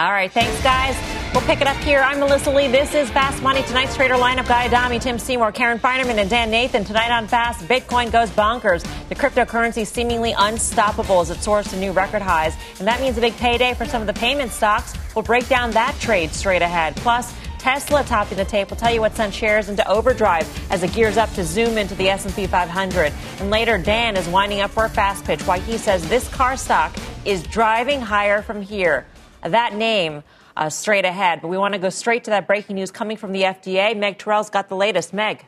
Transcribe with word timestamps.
All 0.00 0.12
right, 0.12 0.30
thanks, 0.30 0.62
guys. 0.62 0.96
We'll 1.34 1.42
pick 1.42 1.60
it 1.60 1.66
up 1.66 1.76
here. 1.78 1.98
I'm 1.98 2.20
Melissa 2.20 2.52
Lee. 2.52 2.68
This 2.68 2.94
is 2.94 3.10
Fast 3.10 3.42
Money. 3.42 3.64
Tonight's 3.64 3.96
trader 3.96 4.14
lineup 4.14 4.46
Guy 4.46 4.66
Adami, 4.66 5.00
Tim 5.00 5.18
Seymour, 5.18 5.50
Karen 5.50 5.80
Finerman, 5.80 6.18
and 6.18 6.30
Dan 6.30 6.52
Nathan. 6.52 6.84
Tonight 6.84 7.10
on 7.10 7.26
Fast, 7.26 7.66
Bitcoin 7.66 8.12
goes 8.12 8.30
bonkers. 8.30 8.86
The 9.08 9.16
cryptocurrency 9.16 9.84
seemingly 9.84 10.36
unstoppable 10.38 11.20
as 11.20 11.30
it 11.30 11.42
soars 11.42 11.66
to 11.70 11.76
new 11.76 11.90
record 11.90 12.22
highs. 12.22 12.54
And 12.78 12.86
that 12.86 13.00
means 13.00 13.18
a 13.18 13.20
big 13.20 13.36
payday 13.38 13.74
for 13.74 13.86
some 13.86 14.00
of 14.00 14.06
the 14.06 14.12
payment 14.12 14.52
stocks. 14.52 14.94
We'll 15.16 15.24
break 15.24 15.48
down 15.48 15.72
that 15.72 15.96
trade 15.98 16.30
straight 16.30 16.62
ahead. 16.62 16.94
Plus, 16.94 17.34
Tesla 17.58 18.04
topping 18.04 18.38
the 18.38 18.44
tape. 18.44 18.70
We'll 18.70 18.78
tell 18.78 18.94
you 18.94 19.00
what 19.00 19.16
sent 19.16 19.34
shares 19.34 19.68
into 19.68 19.86
overdrive 19.90 20.46
as 20.70 20.84
it 20.84 20.92
gears 20.92 21.16
up 21.16 21.32
to 21.32 21.42
zoom 21.42 21.76
into 21.76 21.96
the 21.96 22.08
S&P 22.08 22.46
500. 22.46 23.12
And 23.40 23.50
later, 23.50 23.78
Dan 23.78 24.16
is 24.16 24.28
winding 24.28 24.60
up 24.60 24.70
for 24.70 24.84
a 24.84 24.88
fast 24.88 25.24
pitch 25.24 25.44
why 25.44 25.58
he 25.58 25.76
says 25.76 26.08
this 26.08 26.28
car 26.28 26.56
stock 26.56 26.96
is 27.24 27.42
driving 27.42 28.00
higher 28.00 28.42
from 28.42 28.62
here. 28.62 29.04
That 29.42 29.74
name 29.74 30.22
uh, 30.56 30.68
straight 30.70 31.04
ahead. 31.04 31.40
But 31.40 31.48
we 31.48 31.58
want 31.58 31.74
to 31.74 31.78
go 31.78 31.90
straight 31.90 32.24
to 32.24 32.30
that 32.30 32.46
breaking 32.46 32.76
news 32.76 32.90
coming 32.90 33.16
from 33.16 33.32
the 33.32 33.42
FDA. 33.42 33.96
Meg 33.96 34.18
Terrell's 34.18 34.50
got 34.50 34.68
the 34.68 34.76
latest. 34.76 35.12
Meg. 35.12 35.44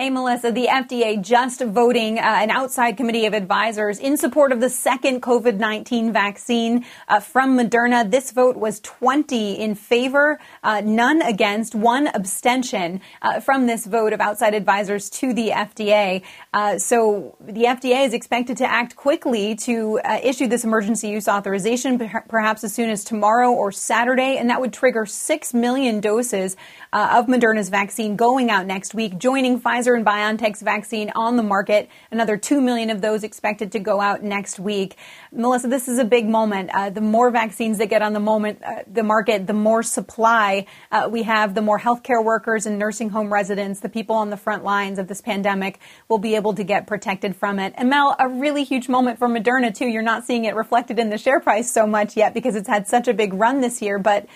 Hey, 0.00 0.10
Melissa, 0.10 0.52
the 0.52 0.66
FDA 0.66 1.20
just 1.20 1.60
voting 1.60 2.20
uh, 2.20 2.22
an 2.22 2.52
outside 2.52 2.96
committee 2.96 3.26
of 3.26 3.34
advisors 3.34 3.98
in 3.98 4.16
support 4.16 4.52
of 4.52 4.60
the 4.60 4.70
second 4.70 5.22
COVID 5.22 5.56
19 5.56 6.12
vaccine 6.12 6.86
uh, 7.08 7.18
from 7.18 7.58
Moderna. 7.58 8.08
This 8.08 8.30
vote 8.30 8.56
was 8.56 8.78
20 8.78 9.54
in 9.54 9.74
favor, 9.74 10.38
uh, 10.62 10.82
none 10.84 11.20
against, 11.20 11.74
one 11.74 12.06
abstention 12.06 13.00
uh, 13.22 13.40
from 13.40 13.66
this 13.66 13.86
vote 13.86 14.12
of 14.12 14.20
outside 14.20 14.54
advisors 14.54 15.10
to 15.10 15.34
the 15.34 15.48
FDA. 15.48 16.22
Uh, 16.54 16.78
so 16.78 17.36
the 17.40 17.64
FDA 17.64 18.06
is 18.06 18.14
expected 18.14 18.56
to 18.58 18.70
act 18.70 18.94
quickly 18.94 19.56
to 19.56 19.98
uh, 20.04 20.20
issue 20.22 20.46
this 20.46 20.62
emergency 20.62 21.08
use 21.08 21.26
authorization, 21.26 21.98
perhaps 22.28 22.62
as 22.62 22.72
soon 22.72 22.88
as 22.88 23.02
tomorrow 23.02 23.50
or 23.50 23.72
Saturday, 23.72 24.36
and 24.36 24.48
that 24.48 24.60
would 24.60 24.72
trigger 24.72 25.06
6 25.06 25.54
million 25.54 25.98
doses 25.98 26.56
of 26.92 27.26
Moderna's 27.26 27.68
vaccine 27.68 28.14
going 28.14 28.48
out 28.48 28.64
next 28.64 28.94
week, 28.94 29.18
joining 29.18 29.60
Pfizer 29.60 29.87
Pfizer 29.88 29.96
and 29.96 30.06
BioNTech's 30.06 30.62
vaccine 30.62 31.10
on 31.14 31.36
the 31.36 31.42
market. 31.42 31.88
Another 32.10 32.36
2 32.36 32.60
million 32.60 32.90
of 32.90 33.00
those 33.00 33.24
expected 33.24 33.72
to 33.72 33.78
go 33.78 34.00
out 34.00 34.22
next 34.22 34.58
week. 34.58 34.96
Melissa, 35.32 35.68
this 35.68 35.88
is 35.88 35.98
a 35.98 36.04
big 36.04 36.28
moment. 36.28 36.70
Uh, 36.72 36.90
the 36.90 37.00
more 37.00 37.30
vaccines 37.30 37.78
that 37.78 37.86
get 37.86 38.02
on 38.02 38.12
the 38.12 38.20
moment, 38.20 38.62
uh, 38.64 38.82
the 38.90 39.02
market, 39.02 39.46
the 39.46 39.52
more 39.52 39.82
supply 39.82 40.66
uh, 40.92 41.08
we 41.10 41.22
have, 41.22 41.54
the 41.54 41.62
more 41.62 41.78
healthcare 41.78 42.24
workers 42.24 42.66
and 42.66 42.78
nursing 42.78 43.10
home 43.10 43.32
residents, 43.32 43.80
the 43.80 43.88
people 43.88 44.16
on 44.16 44.30
the 44.30 44.36
front 44.36 44.64
lines 44.64 44.98
of 44.98 45.08
this 45.08 45.20
pandemic 45.20 45.80
will 46.08 46.18
be 46.18 46.34
able 46.34 46.54
to 46.54 46.64
get 46.64 46.86
protected 46.86 47.34
from 47.34 47.58
it. 47.58 47.74
And 47.76 47.88
Mel, 47.88 48.16
a 48.18 48.28
really 48.28 48.64
huge 48.64 48.88
moment 48.88 49.18
for 49.18 49.28
Moderna 49.28 49.74
too. 49.74 49.86
You're 49.86 50.02
not 50.02 50.24
seeing 50.24 50.44
it 50.44 50.54
reflected 50.54 50.98
in 50.98 51.10
the 51.10 51.18
share 51.18 51.40
price 51.40 51.70
so 51.70 51.86
much 51.86 52.16
yet 52.16 52.34
because 52.34 52.54
it's 52.54 52.68
had 52.68 52.86
such 52.86 53.08
a 53.08 53.14
big 53.14 53.32
run 53.32 53.60
this 53.60 53.80
year, 53.80 53.98
but 53.98 54.26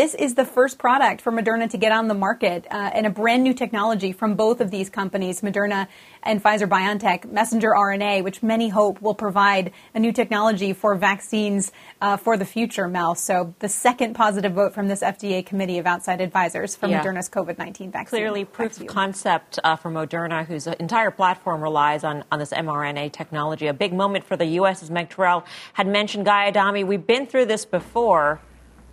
this 0.00 0.14
is 0.14 0.34
the 0.34 0.46
first 0.46 0.78
product 0.78 1.20
for 1.20 1.30
Moderna 1.30 1.68
to 1.68 1.76
get 1.76 1.92
on 1.92 2.08
the 2.08 2.14
market 2.14 2.66
uh, 2.70 2.90
and 2.94 3.06
a 3.06 3.10
brand 3.10 3.44
new 3.44 3.52
technology 3.52 4.12
from 4.12 4.34
both 4.34 4.62
of 4.62 4.70
these 4.70 4.88
companies, 4.88 5.42
Moderna 5.42 5.88
and 6.22 6.42
Pfizer 6.42 6.66
BioNTech, 6.66 7.30
messenger 7.30 7.72
RNA, 7.76 8.24
which 8.24 8.42
many 8.42 8.70
hope 8.70 9.02
will 9.02 9.14
provide 9.14 9.72
a 9.94 9.98
new 9.98 10.10
technology 10.10 10.72
for 10.72 10.94
vaccines 10.94 11.70
uh, 12.00 12.16
for 12.16 12.38
the 12.38 12.46
future, 12.46 12.88
Mel. 12.88 13.14
So 13.14 13.54
the 13.58 13.68
second 13.68 14.14
positive 14.14 14.54
vote 14.54 14.72
from 14.72 14.88
this 14.88 15.02
FDA 15.02 15.44
committee 15.44 15.76
of 15.76 15.86
outside 15.86 16.22
advisors 16.22 16.74
for 16.74 16.86
yeah. 16.86 17.04
Moderna's 17.04 17.28
COVID 17.28 17.58
19 17.58 17.90
vaccine. 17.90 18.18
Clearly, 18.18 18.46
proof 18.46 18.80
of 18.80 18.86
concept 18.86 19.58
uh, 19.64 19.76
for 19.76 19.90
Moderna, 19.90 20.46
whose 20.46 20.66
entire 20.66 21.10
platform 21.10 21.60
relies 21.60 22.04
on, 22.04 22.24
on 22.32 22.38
this 22.38 22.54
mRNA 22.54 23.12
technology. 23.12 23.66
A 23.66 23.74
big 23.74 23.92
moment 23.92 24.24
for 24.24 24.38
the 24.38 24.46
U.S., 24.46 24.82
as 24.82 24.90
Meg 24.90 25.10
Terrell 25.10 25.44
had 25.74 25.86
mentioned. 25.86 26.24
Guy 26.24 26.48
Adami, 26.48 26.84
we've 26.84 27.06
been 27.06 27.26
through 27.26 27.44
this 27.44 27.66
before 27.66 28.40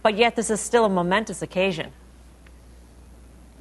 but 0.03 0.17
yet 0.17 0.35
this 0.35 0.49
is 0.49 0.59
still 0.59 0.85
a 0.85 0.89
momentous 0.89 1.41
occasion. 1.41 1.91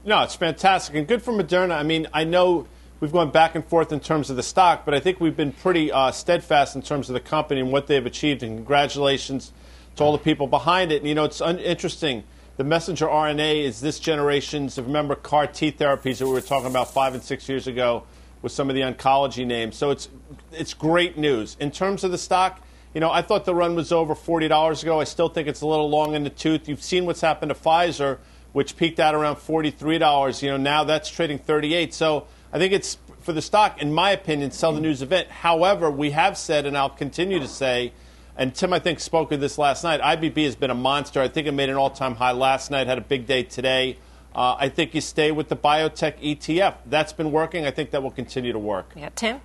No, 0.05 0.23
it's 0.23 0.37
fantastic 0.37 0.95
and 0.95 1.07
good 1.07 1.23
for 1.23 1.33
Moderna. 1.33 1.77
I 1.77 1.83
mean, 1.83 2.07
I 2.13 2.23
know 2.25 2.67
we've 3.01 3.13
gone 3.13 3.31
back 3.31 3.55
and 3.55 3.65
forth 3.65 3.93
in 3.93 4.01
terms 4.01 4.31
of 4.31 4.37
the 4.37 4.43
stock, 4.43 4.85
but 4.85 4.95
I 4.95 5.01
think 5.01 5.21
we've 5.21 5.37
been 5.37 5.53
pretty 5.53 5.91
uh, 5.91 6.13
steadfast 6.13 6.77
in 6.77 6.83
terms 6.83 7.11
of 7.11 7.15
the 7.15 7.21
company 7.21 7.61
and 7.61 7.73
what 7.73 7.87
they've 7.89 8.07
achieved. 8.07 8.43
And 8.43 8.59
congratulations 8.59 9.53
to 9.97 10.05
all 10.05 10.13
the 10.13 10.19
people 10.19 10.47
behind 10.47 10.93
it. 10.93 10.99
And 10.99 11.09
you 11.09 11.15
know, 11.15 11.25
it's 11.25 11.41
un- 11.41 11.59
interesting. 11.59 12.25
The 12.57 12.65
messenger 12.65 13.07
RNA 13.07 13.65
is 13.65 13.81
this 13.81 13.99
generation's. 13.99 14.79
Remember 14.79 15.15
CAR 15.15 15.47
T 15.47 15.73
therapies 15.73 16.19
that 16.19 16.27
we 16.27 16.33
were 16.33 16.41
talking 16.41 16.71
about 16.71 16.93
five 16.93 17.13
and 17.15 17.23
six 17.23 17.49
years 17.49 17.67
ago 17.67 18.05
with 18.43 18.53
some 18.53 18.71
of 18.71 18.77
the 18.77 18.83
oncology 18.83 19.47
names. 19.47 19.77
So 19.77 19.91
it's 19.91 20.09
it's 20.53 20.73
great 20.73 21.19
news 21.19 21.57
in 21.61 21.71
terms 21.71 22.05
of 22.05 22.13
the 22.13 22.19
stock. 22.19 22.61
You 22.97 23.01
know, 23.01 23.11
I 23.11 23.21
thought 23.21 23.45
the 23.45 23.55
run 23.55 23.75
was 23.75 23.93
over 23.93 24.15
$40 24.15 24.83
ago. 24.83 25.01
I 25.03 25.05
still 25.05 25.29
think 25.29 25.49
it's 25.49 25.61
a 25.61 25.67
little 25.67 25.91
long 25.91 26.15
in 26.15 26.25
the 26.25 26.31
tooth. 26.31 26.67
You've 26.67 26.83
seen 26.83 27.05
what's 27.05 27.21
happened 27.21 27.51
to 27.51 27.55
Pfizer, 27.55 28.17
which 28.55 28.75
peaked 28.79 28.99
out 28.99 29.15
around 29.15 29.37
$43. 29.37 30.43
You 30.43 30.53
know, 30.53 30.57
now 30.57 30.83
that's 30.83 31.11
trading 31.11 31.39
38. 31.39 31.93
So 31.93 32.27
I 32.55 32.59
think 32.59 32.73
it's 32.73 32.97
for 33.21 33.35
the 33.35 33.43
stock, 33.43 33.83
in 33.83 33.93
my 33.93 34.13
opinion, 34.13 34.51
sell 34.51 34.73
the 34.73 34.81
news 34.81 35.03
event. 35.03 35.29
However, 35.29 35.91
we 35.91 36.13
have 36.13 36.39
said, 36.39 36.65
and 36.65 36.75
I'll 36.75 36.89
continue 36.89 37.39
to 37.39 37.47
say, 37.47 37.93
and 38.35 38.55
Tim, 38.55 38.73
I 38.73 38.79
think, 38.79 39.01
spoke 39.01 39.31
of 39.31 39.41
this 39.41 39.59
last 39.59 39.85
night. 39.85 40.01
IBB 40.01 40.45
has 40.47 40.57
been 40.57 40.71
a 40.71 40.75
monster. 40.75 41.21
I 41.21 41.29
think 41.29 41.47
it 41.47 41.53
made 41.53 41.69
an 41.69 41.77
all 41.77 41.91
time 41.91 42.15
high 42.15 42.33
last 42.33 42.71
night, 42.71 42.87
had 42.87 42.97
a 42.97 43.03
big 43.03 43.27
day 43.27 43.43
today. 43.43 43.99
Uh, 44.35 44.57
I 44.59 44.71
think 44.71 44.95
you 44.95 45.03
stay 45.03 45.33
with 45.33 45.51
the 45.51 45.57
biotech 45.57 46.19
ETF. 46.23 46.77
That's 46.87 47.13
been 47.13 47.31
working. 47.31 47.67
I 47.67 47.73
think 47.73 47.91
that 47.91 48.03
will 48.03 48.11
continue 48.11 48.55
to 48.55 48.59
work. 48.59 48.93
Yeah, 48.97 49.11
Tim? 49.15 49.43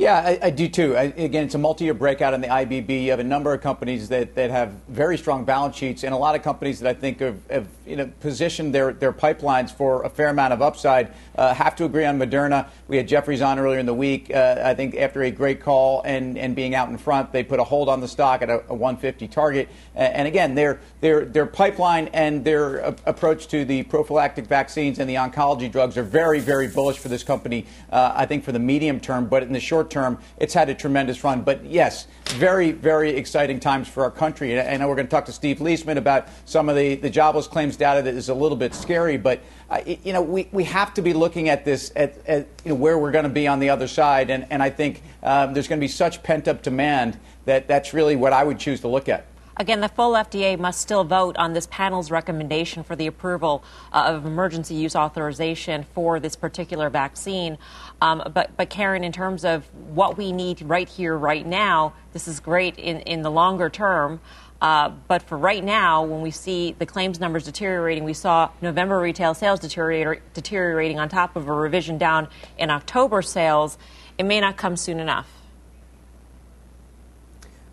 Yeah, 0.00 0.16
I, 0.16 0.46
I 0.46 0.50
do 0.50 0.66
too. 0.66 0.96
I, 0.96 1.12
again, 1.18 1.44
it's 1.44 1.54
a 1.54 1.58
multi-year 1.58 1.92
breakout 1.92 2.32
in 2.32 2.40
the 2.40 2.46
IBB. 2.46 3.04
You 3.04 3.10
have 3.10 3.20
a 3.20 3.24
number 3.24 3.52
of 3.52 3.60
companies 3.60 4.08
that, 4.08 4.34
that 4.34 4.50
have 4.50 4.72
very 4.88 5.18
strong 5.18 5.44
balance 5.44 5.76
sheets, 5.76 6.04
and 6.04 6.14
a 6.14 6.16
lot 6.16 6.34
of 6.34 6.42
companies 6.42 6.80
that 6.80 6.88
I 6.88 6.98
think 6.98 7.20
have, 7.20 7.36
have 7.50 7.68
you 7.86 7.96
know, 7.96 8.10
positioned 8.20 8.74
their, 8.74 8.94
their 8.94 9.12
pipelines 9.12 9.70
for 9.70 10.02
a 10.04 10.08
fair 10.08 10.30
amount 10.30 10.54
of 10.54 10.62
upside. 10.62 11.12
Uh, 11.36 11.52
have 11.52 11.76
to 11.76 11.84
agree 11.84 12.06
on 12.06 12.18
Moderna. 12.18 12.70
We 12.88 12.96
had 12.96 13.08
Jefferies 13.08 13.42
on 13.42 13.58
earlier 13.58 13.78
in 13.78 13.84
the 13.84 13.92
week. 13.92 14.30
Uh, 14.34 14.62
I 14.64 14.72
think 14.72 14.94
after 14.94 15.22
a 15.22 15.30
great 15.30 15.60
call 15.60 16.00
and, 16.06 16.38
and 16.38 16.56
being 16.56 16.74
out 16.74 16.88
in 16.88 16.96
front, 16.96 17.30
they 17.30 17.42
put 17.42 17.60
a 17.60 17.64
hold 17.64 17.90
on 17.90 18.00
the 18.00 18.08
stock 18.08 18.40
at 18.40 18.48
a, 18.48 18.62
a 18.70 18.74
150 18.74 19.28
target. 19.28 19.68
and 19.94 20.26
again, 20.26 20.54
their, 20.54 20.80
their, 21.02 21.26
their 21.26 21.44
pipeline 21.44 22.08
and 22.14 22.42
their 22.42 22.76
approach 23.04 23.48
to 23.48 23.66
the 23.66 23.82
prophylactic 23.82 24.46
vaccines 24.46 24.98
and 24.98 25.10
the 25.10 25.16
oncology 25.16 25.70
drugs 25.70 25.98
are 25.98 26.02
very, 26.02 26.40
very 26.40 26.68
bullish 26.68 26.96
for 26.96 27.08
this 27.08 27.22
company. 27.22 27.66
Uh, 27.92 28.12
I 28.14 28.24
think 28.24 28.44
for 28.44 28.52
the 28.52 28.58
medium 28.58 28.98
term, 28.98 29.26
but 29.26 29.42
in 29.42 29.52
the 29.52 29.60
short 29.60 29.89
term, 29.90 30.18
it's 30.38 30.54
had 30.54 30.68
a 30.68 30.74
tremendous 30.74 31.22
run. 31.24 31.42
But 31.42 31.64
yes, 31.64 32.06
very, 32.26 32.72
very 32.72 33.10
exciting 33.10 33.60
times 33.60 33.88
for 33.88 34.04
our 34.04 34.10
country. 34.10 34.58
And 34.58 34.68
I 34.68 34.76
know 34.76 34.88
we're 34.88 34.94
going 34.94 35.06
to 35.06 35.10
talk 35.10 35.26
to 35.26 35.32
Steve 35.32 35.58
Liesman 35.58 35.96
about 35.96 36.28
some 36.44 36.68
of 36.68 36.76
the, 36.76 36.94
the 36.94 37.10
jobless 37.10 37.46
claims 37.46 37.76
data 37.76 38.02
that 38.02 38.14
is 38.14 38.28
a 38.28 38.34
little 38.34 38.56
bit 38.56 38.74
scary, 38.74 39.16
but 39.16 39.40
uh, 39.68 39.80
you 39.86 40.12
know, 40.12 40.22
we, 40.22 40.48
we 40.52 40.64
have 40.64 40.94
to 40.94 41.02
be 41.02 41.12
looking 41.12 41.48
at 41.48 41.64
this 41.64 41.92
at, 41.94 42.26
at 42.26 42.48
you 42.64 42.70
know, 42.70 42.74
where 42.74 42.98
we're 42.98 43.12
going 43.12 43.24
to 43.24 43.28
be 43.28 43.46
on 43.46 43.60
the 43.60 43.70
other 43.70 43.86
side. 43.86 44.30
And, 44.30 44.46
and 44.50 44.62
I 44.62 44.70
think 44.70 45.02
um, 45.22 45.54
there's 45.54 45.68
going 45.68 45.78
to 45.78 45.84
be 45.84 45.88
such 45.88 46.22
pent 46.22 46.48
up 46.48 46.62
demand 46.62 47.18
that 47.44 47.68
that's 47.68 47.94
really 47.94 48.16
what 48.16 48.32
I 48.32 48.44
would 48.44 48.58
choose 48.58 48.80
to 48.80 48.88
look 48.88 49.08
at. 49.08 49.26
Again, 49.60 49.82
the 49.82 49.90
full 49.90 50.14
FDA 50.14 50.58
must 50.58 50.80
still 50.80 51.04
vote 51.04 51.36
on 51.36 51.52
this 51.52 51.66
panel's 51.66 52.10
recommendation 52.10 52.82
for 52.82 52.96
the 52.96 53.06
approval 53.06 53.62
uh, 53.92 54.04
of 54.06 54.24
emergency 54.24 54.74
use 54.74 54.96
authorization 54.96 55.84
for 55.94 56.18
this 56.18 56.34
particular 56.34 56.88
vaccine. 56.88 57.58
Um, 58.00 58.22
but, 58.32 58.56
but, 58.56 58.70
Karen, 58.70 59.04
in 59.04 59.12
terms 59.12 59.44
of 59.44 59.66
what 59.92 60.16
we 60.16 60.32
need 60.32 60.62
right 60.62 60.88
here, 60.88 61.14
right 61.14 61.46
now, 61.46 61.92
this 62.14 62.26
is 62.26 62.40
great 62.40 62.78
in, 62.78 63.00
in 63.00 63.20
the 63.20 63.30
longer 63.30 63.68
term. 63.68 64.20
Uh, 64.62 64.92
but 65.08 65.20
for 65.20 65.36
right 65.36 65.62
now, 65.62 66.04
when 66.04 66.22
we 66.22 66.30
see 66.30 66.74
the 66.78 66.86
claims 66.86 67.20
numbers 67.20 67.44
deteriorating, 67.44 68.04
we 68.04 68.14
saw 68.14 68.48
November 68.62 68.98
retail 68.98 69.34
sales 69.34 69.60
deteriorating 69.60 70.98
on 70.98 71.10
top 71.10 71.36
of 71.36 71.48
a 71.48 71.52
revision 71.52 71.98
down 71.98 72.28
in 72.56 72.70
October 72.70 73.20
sales. 73.20 73.76
It 74.16 74.22
may 74.22 74.40
not 74.40 74.56
come 74.56 74.78
soon 74.78 75.00
enough. 75.00 75.39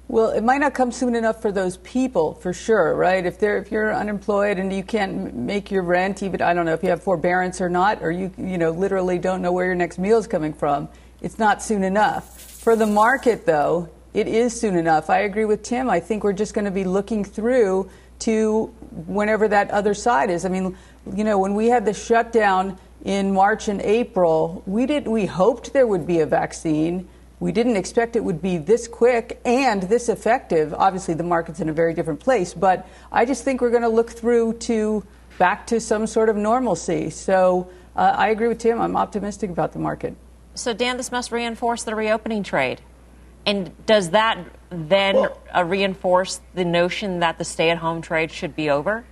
Well, 0.10 0.30
it 0.30 0.42
might 0.42 0.60
not 0.60 0.74
come 0.74 0.94
soon 0.94 1.16
enough 1.16 1.42
for 1.42 1.52
those 1.52 1.78
people, 1.78 2.36
for 2.36 2.54
sure, 2.54 2.96
right? 2.96 3.26
If 3.26 3.40
they're 3.40 3.58
if 3.58 3.72
you're 3.72 3.94
unemployed 3.94 4.58
and 4.58 4.72
you 4.72 4.82
can't 4.82 5.36
make 5.36 5.70
your 5.70 5.84
rent, 5.84 6.24
even 6.24 6.42
I 6.42 6.54
don't 6.54 6.66
know 6.66 6.74
if 6.74 6.82
you 6.82 6.90
have 6.90 7.04
forbearance 7.04 7.60
or 7.60 7.68
not, 7.68 8.02
or 8.02 8.10
you 8.10 8.32
you 8.38 8.58
know 8.58 8.72
literally 8.72 9.20
don't 9.20 9.42
know 9.42 9.52
where 9.52 9.66
your 9.66 9.76
next 9.76 9.98
meal 10.00 10.18
is 10.18 10.26
coming 10.26 10.54
from, 10.54 10.88
it's 11.22 11.38
not 11.38 11.62
soon 11.62 11.84
enough. 11.84 12.40
For 12.40 12.78
the 12.78 12.86
market, 12.86 13.46
though, 13.46 13.90
it 14.14 14.30
is 14.30 14.58
soon 14.58 14.78
enough. 14.78 15.10
I 15.10 15.20
agree 15.20 15.46
with 15.46 15.62
Tim. 15.62 15.90
I 15.90 16.00
think 16.00 16.24
we're 16.24 16.32
just 16.32 16.54
going 16.54 16.66
to 16.66 16.72
be 16.72 16.86
looking 16.86 17.26
through 17.26 17.90
to 18.20 18.66
whenever 19.08 19.50
that 19.50 19.72
other 19.72 19.94
side 19.94 20.30
is. 20.30 20.46
I 20.46 20.50
mean, 20.50 20.78
you 21.14 21.26
know, 21.26 21.38
when 21.38 21.54
we 21.54 21.68
had 21.68 21.86
the 21.86 21.94
shutdown 21.94 22.80
in 23.04 23.34
March 23.34 23.68
and 23.68 23.82
April, 23.82 24.64
we 24.66 24.86
did 24.86 25.06
we 25.06 25.26
hoped 25.26 25.74
there 25.74 25.86
would 25.86 26.08
be 26.08 26.22
a 26.22 26.26
vaccine. 26.26 27.10
We 27.40 27.52
didn't 27.52 27.76
expect 27.76 28.16
it 28.16 28.24
would 28.24 28.42
be 28.42 28.58
this 28.58 28.88
quick 28.88 29.40
and 29.46 29.84
this 29.84 30.10
effective. 30.10 30.74
Obviously, 30.74 31.14
the 31.14 31.24
market's 31.24 31.60
in 31.60 31.70
a 31.70 31.74
very 31.74 31.94
different 31.94 32.20
place, 32.20 32.54
but 32.54 32.88
I 33.12 33.26
just 33.26 33.44
think 33.44 33.62
we're 33.62 33.70
going 33.70 33.84
to 33.84 33.90
look 33.90 34.10
through 34.10 34.54
to 34.54 35.04
back 35.38 35.68
to 35.68 35.80
some 35.80 36.08
sort 36.08 36.30
of 36.30 36.36
normalcy. 36.36 37.12
So 37.12 37.70
uh, 37.96 38.16
I 38.18 38.30
agree 38.30 38.48
with 38.48 38.58
Tim. 38.58 38.82
I'm 38.82 38.98
optimistic 38.98 39.52
about 39.52 39.74
the 39.74 39.80
market. 39.80 40.16
So, 40.56 40.74
Dan, 40.74 40.98
this 40.98 41.12
must 41.12 41.32
reinforce 41.32 41.84
the 41.84 41.94
reopening 41.94 42.42
trade. 42.42 42.82
And 43.46 43.72
does 43.86 44.10
that 44.10 44.44
then 44.72 45.16
well, 45.16 45.42
uh, 45.56 45.64
reinforce 45.64 46.42
the 46.56 46.66
notion 46.66 47.20
that 47.20 47.38
the 47.38 47.46
stay 47.46 47.70
at 47.70 47.78
home 47.78 48.02
trade 48.02 48.32
should 48.32 48.56
be 48.56 48.70
over? 48.70 49.06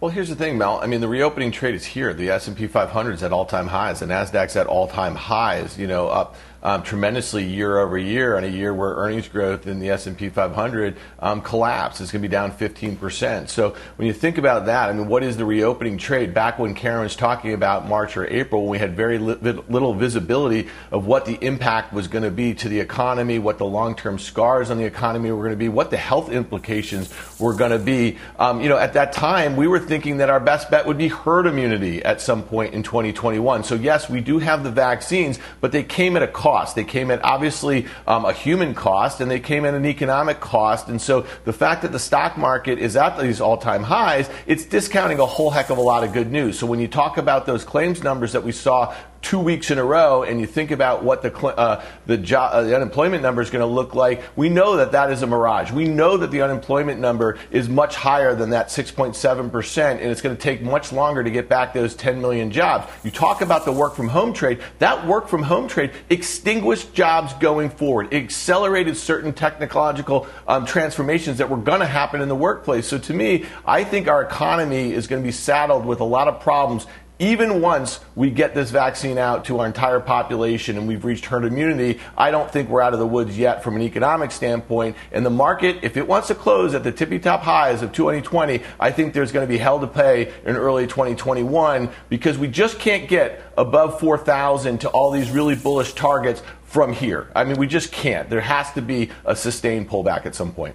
Well, 0.00 0.10
here's 0.10 0.30
the 0.30 0.34
thing, 0.34 0.56
Mel. 0.56 0.80
I 0.82 0.86
mean, 0.86 1.02
the 1.02 1.08
reopening 1.08 1.50
trade 1.50 1.74
is 1.74 1.84
here. 1.84 2.14
The 2.14 2.30
S&P 2.30 2.66
500 2.66 3.12
is 3.12 3.22
at 3.22 3.34
all-time 3.34 3.66
highs. 3.66 4.00
The 4.00 4.06
Nasdaq's 4.06 4.56
at 4.56 4.66
all-time 4.66 5.14
highs. 5.14 5.76
You 5.76 5.86
know, 5.86 6.08
up 6.08 6.36
um, 6.62 6.82
tremendously 6.82 7.44
year 7.44 7.78
over 7.78 7.96
year, 7.96 8.36
and 8.36 8.44
a 8.44 8.50
year 8.50 8.74
where 8.74 8.90
earnings 8.90 9.28
growth 9.28 9.66
in 9.66 9.80
the 9.80 9.90
S&P 9.90 10.28
500 10.28 10.96
um, 11.18 11.40
collapsed. 11.40 12.00
It's 12.00 12.12
going 12.12 12.22
to 12.22 12.28
be 12.28 12.32
down 12.32 12.52
15%. 12.52 13.48
So 13.48 13.74
when 13.96 14.06
you 14.06 14.12
think 14.12 14.38
about 14.38 14.66
that, 14.66 14.90
I 14.90 14.92
mean, 14.92 15.08
what 15.08 15.22
is 15.22 15.36
the 15.36 15.44
reopening 15.44 15.96
trade? 15.98 16.34
Back 16.34 16.58
when 16.58 16.74
Karen 16.74 17.02
was 17.02 17.16
talking 17.16 17.54
about 17.54 17.88
March 17.88 18.16
or 18.16 18.26
April, 18.26 18.62
when 18.62 18.70
we 18.70 18.78
had 18.78 18.94
very 18.94 19.18
li- 19.18 19.62
little 19.68 19.94
visibility 19.94 20.68
of 20.90 21.06
what 21.06 21.24
the 21.24 21.38
impact 21.44 21.92
was 21.92 22.08
going 22.08 22.24
to 22.24 22.30
be 22.30 22.54
to 22.54 22.68
the 22.68 22.80
economy, 22.80 23.38
what 23.38 23.58
the 23.58 23.66
long-term 23.66 24.18
scars 24.18 24.70
on 24.70 24.76
the 24.76 24.84
economy 24.84 25.30
were 25.30 25.42
going 25.42 25.50
to 25.50 25.56
be, 25.56 25.68
what 25.68 25.90
the 25.90 25.96
health 25.96 26.30
implications 26.30 27.10
were 27.38 27.54
going 27.54 27.70
to 27.70 27.78
be. 27.78 28.18
Um, 28.38 28.60
you 28.60 28.68
know, 28.68 28.76
at 28.76 28.92
that 28.94 29.12
time, 29.12 29.56
we 29.56 29.66
were 29.66 29.78
thinking 29.78 30.18
that 30.18 30.28
our 30.28 30.40
best 30.40 30.70
bet 30.70 30.86
would 30.86 30.98
be 30.98 31.08
herd 31.08 31.46
immunity 31.46 32.04
at 32.04 32.20
some 32.20 32.42
point 32.42 32.74
in 32.74 32.82
2021. 32.82 33.64
So 33.64 33.74
yes, 33.74 34.10
we 34.10 34.20
do 34.20 34.38
have 34.38 34.62
the 34.62 34.70
vaccines, 34.70 35.38
but 35.60 35.72
they 35.72 35.82
came 35.82 36.16
at 36.16 36.22
a 36.22 36.28
cost 36.28 36.49
They 36.74 36.84
came 36.84 37.10
at 37.10 37.24
obviously 37.24 37.86
um, 38.06 38.24
a 38.24 38.32
human 38.32 38.74
cost 38.74 39.20
and 39.20 39.30
they 39.30 39.40
came 39.40 39.64
at 39.64 39.74
an 39.74 39.86
economic 39.86 40.40
cost. 40.40 40.88
And 40.88 41.00
so 41.00 41.26
the 41.44 41.52
fact 41.52 41.82
that 41.82 41.92
the 41.92 41.98
stock 41.98 42.36
market 42.36 42.78
is 42.78 42.96
at 42.96 43.18
these 43.18 43.40
all 43.40 43.56
time 43.56 43.82
highs, 43.82 44.28
it's 44.46 44.64
discounting 44.64 45.18
a 45.18 45.26
whole 45.26 45.50
heck 45.50 45.70
of 45.70 45.78
a 45.78 45.82
lot 45.82 46.04
of 46.04 46.12
good 46.12 46.30
news. 46.30 46.58
So 46.58 46.66
when 46.66 46.80
you 46.80 46.88
talk 46.88 47.18
about 47.18 47.46
those 47.46 47.64
claims 47.64 48.02
numbers 48.02 48.32
that 48.32 48.44
we 48.44 48.52
saw 48.52 48.94
two 49.22 49.38
weeks 49.38 49.70
in 49.70 49.78
a 49.78 49.84
row 49.84 50.22
and 50.22 50.40
you 50.40 50.46
think 50.46 50.70
about 50.70 51.02
what 51.04 51.22
the 51.22 51.30
uh, 51.46 51.84
the, 52.06 52.16
job, 52.16 52.52
uh, 52.52 52.62
the 52.62 52.74
unemployment 52.74 53.22
number 53.22 53.42
is 53.42 53.50
going 53.50 53.60
to 53.60 53.66
look 53.66 53.94
like, 53.94 54.22
we 54.36 54.48
know 54.48 54.76
that 54.76 54.92
that 54.92 55.10
is 55.10 55.22
a 55.22 55.26
mirage. 55.26 55.70
We 55.70 55.86
know 55.86 56.16
that 56.16 56.30
the 56.30 56.42
unemployment 56.42 57.00
number 57.00 57.38
is 57.50 57.68
much 57.68 57.96
higher 57.96 58.34
than 58.34 58.50
that 58.50 58.68
6.7 58.68 59.50
percent, 59.50 60.00
and 60.00 60.10
it's 60.10 60.20
going 60.20 60.36
to 60.36 60.40
take 60.40 60.62
much 60.62 60.92
longer 60.92 61.22
to 61.22 61.30
get 61.30 61.48
back 61.48 61.72
those 61.72 61.94
10 61.94 62.20
million 62.20 62.50
jobs. 62.50 62.90
You 63.04 63.10
talk 63.10 63.40
about 63.40 63.64
the 63.64 63.72
work 63.72 63.94
from 63.94 64.08
home 64.08 64.32
trade. 64.32 64.60
That 64.78 65.06
work 65.06 65.28
from 65.28 65.42
home 65.42 65.68
trade 65.68 65.92
extinguished 66.08 66.94
jobs 66.94 67.32
going 67.34 67.70
forward. 67.70 68.12
It 68.12 68.22
accelerated 68.22 68.96
certain 68.96 69.32
technological 69.32 70.26
um, 70.46 70.64
transformations 70.64 71.38
that 71.38 71.50
were 71.50 71.56
going 71.56 71.80
to 71.80 71.86
happen 71.86 72.20
in 72.20 72.28
the 72.28 72.34
workplace. 72.34 72.86
So 72.86 72.98
to 72.98 73.14
me, 73.14 73.46
I 73.66 73.84
think 73.84 74.08
our 74.08 74.22
economy 74.22 74.92
is 74.92 75.06
going 75.06 75.22
to 75.22 75.26
be 75.26 75.32
saddled 75.32 75.84
with 75.84 76.00
a 76.00 76.04
lot 76.04 76.28
of 76.28 76.40
problems 76.40 76.86
even 77.20 77.60
once 77.60 78.00
we 78.16 78.30
get 78.30 78.54
this 78.54 78.70
vaccine 78.70 79.18
out 79.18 79.44
to 79.44 79.60
our 79.60 79.66
entire 79.66 80.00
population 80.00 80.78
and 80.78 80.88
we've 80.88 81.04
reached 81.04 81.26
herd 81.26 81.44
immunity, 81.44 82.00
I 82.16 82.30
don't 82.30 82.50
think 82.50 82.70
we're 82.70 82.80
out 82.80 82.94
of 82.94 82.98
the 82.98 83.06
woods 83.06 83.38
yet 83.38 83.62
from 83.62 83.76
an 83.76 83.82
economic 83.82 84.32
standpoint. 84.32 84.96
And 85.12 85.24
the 85.24 85.30
market, 85.30 85.80
if 85.82 85.98
it 85.98 86.08
wants 86.08 86.28
to 86.28 86.34
close 86.34 86.72
at 86.72 86.82
the 86.82 86.90
tippy 86.90 87.18
top 87.18 87.42
highs 87.42 87.82
of 87.82 87.92
2020, 87.92 88.62
I 88.80 88.90
think 88.90 89.12
there's 89.12 89.32
going 89.32 89.46
to 89.46 89.52
be 89.52 89.58
hell 89.58 89.78
to 89.80 89.86
pay 89.86 90.32
in 90.46 90.56
early 90.56 90.86
2021 90.86 91.90
because 92.08 92.38
we 92.38 92.48
just 92.48 92.78
can't 92.78 93.06
get 93.06 93.52
above 93.58 94.00
4,000 94.00 94.78
to 94.78 94.88
all 94.88 95.10
these 95.10 95.30
really 95.30 95.54
bullish 95.54 95.92
targets 95.92 96.42
from 96.62 96.94
here. 96.94 97.30
I 97.36 97.44
mean, 97.44 97.58
we 97.58 97.66
just 97.66 97.92
can't. 97.92 98.30
There 98.30 98.40
has 98.40 98.72
to 98.72 98.80
be 98.80 99.10
a 99.26 99.36
sustained 99.36 99.90
pullback 99.90 100.24
at 100.24 100.34
some 100.34 100.52
point. 100.52 100.74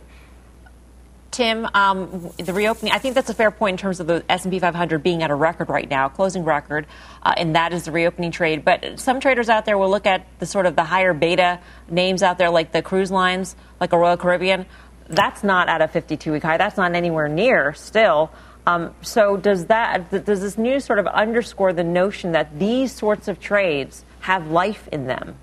Tim, 1.35 1.67
um, 1.73 2.31
the 2.37 2.53
reopening, 2.53 2.93
I 2.93 2.97
think 2.97 3.13
that's 3.13 3.29
a 3.29 3.33
fair 3.33 3.51
point 3.51 3.73
in 3.73 3.77
terms 3.77 3.99
of 3.99 4.07
the 4.07 4.23
S&P 4.29 4.57
500 4.57 5.03
being 5.03 5.21
at 5.21 5.31
a 5.31 5.35
record 5.35 5.67
right 5.67 5.89
now, 5.89 6.07
closing 6.07 6.45
record, 6.45 6.87
uh, 7.23 7.33
and 7.35 7.57
that 7.57 7.73
is 7.73 7.83
the 7.83 7.91
reopening 7.91 8.31
trade. 8.31 8.63
But 8.63 9.01
some 9.01 9.19
traders 9.19 9.49
out 9.49 9.65
there 9.65 9.77
will 9.77 9.89
look 9.89 10.05
at 10.05 10.25
the 10.39 10.45
sort 10.45 10.65
of 10.65 10.77
the 10.77 10.85
higher 10.85 11.13
beta 11.13 11.59
names 11.89 12.23
out 12.23 12.37
there, 12.37 12.49
like 12.49 12.71
the 12.71 12.81
cruise 12.81 13.11
lines, 13.11 13.57
like 13.81 13.91
a 13.91 13.97
Royal 13.97 14.15
Caribbean. 14.15 14.65
That's 15.09 15.43
not 15.43 15.67
at 15.67 15.81
a 15.81 15.89
52-week 15.89 16.41
high. 16.41 16.55
That's 16.55 16.77
not 16.77 16.95
anywhere 16.95 17.27
near 17.27 17.73
still. 17.73 18.31
Um, 18.65 18.95
so 19.01 19.35
does 19.35 19.65
that 19.65 20.09
does 20.09 20.39
this 20.39 20.57
news 20.57 20.85
sort 20.85 20.99
of 20.99 21.07
underscore 21.07 21.73
the 21.73 21.83
notion 21.83 22.31
that 22.31 22.57
these 22.57 22.93
sorts 22.93 23.27
of 23.27 23.41
trades 23.41 24.05
have 24.21 24.51
life 24.51 24.87
in 24.89 25.05
them? 25.05 25.35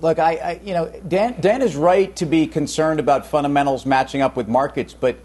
Look, 0.00 0.18
I, 0.18 0.32
I, 0.34 0.60
you 0.62 0.74
know, 0.74 0.92
Dan, 1.08 1.40
Dan 1.40 1.62
is 1.62 1.74
right 1.74 2.14
to 2.16 2.26
be 2.26 2.46
concerned 2.46 3.00
about 3.00 3.26
fundamentals 3.26 3.86
matching 3.86 4.20
up 4.20 4.36
with 4.36 4.46
markets, 4.46 4.92
but 4.92 5.16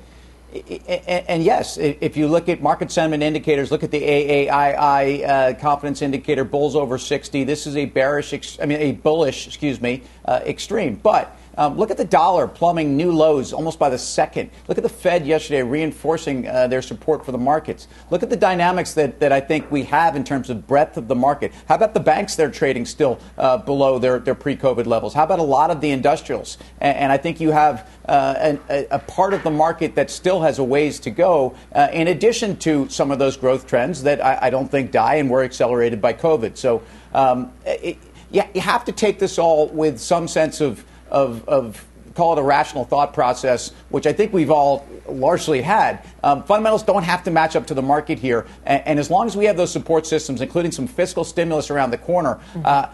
and 0.54 1.44
yes, 1.44 1.78
if 1.78 2.18
you 2.18 2.28
look 2.28 2.50
at 2.50 2.62
market 2.62 2.92
sentiment 2.92 3.24
indicators, 3.24 3.72
look 3.72 3.84
at 3.84 3.92
the 3.92 4.02
AAII 4.02 5.28
uh, 5.28 5.54
confidence 5.60 6.02
indicator, 6.02 6.44
bulls 6.44 6.76
over 6.76 6.98
60. 6.98 7.46
This 7.46 7.66
is 7.66 7.78
a 7.78 7.86
bearish, 7.86 8.60
I 8.60 8.66
mean, 8.66 8.80
a 8.80 8.92
bullish, 8.92 9.48
excuse 9.48 9.80
me, 9.80 10.04
uh, 10.26 10.42
extreme. 10.46 10.96
But 10.96 11.38
um, 11.58 11.78
look 11.78 11.92
at 11.92 11.98
the 11.98 12.06
dollar 12.06 12.48
plumbing 12.48 12.96
new 12.96 13.12
lows 13.12 13.54
almost 13.54 13.80
by 13.80 13.90
the 13.90 13.98
second. 13.98 14.50
Look 14.68 14.78
at 14.78 14.84
the 14.84 14.90
Fed 14.90 15.26
yesterday 15.26 15.64
reinforcing 15.64 16.48
uh, 16.48 16.68
their 16.68 16.82
support 16.82 17.26
for 17.26 17.32
the 17.32 17.38
markets. 17.38 17.88
Look 18.10 18.24
at 18.24 18.30
the 18.30 18.38
dynamics 18.38 18.94
that, 18.94 19.20
that 19.20 19.32
I 19.32 19.42
think 19.42 19.70
we 19.72 19.84
have 19.84 20.16
in 20.16 20.24
terms 20.24 20.50
of 20.50 20.68
breadth 20.68 20.98
of 20.98 21.08
the 21.08 21.16
market. 21.16 21.52
How 21.68 21.76
about 21.76 21.94
the 21.94 22.00
banks 22.00 22.36
they're 22.36 22.52
trading 22.52 22.86
still 22.86 23.20
uh, 23.38 23.58
below 23.58 24.00
their, 24.00 24.20
their 24.20 24.36
pre 24.36 24.56
COVID 24.56 24.86
levels? 24.86 25.14
How 25.14 25.24
about 25.24 25.40
a 25.40 25.44
lot 25.44 25.72
of 25.72 25.82
the 25.82 25.92
industrials? 25.92 26.58
And, 26.80 26.98
and 26.98 27.12
I 27.12 27.18
think 27.18 27.40
you 27.40 27.52
have 27.52 27.90
uh, 28.06 28.36
an, 28.38 28.60
a, 28.70 28.88
a, 28.92 29.00
part 29.00 29.34
of 29.34 29.44
the 29.44 29.52
market 29.52 29.96
that 29.96 30.10
still 30.10 30.42
has 30.42 30.60
a 30.60 30.64
ways 30.64 31.00
to 31.02 31.12
go, 31.12 31.56
uh, 31.74 31.88
in 31.94 32.08
addition 32.08 32.58
to 32.58 32.90
some 32.90 33.12
of 33.12 33.20
those 33.20 33.38
growth 33.38 33.68
trends 33.68 34.04
that 34.04 34.24
I, 34.24 34.40
I, 34.44 34.50
don't 34.50 34.70
think 34.70 34.92
die 34.92 35.16
and 35.16 35.30
were 35.30 35.44
accelerated 35.44 36.02
by 36.02 36.14
COVID. 36.14 36.58
So 36.58 36.82
um, 37.14 37.52
it, 37.66 37.98
you 38.32 38.62
have 38.62 38.86
to 38.86 38.92
take 38.92 39.20
this 39.20 39.38
all 39.38 39.68
with 39.68 40.00
some 40.00 40.28
sense 40.28 40.62
of 40.62 40.84
of, 41.12 41.48
of 41.48 41.86
call 42.16 42.34
it 42.34 42.40
a 42.40 42.44
rational 42.44 42.86
thought 42.86 43.14
process, 43.14 43.72
which 43.90 44.06
I 44.06 44.14
think 44.14 44.34
we've 44.34 44.52
all 44.52 44.88
largely 45.08 45.62
had. 45.62 46.06
Um, 46.24 46.44
fundamentals 46.44 46.84
don't 46.84 47.04
have 47.04 47.24
to 47.24 47.32
match 47.32 47.56
up 47.56 47.68
to 47.68 47.74
the 47.74 47.82
market 47.82 48.20
here. 48.20 48.46
And, 48.66 48.86
and, 48.86 49.00
as 49.00 49.10
long 49.10 49.28
as 49.28 49.36
we 49.36 49.46
have 49.46 49.58
those 49.58 49.72
support 49.72 50.06
systems, 50.06 50.42
including 50.42 50.72
some 50.72 50.88
fiscal 50.88 51.24
stimulus 51.24 51.70
around 51.70 51.92
the 51.92 51.98
corner, 51.98 52.36
mm-hmm. 52.54 52.66
uh, 52.66 52.88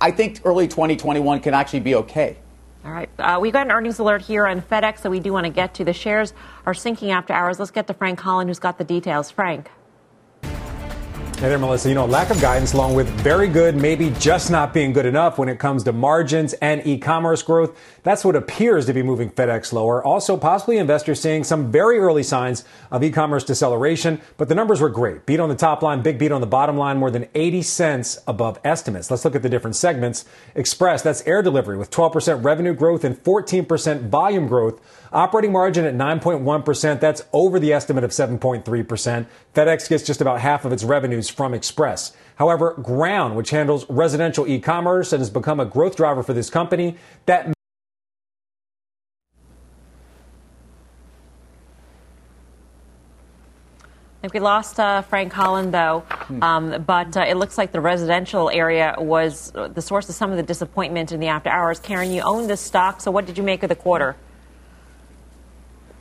I 0.00 0.10
think 0.10 0.40
early 0.44 0.68
2021 0.68 1.40
can 1.40 1.54
actually 1.54 1.80
be 1.80 1.94
okay. 1.94 2.36
All 2.84 2.92
right. 2.92 3.10
Uh, 3.18 3.38
we've 3.40 3.52
got 3.52 3.66
an 3.66 3.72
earnings 3.72 3.98
alert 3.98 4.22
here 4.22 4.46
on 4.46 4.62
FedEx 4.62 5.02
that 5.02 5.10
we 5.10 5.20
do 5.20 5.32
want 5.32 5.44
to 5.44 5.52
get 5.52 5.74
to. 5.74 5.84
The 5.84 5.92
shares 5.92 6.32
are 6.64 6.74
sinking 6.74 7.10
after 7.10 7.32
hours. 7.32 7.58
Let's 7.58 7.70
get 7.70 7.86
to 7.88 7.94
Frank 7.94 8.20
Holland, 8.20 8.48
who's 8.48 8.58
got 8.58 8.78
the 8.78 8.84
details. 8.84 9.30
Frank. 9.30 9.70
Hey 11.38 11.50
there, 11.50 11.58
Melissa. 11.60 11.88
You 11.88 11.94
know, 11.94 12.04
lack 12.04 12.30
of 12.30 12.40
guidance 12.40 12.72
along 12.72 12.94
with 12.94 13.08
very 13.20 13.46
good, 13.46 13.76
maybe 13.76 14.10
just 14.18 14.50
not 14.50 14.74
being 14.74 14.92
good 14.92 15.06
enough 15.06 15.38
when 15.38 15.48
it 15.48 15.60
comes 15.60 15.84
to 15.84 15.92
margins 15.92 16.52
and 16.54 16.84
e-commerce 16.84 17.44
growth. 17.44 17.78
That's 18.02 18.24
what 18.24 18.34
appears 18.34 18.86
to 18.86 18.92
be 18.92 19.04
moving 19.04 19.30
FedEx 19.30 19.72
lower. 19.72 20.04
Also, 20.04 20.36
possibly 20.36 20.78
investors 20.78 21.20
seeing 21.20 21.44
some 21.44 21.70
very 21.70 22.00
early 22.00 22.24
signs 22.24 22.64
of 22.90 23.04
e-commerce 23.04 23.44
deceleration, 23.44 24.20
but 24.36 24.48
the 24.48 24.56
numbers 24.56 24.80
were 24.80 24.88
great. 24.88 25.26
Beat 25.26 25.38
on 25.38 25.48
the 25.48 25.54
top 25.54 25.80
line, 25.80 26.02
big 26.02 26.18
beat 26.18 26.32
on 26.32 26.40
the 26.40 26.46
bottom 26.48 26.76
line, 26.76 26.96
more 26.96 27.12
than 27.12 27.28
80 27.36 27.62
cents 27.62 28.18
above 28.26 28.58
estimates. 28.64 29.08
Let's 29.08 29.24
look 29.24 29.36
at 29.36 29.42
the 29.42 29.48
different 29.48 29.76
segments. 29.76 30.24
Express, 30.56 31.02
that's 31.02 31.24
air 31.24 31.40
delivery 31.40 31.76
with 31.76 31.92
12% 31.92 32.42
revenue 32.42 32.74
growth 32.74 33.04
and 33.04 33.16
14% 33.16 34.08
volume 34.08 34.48
growth. 34.48 34.80
Operating 35.12 35.52
margin 35.52 35.84
at 35.84 35.94
9.1%. 35.94 37.00
That's 37.00 37.22
over 37.32 37.58
the 37.58 37.72
estimate 37.72 38.04
of 38.04 38.10
7.3%. 38.10 39.26
FedEx 39.54 39.88
gets 39.88 40.04
just 40.04 40.20
about 40.20 40.40
half 40.40 40.64
of 40.64 40.72
its 40.72 40.84
revenues 40.84 41.28
from 41.28 41.54
Express. 41.54 42.12
However, 42.36 42.74
Ground, 42.74 43.36
which 43.36 43.50
handles 43.50 43.88
residential 43.88 44.46
e-commerce 44.46 45.12
and 45.12 45.20
has 45.20 45.30
become 45.30 45.60
a 45.60 45.64
growth 45.64 45.96
driver 45.96 46.22
for 46.22 46.32
this 46.32 46.50
company, 46.50 46.96
that 47.26 47.52
we 54.32 54.40
lost 54.40 54.78
uh, 54.78 55.02
Frank 55.02 55.32
Holland, 55.32 55.72
though, 55.72 56.00
hmm. 56.10 56.42
um, 56.42 56.84
but 56.86 57.16
uh, 57.16 57.24
it 57.26 57.36
looks 57.36 57.56
like 57.56 57.72
the 57.72 57.80
residential 57.80 58.50
area 58.50 58.94
was 58.98 59.52
the 59.52 59.80
source 59.80 60.08
of 60.08 60.14
some 60.14 60.30
of 60.30 60.36
the 60.36 60.42
disappointment 60.42 61.12
in 61.12 61.20
the 61.20 61.28
after 61.28 61.48
hours. 61.48 61.80
Karen, 61.80 62.10
you 62.12 62.20
own 62.22 62.46
this 62.46 62.60
stock, 62.60 63.00
so 63.00 63.10
what 63.10 63.26
did 63.26 63.38
you 63.38 63.42
make 63.42 63.62
of 63.62 63.68
the 63.68 63.76
quarter? 63.76 64.16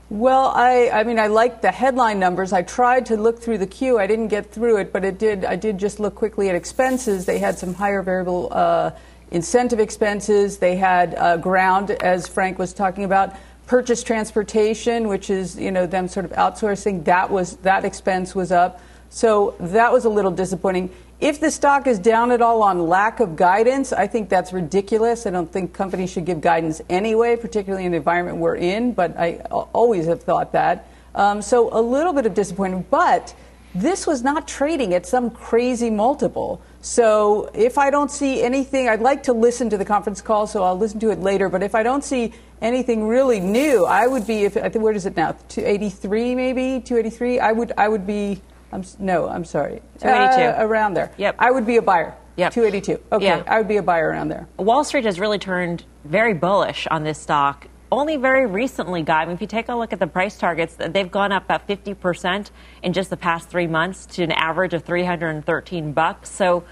Well, 0.09 0.53
I, 0.55 0.89
I 0.89 1.03
mean, 1.03 1.19
I 1.19 1.27
liked 1.27 1.61
the 1.61 1.71
headline 1.71 2.17
numbers. 2.17 2.53
I 2.53 2.61
tried 2.61 3.05
to 3.07 3.17
look 3.17 3.41
through 3.41 3.57
the 3.57 3.67
queue. 3.67 3.99
I 3.99 4.07
didn't 4.07 4.29
get 4.29 4.49
through 4.53 4.77
it, 4.77 4.93
but 4.93 5.03
it 5.03 5.19
did. 5.19 5.43
I 5.43 5.57
did 5.57 5.77
just 5.77 5.99
look 5.99 6.15
quickly 6.15 6.47
at 6.47 6.55
expenses. 6.55 7.25
They 7.25 7.39
had 7.39 7.59
some 7.59 7.73
higher 7.73 8.01
variable 8.01 8.47
uh, 8.51 8.91
incentive 9.31 9.81
expenses. 9.81 10.59
They 10.59 10.77
had 10.77 11.13
uh, 11.15 11.35
ground, 11.35 11.91
as 11.91 12.25
Frank 12.25 12.57
was 12.57 12.71
talking 12.71 13.03
about, 13.03 13.35
purchase 13.65 14.01
transportation, 14.01 15.09
which 15.09 15.29
is 15.29 15.59
you 15.59 15.71
know 15.71 15.85
them 15.85 16.07
sort 16.07 16.25
of 16.25 16.31
outsourcing. 16.31 17.03
That 17.03 17.29
was 17.29 17.57
that 17.57 17.83
expense 17.83 18.33
was 18.33 18.53
up. 18.53 18.79
So 19.09 19.55
that 19.59 19.91
was 19.91 20.05
a 20.05 20.09
little 20.09 20.31
disappointing. 20.31 20.89
If 21.19 21.39
the 21.39 21.49
stock 21.49 21.87
is 21.87 21.97
down 21.97 22.31
at 22.31 22.41
all 22.41 22.61
on 22.61 22.87
lack 22.87 23.19
of 23.19 23.35
guidance, 23.35 23.91
I 23.91 24.05
think 24.05 24.29
that's 24.29 24.53
ridiculous. 24.53 25.25
I 25.25 25.31
don't 25.31 25.51
think 25.51 25.73
companies 25.73 26.11
should 26.11 26.25
give 26.25 26.41
guidance 26.41 26.79
anyway, 26.89 27.35
particularly 27.35 27.85
in 27.85 27.91
the 27.91 27.97
environment 27.97 28.37
we're 28.37 28.55
in, 28.55 28.93
but 28.93 29.17
I 29.17 29.37
always 29.73 30.05
have 30.05 30.21
thought 30.21 30.51
that. 30.51 30.87
Um, 31.15 31.41
so 31.41 31.69
a 31.71 31.81
little 31.81 32.13
bit 32.13 32.27
of 32.27 32.35
disappointment, 32.35 32.91
but 32.91 33.33
this 33.73 34.05
was 34.05 34.23
not 34.23 34.47
trading 34.47 34.93
at 34.93 35.05
some 35.07 35.31
crazy 35.31 35.89
multiple. 35.89 36.61
So 36.81 37.49
if 37.53 37.77
I 37.77 37.89
don't 37.89 38.11
see 38.11 38.41
anything, 38.43 38.87
I'd 38.87 39.01
like 39.01 39.23
to 39.23 39.33
listen 39.33 39.69
to 39.71 39.77
the 39.77 39.85
conference 39.85 40.21
call, 40.21 40.47
so 40.47 40.63
I'll 40.63 40.77
listen 40.77 40.99
to 41.01 41.09
it 41.09 41.19
later. 41.19 41.49
But 41.49 41.63
if 41.63 41.75
I 41.75 41.83
don't 41.83 42.03
see 42.03 42.33
anything 42.61 43.07
really 43.07 43.39
new, 43.39 43.85
I 43.85 44.07
would 44.07 44.25
be. 44.25 44.45
If 44.45 44.55
where 44.75 44.93
is 44.93 45.05
it 45.05 45.17
now? 45.17 45.33
283 45.49 46.35
maybe 46.35 46.81
283. 46.81 47.39
I 47.39 47.51
would. 47.51 47.71
I 47.77 47.87
would 47.87 48.07
be 48.07 48.41
I'm, 48.71 48.83
no, 48.99 49.27
I'm 49.27 49.45
sorry. 49.45 49.81
282. 49.99 50.59
Uh, 50.59 50.65
around 50.65 50.93
there. 50.93 51.11
Yep. 51.17 51.35
I 51.39 51.51
would 51.51 51.65
be 51.65 51.77
a 51.77 51.81
buyer. 51.81 52.15
Yep. 52.35 52.53
282. 52.53 53.03
Okay. 53.11 53.25
Yeah. 53.25 53.43
I 53.47 53.57
would 53.57 53.67
be 53.67 53.77
a 53.77 53.83
buyer 53.83 54.09
around 54.09 54.29
there. 54.29 54.47
Wall 54.57 54.83
Street 54.83 55.05
has 55.05 55.19
really 55.19 55.39
turned 55.39 55.83
very 56.03 56.33
bullish 56.33 56.87
on 56.87 57.03
this 57.03 57.17
stock. 57.17 57.67
Only 57.91 58.17
very 58.17 58.45
recently, 58.45 59.01
Guy. 59.01 59.21
I 59.21 59.25
mean, 59.25 59.35
if 59.35 59.41
you 59.41 59.47
take 59.47 59.69
a 59.69 59.75
look 59.75 59.93
at 59.93 59.99
the 59.99 60.07
price 60.07 60.37
targets, 60.37 60.75
they've 60.77 61.09
gone 61.09 61.31
up 61.31 61.45
about 61.45 61.67
50% 61.67 62.51
in 62.83 62.93
just 62.93 63.09
the 63.09 63.17
past 63.17 63.49
three 63.49 63.67
months 63.67 64.05
to 64.07 64.23
an 64.23 64.33
average 64.33 64.73
of 64.73 64.83
313 64.83 65.93
bucks. 65.93 66.29
So, 66.29 66.65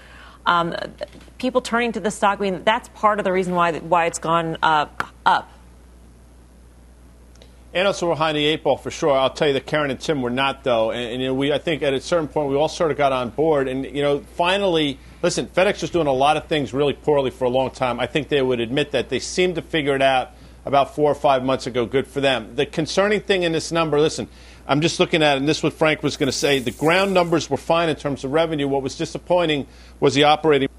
um, 0.44 0.74
people 1.38 1.62
turning 1.62 1.92
to 1.92 2.00
the 2.00 2.10
stock, 2.10 2.38
I 2.38 2.42
mean, 2.42 2.64
that's 2.64 2.88
part 2.90 3.18
of 3.18 3.24
the 3.24 3.32
reason 3.32 3.54
why 3.54 3.72
why 3.78 4.06
it's 4.06 4.18
gone 4.18 4.58
up. 4.62 5.08
up. 5.24 5.50
And 7.76 7.86
also 7.86 8.06
we're 8.06 8.14
behind 8.14 8.38
the 8.38 8.44
eight 8.46 8.62
ball 8.62 8.78
for 8.78 8.90
sure. 8.90 9.12
I'll 9.12 9.28
tell 9.28 9.48
you 9.48 9.52
that 9.52 9.66
Karen 9.66 9.90
and 9.90 10.00
Tim 10.00 10.22
were 10.22 10.30
not 10.30 10.64
though, 10.64 10.92
and, 10.92 11.12
and 11.12 11.20
you 11.20 11.28
know, 11.28 11.34
we 11.34 11.52
I 11.52 11.58
think 11.58 11.82
at 11.82 11.92
a 11.92 12.00
certain 12.00 12.26
point 12.26 12.48
we 12.48 12.56
all 12.56 12.70
sort 12.70 12.90
of 12.90 12.96
got 12.96 13.12
on 13.12 13.28
board, 13.28 13.68
and 13.68 13.84
you 13.84 14.00
know 14.00 14.20
finally, 14.32 14.98
listen, 15.22 15.46
FedEx 15.46 15.82
was 15.82 15.90
doing 15.90 16.06
a 16.06 16.12
lot 16.12 16.38
of 16.38 16.46
things 16.46 16.72
really 16.72 16.94
poorly 16.94 17.30
for 17.30 17.44
a 17.44 17.50
long 17.50 17.70
time. 17.70 18.00
I 18.00 18.06
think 18.06 18.30
they 18.30 18.40
would 18.40 18.60
admit 18.60 18.92
that 18.92 19.10
they 19.10 19.18
seemed 19.18 19.56
to 19.56 19.62
figure 19.62 19.94
it 19.94 20.00
out 20.00 20.30
about 20.64 20.94
four 20.94 21.12
or 21.12 21.14
five 21.14 21.44
months 21.44 21.66
ago. 21.66 21.84
Good 21.84 22.06
for 22.06 22.22
them. 22.22 22.56
The 22.56 22.64
concerning 22.64 23.20
thing 23.20 23.42
in 23.42 23.52
this 23.52 23.70
number, 23.70 24.00
listen, 24.00 24.26
I'm 24.66 24.80
just 24.80 24.98
looking 24.98 25.22
at 25.22 25.34
it, 25.34 25.40
and 25.40 25.48
this 25.48 25.58
is 25.58 25.62
what 25.62 25.74
Frank 25.74 26.02
was 26.02 26.16
going 26.16 26.28
to 26.28 26.32
say. 26.32 26.60
The 26.60 26.70
ground 26.70 27.12
numbers 27.12 27.50
were 27.50 27.58
fine 27.58 27.90
in 27.90 27.96
terms 27.96 28.24
of 28.24 28.32
revenue. 28.32 28.68
What 28.68 28.82
was 28.82 28.96
disappointing 28.96 29.66
was 30.00 30.14
the 30.14 30.24
operating 30.24 30.70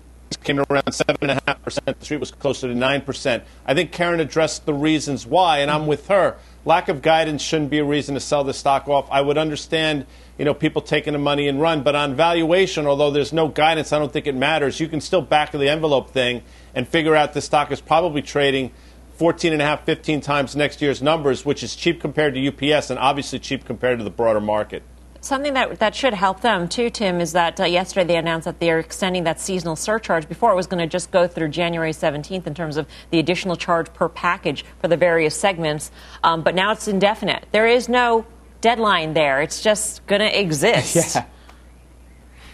came 0.47 0.59
around 0.69 0.83
7.5%. 0.83 1.85
The 1.85 2.05
street 2.05 2.19
was 2.19 2.31
closer 2.31 2.67
to 2.67 2.73
9%. 2.73 3.41
I 3.65 3.73
think 3.73 3.91
Karen 3.91 4.19
addressed 4.19 4.65
the 4.65 4.73
reasons 4.73 5.25
why, 5.25 5.59
and 5.59 5.69
I'm 5.69 5.87
with 5.87 6.07
her. 6.07 6.37
Lack 6.67 6.89
of 6.89 7.01
guidance 7.01 7.41
shouldn't 7.41 7.69
be 7.69 7.79
a 7.79 7.85
reason 7.85 8.15
to 8.15 8.19
sell 8.19 8.43
the 8.43 8.53
stock 8.53 8.89
off. 8.89 9.07
I 9.09 9.21
would 9.21 9.37
understand, 9.37 10.05
you 10.37 10.43
know, 10.43 10.53
people 10.53 10.81
taking 10.81 11.13
the 11.13 11.17
money 11.17 11.47
and 11.47 11.61
run, 11.61 11.81
but 11.81 11.95
on 11.95 12.13
valuation, 12.13 12.85
although 12.85 13.09
there's 13.09 13.31
no 13.31 13.47
guidance, 13.47 13.93
I 13.93 13.99
don't 13.99 14.11
think 14.11 14.27
it 14.27 14.35
matters. 14.35 14.77
You 14.81 14.89
can 14.89 14.99
still 14.99 15.21
back 15.21 15.53
of 15.53 15.61
the 15.61 15.69
envelope 15.69 16.09
thing 16.09 16.43
and 16.75 16.85
figure 16.85 17.15
out 17.15 17.31
the 17.31 17.39
stock 17.39 17.71
is 17.71 17.79
probably 17.79 18.21
trading 18.21 18.73
14 19.15 19.53
and 19.53 19.61
a 19.61 19.65
half, 19.65 19.85
15 19.85 20.19
times 20.19 20.57
next 20.57 20.81
year's 20.81 21.01
numbers, 21.01 21.45
which 21.45 21.63
is 21.63 21.73
cheap 21.73 22.01
compared 22.01 22.33
to 22.33 22.47
UPS 22.49 22.89
and 22.89 22.99
obviously 22.99 23.39
cheap 23.39 23.63
compared 23.63 23.99
to 23.99 24.03
the 24.03 24.09
broader 24.09 24.41
market. 24.41 24.83
Something 25.21 25.53
that, 25.55 25.79
that 25.79 25.95
should 25.95 26.13
help 26.13 26.41
them 26.41 26.67
too, 26.67 26.89
Tim, 26.89 27.19
is 27.19 27.33
that 27.33 27.59
uh, 27.59 27.65
yesterday 27.65 28.05
they 28.05 28.17
announced 28.17 28.45
that 28.45 28.59
they're 28.59 28.79
extending 28.79 29.23
that 29.23 29.39
seasonal 29.39 29.75
surcharge. 29.75 30.27
Before 30.29 30.51
it 30.51 30.55
was 30.55 30.67
going 30.67 30.79
to 30.79 30.87
just 30.87 31.11
go 31.11 31.27
through 31.27 31.49
January 31.49 31.91
17th 31.91 32.47
in 32.47 32.53
terms 32.53 32.77
of 32.77 32.87
the 33.09 33.19
additional 33.19 33.55
charge 33.55 33.91
per 33.93 34.09
package 34.09 34.63
for 34.79 34.87
the 34.87 34.97
various 34.97 35.35
segments, 35.35 35.91
um, 36.23 36.43
but 36.43 36.55
now 36.55 36.71
it's 36.71 36.87
indefinite. 36.87 37.45
There 37.51 37.67
is 37.67 37.89
no 37.89 38.25
deadline 38.61 39.13
there. 39.13 39.41
It's 39.41 39.61
just 39.61 40.05
going 40.07 40.21
to 40.21 40.39
exist. 40.39 41.15
yeah. 41.15 41.25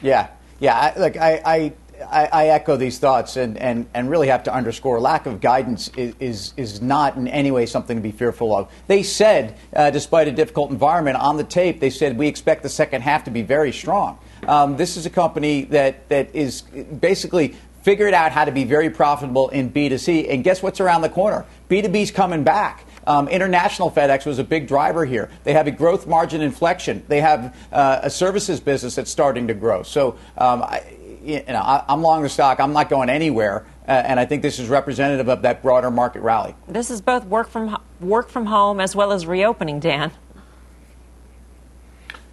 Yeah. 0.02 0.28
Yeah. 0.60 0.94
I, 0.96 1.00
look, 1.00 1.18
I, 1.18 1.42
I 1.46 1.74
I, 2.10 2.26
I, 2.32 2.48
echo 2.48 2.76
these 2.76 3.00
thoughts 3.00 3.38
and, 3.38 3.58
and, 3.58 3.88
and 3.94 4.10
really 4.10 4.28
have 4.28 4.44
to 4.44 4.54
underscore 4.54 5.00
lack 5.00 5.26
of 5.26 5.42
guidance 5.42 5.90
is, 5.98 6.14
is, 6.20 6.54
is 6.58 6.82
not 6.82 7.16
in 7.16 7.28
any 7.28 7.52
way 7.52 7.66
something 7.66 7.98
to 7.98 8.04
be 8.04 8.12
fearful 8.12 8.56
of. 8.56 8.72
They 8.88 9.04
said, 9.04 9.58
uh, 9.76 9.90
despite 9.92 10.28
a 10.28 10.32
difficult 10.32 10.72
environment, 10.72 11.18
on 11.18 11.38
the 11.38 11.44
tape, 11.44 11.80
they 11.80 11.90
said, 11.90 12.18
we 12.18 12.28
expect 12.28 12.64
the 12.64 12.70
second 12.70 13.02
half 13.02 13.24
to 13.26 13.32
be 13.32 13.42
very 13.42 13.72
strong. 13.72 14.20
Um, 14.48 14.78
this 14.78 14.98
is 14.98 15.06
a 15.06 15.10
company 15.10 15.64
that, 15.66 16.10
that 16.10 16.36
is 16.36 16.62
basically 16.62 17.56
figured 17.84 18.14
out 18.14 18.32
how 18.32 18.46
to 18.46 18.52
be 18.52 18.64
very 18.64 18.90
profitable 18.90 19.50
in 19.50 19.70
B2C. 19.70 20.34
And 20.34 20.44
guess 20.44 20.64
what's 20.64 20.80
around 20.80 21.02
the 21.02 21.10
corner? 21.10 21.46
B2B's 21.70 22.12
coming 22.12 22.44
back. 22.44 22.86
Um, 23.06 23.28
international 23.28 23.92
FedEx 23.92 24.26
was 24.26 24.40
a 24.40 24.44
big 24.44 24.68
driver 24.68 25.06
here. 25.06 25.30
They 25.44 25.54
have 25.54 25.68
a 25.68 25.72
growth 25.72 26.08
margin 26.08 26.42
inflection. 26.42 27.04
They 27.10 27.20
have 27.20 27.56
uh, 27.72 28.00
a 28.04 28.10
services 28.10 28.62
business 28.62 28.96
that's 28.96 29.12
starting 29.12 29.48
to 29.48 29.54
grow. 29.54 29.84
So 29.84 30.18
um, 30.38 30.64
I, 30.64 30.84
you 31.24 31.44
know, 31.48 31.60
I, 31.60 31.86
am 31.88 32.02
long 32.02 32.24
the 32.24 32.30
stock. 32.30 32.60
I'm 32.60 32.74
not 32.74 32.90
going 32.90 33.10
anywhere, 33.10 33.66
uh, 33.88 33.92
and 33.92 34.20
I 34.20 34.26
think 34.26 34.42
this 34.42 34.60
is 34.60 34.68
representative 34.70 35.28
of 35.30 35.42
that 35.44 35.62
broader 35.62 35.90
market 35.90 36.22
rally. 36.22 36.56
This 36.68 36.90
is 36.90 37.02
both 37.02 37.26
work 37.26 37.50
from 37.50 37.78
work 38.00 38.30
from 38.30 38.48
home 38.48 38.80
as 38.80 38.96
well 38.96 39.12
as 39.12 39.26
reopening, 39.26 39.80
Dan. 39.80 40.12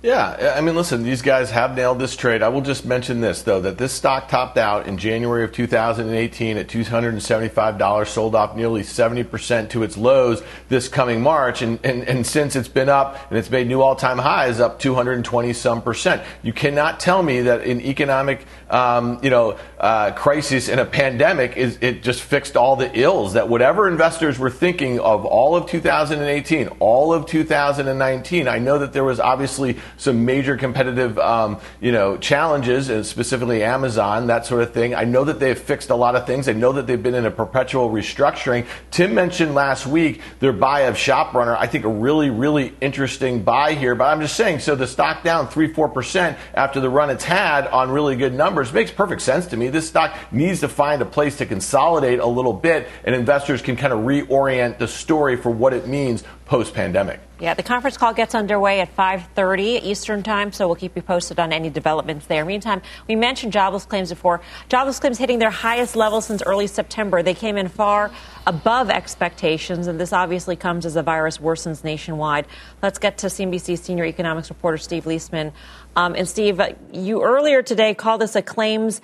Yeah, 0.03 0.55
I 0.57 0.63
mean, 0.63 0.77
listen, 0.77 1.03
these 1.03 1.21
guys 1.21 1.51
have 1.51 1.77
nailed 1.77 1.99
this 1.99 2.17
trade. 2.17 2.43
I 2.43 2.49
will 2.49 2.63
just 2.63 2.87
mention 2.87 3.21
this, 3.21 3.43
though, 3.43 3.61
that 3.61 3.77
this 3.77 3.93
stock 3.93 4.29
topped 4.29 4.57
out 4.57 4.87
in 4.87 4.97
January 4.97 5.45
of 5.45 5.53
2018 5.53 6.57
at 6.57 6.69
$275, 6.69 8.07
sold 8.07 8.35
off 8.35 8.57
nearly 8.57 8.81
70% 8.81 9.69
to 9.69 9.83
its 9.83 9.99
lows 9.99 10.43
this 10.71 10.89
coming 10.89 11.21
March. 11.21 11.61
And, 11.61 11.79
and, 11.85 12.03
and 12.05 12.27
since 12.27 12.57
it's 12.57 12.67
been 12.67 12.89
up 12.89 13.19
and 13.29 13.39
it's 13.39 13.51
made 13.51 13.67
new 13.67 13.83
all 13.83 13.95
time 13.95 14.17
highs, 14.17 14.59
up 14.59 14.79
220 14.79 15.53
some 15.53 15.83
percent. 15.83 16.23
You 16.43 16.55
cannot 16.55 16.99
tell 16.99 17.23
me 17.23 17.43
that 17.43 17.61
an 17.67 17.83
economic, 17.83 18.47
um, 18.71 19.19
you 19.23 19.29
know, 19.29 19.59
uh, 19.79 20.13
crisis 20.13 20.71
and 20.71 20.81
a 20.81 20.87
pandemic, 20.87 21.59
is 21.59 21.77
it 21.83 22.03
just 22.03 22.23
fixed 22.23 22.57
all 22.57 22.75
the 22.75 22.91
ills 22.99 23.35
that 23.35 23.51
whatever 23.51 23.87
investors 23.87 24.39
were 24.39 24.51
thinking 24.51 24.99
of 24.99 25.27
all 25.27 25.55
of 25.55 25.67
2018, 25.67 26.69
all 26.79 27.13
of 27.13 27.27
2019. 27.27 28.49
I 28.49 28.59
know 28.59 28.79
that 28.79 28.95
there 28.95 29.05
was 29.05 29.21
obviously 29.21 29.77
some 30.01 30.25
major 30.25 30.57
competitive, 30.57 31.19
um, 31.19 31.61
you 31.81 31.93
know, 31.93 32.17
challenges, 32.17 32.87
specifically 33.07 33.63
Amazon, 33.63 34.29
that 34.29 34.47
sort 34.47 34.63
of 34.63 34.73
thing. 34.73 34.95
I 34.95 35.05
know 35.05 35.25
that 35.25 35.39
they've 35.39 35.59
fixed 35.59 35.91
a 35.91 35.95
lot 35.95 36.17
of 36.17 36.27
things. 36.27 36.49
I 36.49 36.55
know 36.55 36.73
that 36.73 36.87
they've 36.87 37.03
been 37.03 37.15
in 37.15 37.27
a 37.27 37.31
perpetual 37.31 37.91
restructuring. 37.91 38.67
Tim 38.91 39.15
mentioned 39.15 39.55
last 39.55 39.87
week 39.87 40.23
their 40.41 40.55
buy 40.55 40.81
of 40.81 40.95
ShopRunner. 40.95 41.55
I 41.57 41.67
think 41.67 41.85
a 41.85 41.89
really, 41.89 42.31
really 42.31 42.75
interesting 42.81 43.43
buy 43.43 43.75
here. 43.75 43.95
But 43.95 44.05
I'm 44.07 44.21
just 44.23 44.37
saying, 44.37 44.61
so 44.61 44.75
the 44.75 44.87
stock 44.87 45.23
down 45.23 45.49
three, 45.49 45.73
four 45.73 45.89
percent 45.89 46.39
after 46.55 46.81
the 46.81 46.89
run 46.89 47.11
it's 47.11 47.25
had 47.25 47.67
on 47.67 47.91
really 47.91 48.17
good 48.17 48.33
numbers 48.33 48.73
makes 48.73 48.91
perfect 48.91 49.21
sense 49.21 49.47
to 49.49 49.57
me. 49.57 49.69
This 49.69 49.87
stock 49.87 50.17
needs 50.33 50.61
to 50.61 50.69
find 50.69 51.03
a 51.03 51.07
place 51.07 51.37
to 51.39 51.47
consolidate 51.47 52.21
a 52.21 52.27
little 52.27 52.55
bit, 52.55 52.89
and 53.05 53.15
investors 53.15 53.61
can 53.61 53.77
kind 53.77 53.93
of 53.93 54.01
reorient 54.01 54.79
the 54.79 54.89
story 54.89 55.37
for 55.37 55.51
what 55.51 55.75
it 55.75 55.87
means 55.87 56.25
post 56.47 56.73
pandemic. 56.73 57.21
Yeah, 57.41 57.55
the 57.55 57.63
conference 57.63 57.97
call 57.97 58.13
gets 58.13 58.35
underway 58.35 58.81
at 58.81 58.95
5:30 58.95 59.83
Eastern 59.83 60.23
Time, 60.23 60.53
so 60.53 60.67
we'll 60.67 60.77
keep 60.77 60.95
you 60.95 61.01
posted 61.01 61.41
on 61.41 61.55
any 61.55 61.71
developments 61.71 62.27
there. 62.27 62.45
Meantime, 62.45 62.83
we 63.09 63.17
mentioned 63.17 63.55
jobless 63.55 63.87
claims 63.87 64.11
before. 64.11 64.43
Jobless 64.69 65.01
claims 65.01 65.17
hitting 65.17 65.39
their 65.39 65.49
highest 65.49 65.97
level 65.97 66.21
since 66.21 66.43
early 66.43 66.67
September. 66.67 67.23
They 67.23 67.33
came 67.33 67.57
in 67.57 67.69
far 67.69 68.11
above 68.47 68.91
expectations, 68.91 69.87
and 69.87 69.99
this 69.99 70.13
obviously 70.13 70.55
comes 70.55 70.85
as 70.85 70.95
the 70.95 71.03
virus 71.03 71.39
worsens 71.39 71.83
nationwide. 71.83 72.47
Let's 72.83 72.99
get 72.99 73.17
to 73.19 73.29
CNBC 73.29 73.79
senior 73.79 74.05
economics 74.05 74.51
reporter 74.51 74.77
Steve 74.77 75.05
Liesman. 75.05 75.53
Um, 75.97 76.15
and 76.15 76.29
Steve, 76.29 76.61
you 76.93 77.23
earlier 77.23 77.63
today 77.63 77.95
called 77.95 78.21
this 78.21 78.37
a 78.37 78.43
claims 78.43 79.01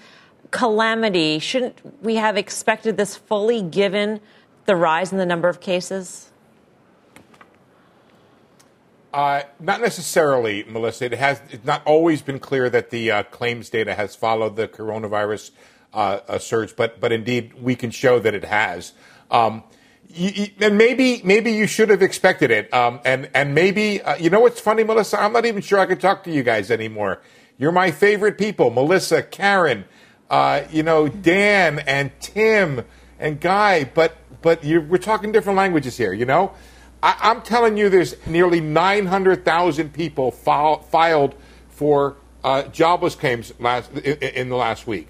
calamity. 0.50 1.38
Shouldn't 1.38 1.80
we 2.02 2.16
have 2.16 2.36
expected 2.36 2.98
this 2.98 3.16
fully 3.16 3.62
given 3.62 4.20
the 4.66 4.76
rise 4.76 5.10
in 5.10 5.16
the 5.16 5.24
number 5.24 5.48
of 5.48 5.60
cases? 5.60 6.30
Uh, 9.16 9.42
not 9.58 9.80
necessarily, 9.80 10.62
Melissa. 10.64 11.06
It 11.06 11.14
has 11.14 11.40
it's 11.48 11.64
not 11.64 11.80
always 11.86 12.20
been 12.20 12.38
clear 12.38 12.68
that 12.68 12.90
the 12.90 13.10
uh, 13.10 13.22
claims 13.22 13.70
data 13.70 13.94
has 13.94 14.14
followed 14.14 14.56
the 14.56 14.68
coronavirus 14.68 15.52
uh, 15.94 16.20
uh 16.28 16.38
surge, 16.38 16.76
but 16.76 17.00
but 17.00 17.12
indeed 17.12 17.54
we 17.54 17.74
can 17.74 17.90
show 17.90 18.18
that 18.18 18.34
it 18.34 18.44
has. 18.44 18.92
Um, 19.30 19.62
you, 20.10 20.28
you, 20.34 20.46
and 20.60 20.76
maybe 20.76 21.22
maybe 21.24 21.52
you 21.52 21.66
should 21.66 21.88
have 21.88 22.02
expected 22.02 22.50
it. 22.50 22.70
Um, 22.74 23.00
and 23.06 23.30
and 23.32 23.54
maybe 23.54 24.02
uh, 24.02 24.16
you 24.16 24.28
know 24.28 24.40
what's 24.40 24.60
funny, 24.60 24.84
Melissa? 24.84 25.18
I'm 25.18 25.32
not 25.32 25.46
even 25.46 25.62
sure 25.62 25.78
I 25.78 25.86
can 25.86 25.96
talk 25.96 26.22
to 26.24 26.30
you 26.30 26.42
guys 26.42 26.70
anymore. 26.70 27.22
You're 27.56 27.72
my 27.72 27.92
favorite 27.92 28.36
people, 28.36 28.68
Melissa, 28.68 29.22
Karen, 29.22 29.86
uh, 30.28 30.64
you 30.70 30.82
know 30.82 31.08
Dan 31.08 31.78
and 31.78 32.12
Tim 32.20 32.84
and 33.18 33.40
Guy, 33.40 33.84
but 33.84 34.14
but 34.42 34.62
we're 34.62 34.98
talking 34.98 35.32
different 35.32 35.56
languages 35.56 35.96
here. 35.96 36.12
You 36.12 36.26
know. 36.26 36.52
I, 37.06 37.30
am 37.30 37.42
telling 37.42 37.76
you, 37.76 37.88
there's 37.88 38.16
nearly 38.26 38.60
900,000 38.60 39.92
people 39.92 40.32
file, 40.32 40.80
filed 40.80 41.36
for 41.68 42.16
uh, 42.42 42.64
jobless 42.64 43.14
claims 43.14 43.52
last 43.60 43.92
in, 43.92 44.16
in, 44.16 44.48
the 44.48 44.56
last 44.56 44.88
week. 44.88 45.06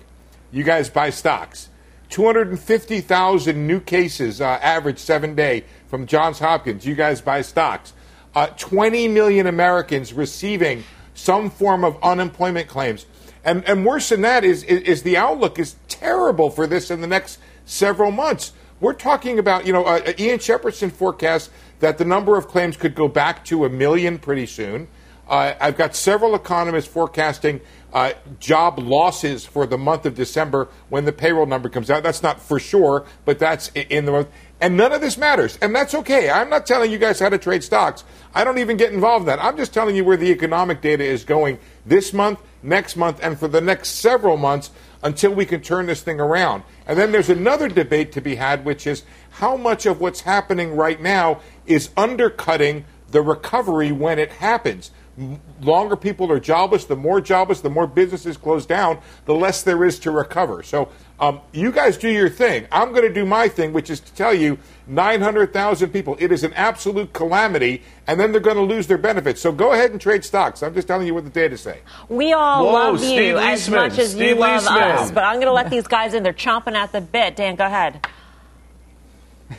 You 0.52 0.62
guys 0.62 0.90
buy 0.90 1.08
stocks. 1.08 1.70
250,000 2.10 3.66
new 3.66 3.80
cases, 3.80 4.42
uh, 4.42 4.44
average 4.44 4.98
seven 4.98 5.34
day 5.34 5.64
from 5.88 6.06
Johns 6.06 6.38
Hopkins. 6.38 6.86
You 6.86 6.94
guys 6.94 7.22
buy 7.22 7.40
stocks. 7.40 7.94
Uh, 8.34 8.48
20 8.48 9.08
million 9.08 9.46
Americans 9.46 10.12
receiving 10.12 10.84
some 11.14 11.48
form 11.48 11.82
of 11.82 11.96
unemployment 12.02 12.68
claims. 12.68 13.06
And, 13.42 13.64
and 13.64 13.86
worse 13.86 14.10
than 14.10 14.20
that 14.20 14.44
is, 14.44 14.64
is, 14.64 14.82
is 14.82 15.02
the 15.02 15.16
outlook 15.16 15.58
is 15.58 15.76
terrible 15.88 16.50
for 16.50 16.66
this 16.66 16.90
in 16.90 17.00
the 17.00 17.06
next 17.06 17.38
several 17.64 18.10
months. 18.10 18.52
We're 18.80 18.92
talking 18.92 19.38
about, 19.38 19.66
you 19.66 19.72
know, 19.72 19.84
uh, 19.84 20.12
Ian 20.18 20.38
Shepherdson 20.38 20.92
forecasts 20.92 21.48
that 21.80 21.98
the 21.98 22.04
number 22.04 22.36
of 22.36 22.48
claims 22.48 22.76
could 22.76 22.94
go 22.94 23.08
back 23.08 23.44
to 23.46 23.64
a 23.64 23.68
million 23.68 24.18
pretty 24.18 24.46
soon. 24.46 24.88
Uh, 25.28 25.54
I've 25.60 25.76
got 25.76 25.96
several 25.96 26.34
economists 26.34 26.86
forecasting 26.86 27.60
uh, 27.92 28.12
job 28.38 28.78
losses 28.78 29.44
for 29.44 29.66
the 29.66 29.78
month 29.78 30.06
of 30.06 30.14
December 30.14 30.68
when 30.88 31.04
the 31.04 31.12
payroll 31.12 31.46
number 31.46 31.68
comes 31.68 31.90
out. 31.90 32.02
That's 32.02 32.22
not 32.22 32.40
for 32.40 32.60
sure, 32.60 33.06
but 33.24 33.38
that's 33.38 33.68
in 33.74 34.04
the 34.04 34.12
month. 34.12 34.28
And 34.60 34.76
none 34.76 34.92
of 34.92 35.00
this 35.00 35.18
matters. 35.18 35.58
And 35.60 35.74
that's 35.74 35.94
okay. 35.94 36.30
I'm 36.30 36.48
not 36.48 36.66
telling 36.66 36.92
you 36.92 36.98
guys 36.98 37.18
how 37.18 37.28
to 37.28 37.38
trade 37.38 37.64
stocks. 37.64 38.04
I 38.34 38.44
don't 38.44 38.58
even 38.58 38.76
get 38.76 38.92
involved 38.92 39.22
in 39.22 39.26
that. 39.26 39.42
I'm 39.42 39.56
just 39.56 39.74
telling 39.74 39.96
you 39.96 40.04
where 40.04 40.16
the 40.16 40.30
economic 40.30 40.80
data 40.80 41.04
is 41.04 41.24
going 41.24 41.58
this 41.84 42.12
month, 42.12 42.40
next 42.62 42.96
month, 42.96 43.18
and 43.22 43.38
for 43.38 43.48
the 43.48 43.60
next 43.60 43.90
several 43.90 44.36
months 44.36 44.70
until 45.02 45.32
we 45.32 45.46
can 45.46 45.60
turn 45.60 45.86
this 45.86 46.02
thing 46.02 46.20
around. 46.20 46.62
And 46.86 46.98
then 46.98 47.12
there's 47.12 47.30
another 47.30 47.68
debate 47.68 48.12
to 48.12 48.20
be 48.20 48.36
had, 48.36 48.64
which 48.64 48.86
is 48.86 49.04
how 49.30 49.56
much 49.56 49.86
of 49.86 50.00
what's 50.00 50.22
happening 50.22 50.76
right 50.76 51.00
now 51.00 51.40
is 51.66 51.90
undercutting 51.96 52.84
the 53.10 53.22
recovery 53.22 53.92
when 53.92 54.18
it 54.18 54.32
happens 54.32 54.90
longer 55.62 55.96
people 55.96 56.30
are 56.30 56.38
jobless, 56.40 56.84
the 56.84 56.96
more 56.96 57.20
jobless, 57.20 57.60
the 57.60 57.70
more 57.70 57.86
businesses 57.86 58.36
close 58.36 58.66
down, 58.66 58.98
the 59.24 59.34
less 59.34 59.62
there 59.62 59.84
is 59.84 59.98
to 60.00 60.10
recover. 60.10 60.62
So 60.62 60.90
um, 61.18 61.40
you 61.52 61.72
guys 61.72 61.96
do 61.96 62.10
your 62.10 62.28
thing. 62.28 62.66
I'm 62.70 62.90
going 62.90 63.02
to 63.08 63.12
do 63.12 63.24
my 63.24 63.48
thing, 63.48 63.72
which 63.72 63.88
is 63.88 64.00
to 64.00 64.12
tell 64.14 64.34
you 64.34 64.58
900,000 64.86 65.90
people. 65.90 66.16
It 66.18 66.30
is 66.32 66.44
an 66.44 66.52
absolute 66.52 67.12
calamity, 67.14 67.82
and 68.06 68.20
then 68.20 68.32
they're 68.32 68.40
going 68.40 68.56
to 68.56 68.62
lose 68.62 68.86
their 68.86 68.98
benefits. 68.98 69.40
So 69.40 69.52
go 69.52 69.72
ahead 69.72 69.90
and 69.92 70.00
trade 70.00 70.24
stocks. 70.24 70.62
I'm 70.62 70.74
just 70.74 70.86
telling 70.86 71.06
you 71.06 71.14
what 71.14 71.24
the 71.24 71.30
data 71.30 71.56
say. 71.56 71.80
We 72.10 72.34
all 72.34 72.66
Whoa, 72.66 72.72
love 72.72 73.00
Steve 73.00 73.20
you 73.20 73.34
Liesman. 73.36 73.52
as 73.52 73.70
much 73.70 73.98
as 73.98 74.10
Steve 74.10 74.28
you 74.28 74.34
love 74.34 74.62
Liesman. 74.64 74.96
us, 74.98 75.10
but 75.10 75.24
I'm 75.24 75.36
going 75.36 75.46
to 75.46 75.52
let 75.52 75.70
these 75.70 75.86
guys 75.86 76.12
in. 76.12 76.22
They're 76.22 76.34
chomping 76.34 76.74
at 76.74 76.92
the 76.92 77.00
bit. 77.00 77.36
Dan, 77.36 77.56
go 77.56 77.64
ahead. 77.64 78.06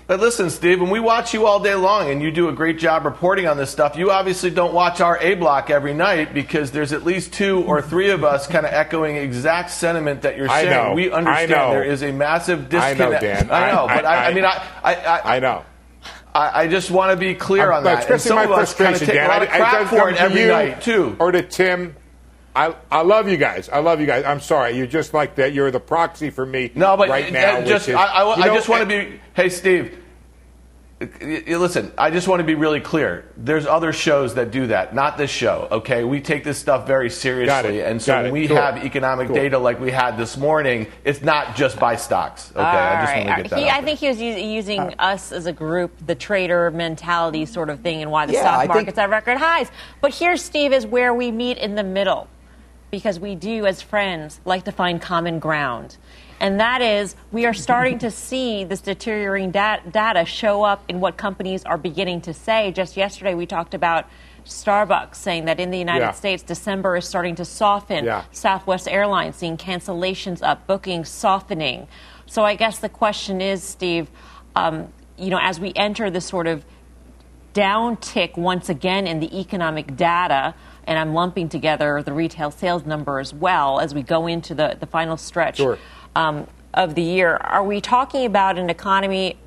But 0.06 0.20
listen, 0.20 0.50
Steve, 0.50 0.82
when 0.82 0.89
we 0.89 1.00
watch 1.00 1.34
you 1.34 1.48
all 1.48 1.62
day 1.62 1.75
long 1.75 2.10
and 2.10 2.22
you 2.22 2.29
do 2.32 2.50
a 2.50 2.51
great 2.53 2.77
job 2.77 3.06
reporting 3.06 3.48
on 3.48 3.56
this 3.56 3.70
stuff, 3.70 3.96
you 3.96 4.12
obviously 4.12 4.50
don't 4.50 4.74
watch 4.74 5.00
our 5.00 5.17
A 5.20 5.36
block 5.36 5.70
every 5.70 5.94
night 5.94 6.34
because 6.34 6.72
there's 6.72 6.91
at 6.91 7.06
least 7.06 7.32
two 7.34 7.63
or 7.63 7.82
three 7.82 8.10
of 8.10 8.24
us 8.24 8.48
kind 8.48 8.65
of 8.65 8.74
echoing 8.74 9.15
exact 9.15 9.72
sentiment 9.72 10.24
that 10.24 10.36
you're 10.36 10.50
I 10.50 10.63
saying. 10.63 10.70
know. 10.72 10.94
We 10.94 11.10
I 11.12 11.15
understand 11.17 11.51
know. 11.51 11.70
there 11.72 11.84
is 11.86 12.03
a 12.03 12.12
massive 12.12 12.60
I 12.74 12.94
know, 12.96 13.12
disconnect. 13.12 13.22
Dan. 13.22 13.50
I 13.51 13.72
know, 13.72 13.86
I- 13.88 13.96
but 13.96 14.06
I, 14.06 14.15
I- 14.15 14.27
I 14.27 14.34
mean, 14.34 14.46
I, 14.46 14.63
I, 14.84 14.96
I, 14.96 15.36
I 15.36 15.39
know. 15.39 15.65
I, 16.36 16.62
I 16.63 16.67
just 16.67 16.91
want 16.91 17.12
to 17.12 17.17
be 17.17 17.34
clear 17.34 17.72
I'm 17.72 17.77
on 17.79 17.84
that. 17.86 17.89
And 17.91 17.98
expressing 18.00 18.27
some 18.29 18.36
my 18.36 18.44
of 18.44 18.51
us 18.51 18.74
kind 18.74 18.94
of 18.94 19.00
frustration, 19.00 19.08
take 19.08 19.15
Dan. 19.15 19.25
a 19.25 19.34
lot 19.34 19.44
of 19.44 19.50
I- 19.50 19.53
I 19.56 19.58
crap 19.60 19.88
for 19.88 20.10
it 20.10 20.17
every 20.17 20.46
night, 20.48 20.82
too. 20.82 21.15
Or 21.20 21.32
to 21.32 21.41
Tim. 21.41 21.96
I, 22.58 22.76
I 22.92 23.02
love 23.04 23.30
you 23.30 23.38
guys. 23.38 23.70
I 23.70 23.80
love 23.80 24.00
you 24.00 24.08
guys. 24.08 24.26
I'm 24.26 24.40
sorry. 24.40 24.76
You're 24.78 24.88
just 24.88 25.14
like 25.14 25.36
that. 25.36 25.54
You're 25.54 25.70
the 25.72 25.80
proxy 25.80 26.30
for 26.32 26.46
me 26.46 26.72
No, 26.74 26.98
but 26.98 27.08
right 27.10 27.32
now. 27.32 27.62
just 27.62 27.88
is, 27.88 27.96
I, 27.96 28.06
I, 28.06 28.34
I 28.36 28.48
know, 28.48 28.56
just 28.56 28.68
want 28.68 28.90
to 28.90 28.98
uh, 28.98 29.04
be. 29.12 29.20
Hey, 29.36 29.50
Steve. 29.50 30.04
y- 31.00 31.44
y- 31.48 31.56
Listen, 31.58 31.92
I 32.00 32.10
just 32.10 32.28
want 32.28 32.40
to 32.40 32.44
be 32.44 32.56
really 32.56 32.80
clear. 32.82 33.32
There's 33.38 33.68
other 33.68 33.94
shows 33.94 34.34
that 34.36 34.50
do 34.50 34.66
that, 34.68 34.96
not 34.96 35.18
this 35.20 35.30
show. 35.30 35.68
Okay, 35.72 36.04
we 36.04 36.20
take 36.20 36.44
this 36.44 36.58
stuff 36.58 36.88
very 36.88 37.12
seriously, 37.12 37.84
and 37.84 38.02
so 38.02 38.24
when 38.24 38.32
we 38.32 38.48
Cool. 38.48 38.58
have 38.58 38.84
economic 38.84 39.28
Cool. 39.28 39.36
data 39.36 39.60
like 39.60 39.80
we 39.80 39.92
had 39.92 40.18
this 40.18 40.36
morning, 40.38 40.88
it's 41.04 41.22
not 41.22 41.56
just 41.56 41.78
buy 41.80 41.96
stocks. 41.96 42.50
Okay, 42.56 42.60
I 42.62 43.02
just 43.06 43.14
All 43.16 43.24
want 43.26 43.38
to 43.38 43.44
get 43.44 43.50
that. 43.52 43.60
He, 43.60 43.70
out 43.70 43.78
I 43.80 43.82
think 43.84 44.00
he 44.00 44.08
was 44.08 44.20
using 44.20 44.80
Uh, 44.82 44.94
us 44.98 45.32
as 45.32 45.46
a 45.46 45.54
group, 45.54 45.92
the 46.08 46.16
trader 46.16 46.72
mentality 46.72 47.46
sort 47.46 47.70
of 47.70 47.82
thing, 47.82 48.02
and 48.02 48.10
why 48.10 48.26
the 48.26 48.34
Yeah, 48.34 48.42
stock 48.42 48.56
I 48.56 48.62
think- 48.62 48.74
market's 48.74 48.98
at 48.98 49.12
record 49.12 49.38
highs. 49.38 49.70
But 50.02 50.12
here, 50.12 50.36
Steve, 50.38 50.74
is 50.74 50.88
where 50.88 51.13
we 51.13 51.30
meet 51.32 51.60
in 51.60 51.76
the 51.76 51.84
middle, 51.84 52.28
because 52.91 53.19
we 53.19 53.36
do, 53.36 53.65
as 53.65 53.82
friends, 53.82 54.39
like 54.45 54.63
to 54.65 54.71
find 54.71 55.02
common 55.02 55.39
ground. 55.39 55.97
And 56.39 56.60
that 56.60 56.82
is, 56.82 57.15
we 57.32 57.45
are 57.45 57.54
starting 57.54 57.97
to 58.00 58.12
see 58.28 58.63
this 58.63 58.82
deteriorating 58.82 59.52
dat- 59.52 59.91
data 59.91 60.26
show 60.26 60.63
up 60.63 60.84
in 60.88 61.00
what 61.00 61.17
companies 61.17 61.63
are 61.65 61.78
beginning 61.78 62.21
to 62.21 62.34
say. 62.34 62.71
Just 62.71 62.95
yesterday, 62.95 63.34
we 63.34 63.45
talked 63.45 63.73
about 63.73 64.06
Starbucks 64.45 65.15
saying 65.15 65.45
that 65.45 65.60
in 65.60 65.71
the 65.71 65.78
United 65.78 66.06
Yeah. 66.06 66.12
States, 66.12 66.43
December 66.43 66.95
is 66.95 67.08
starting 67.08 67.36
to 67.36 67.45
soften. 67.45 68.06
Yeah. 68.06 68.23
Southwest 68.32 68.88
Airlines 68.88 69.36
seeing 69.36 69.58
cancellations 69.58 70.41
up, 70.41 70.65
bookings 70.67 71.10
softening. 71.10 71.88
So 72.28 72.45
I 72.45 72.56
guess 72.56 72.80
the 72.80 72.89
question 72.89 73.41
is, 73.41 73.63
Steve, 73.63 74.10
um, 74.56 74.88
you 75.17 75.30
know, 75.30 75.39
as 75.41 75.60
we 75.60 75.73
enter 75.76 76.10
this 76.10 76.26
sort 76.26 76.47
of 76.47 76.63
downtick 77.54 78.38
once 78.38 78.69
again 78.69 79.08
in 79.08 79.19
the 79.19 79.39
economic 79.39 79.95
data, 79.97 80.54
and 80.88 80.97
I'm 80.97 81.13
lumping 81.13 81.50
together 81.50 82.02
the 82.02 82.13
retail 82.13 82.50
sales 82.50 82.86
number 82.86 83.19
as 83.19 83.34
well 83.34 83.80
as 83.80 83.93
we 83.93 84.02
go 84.02 84.26
into 84.28 84.56
the, 84.56 84.78
the 84.80 84.88
final 84.88 85.17
stretch 85.17 85.58
Sure. 85.58 85.78
um, 86.15 86.47
of 86.73 86.95
the 86.95 87.04
year. 87.04 87.36
Are 87.36 87.63
we 87.63 87.82
talking 87.82 88.26
about 88.26 88.58
an 88.58 88.69
economy 88.69 89.38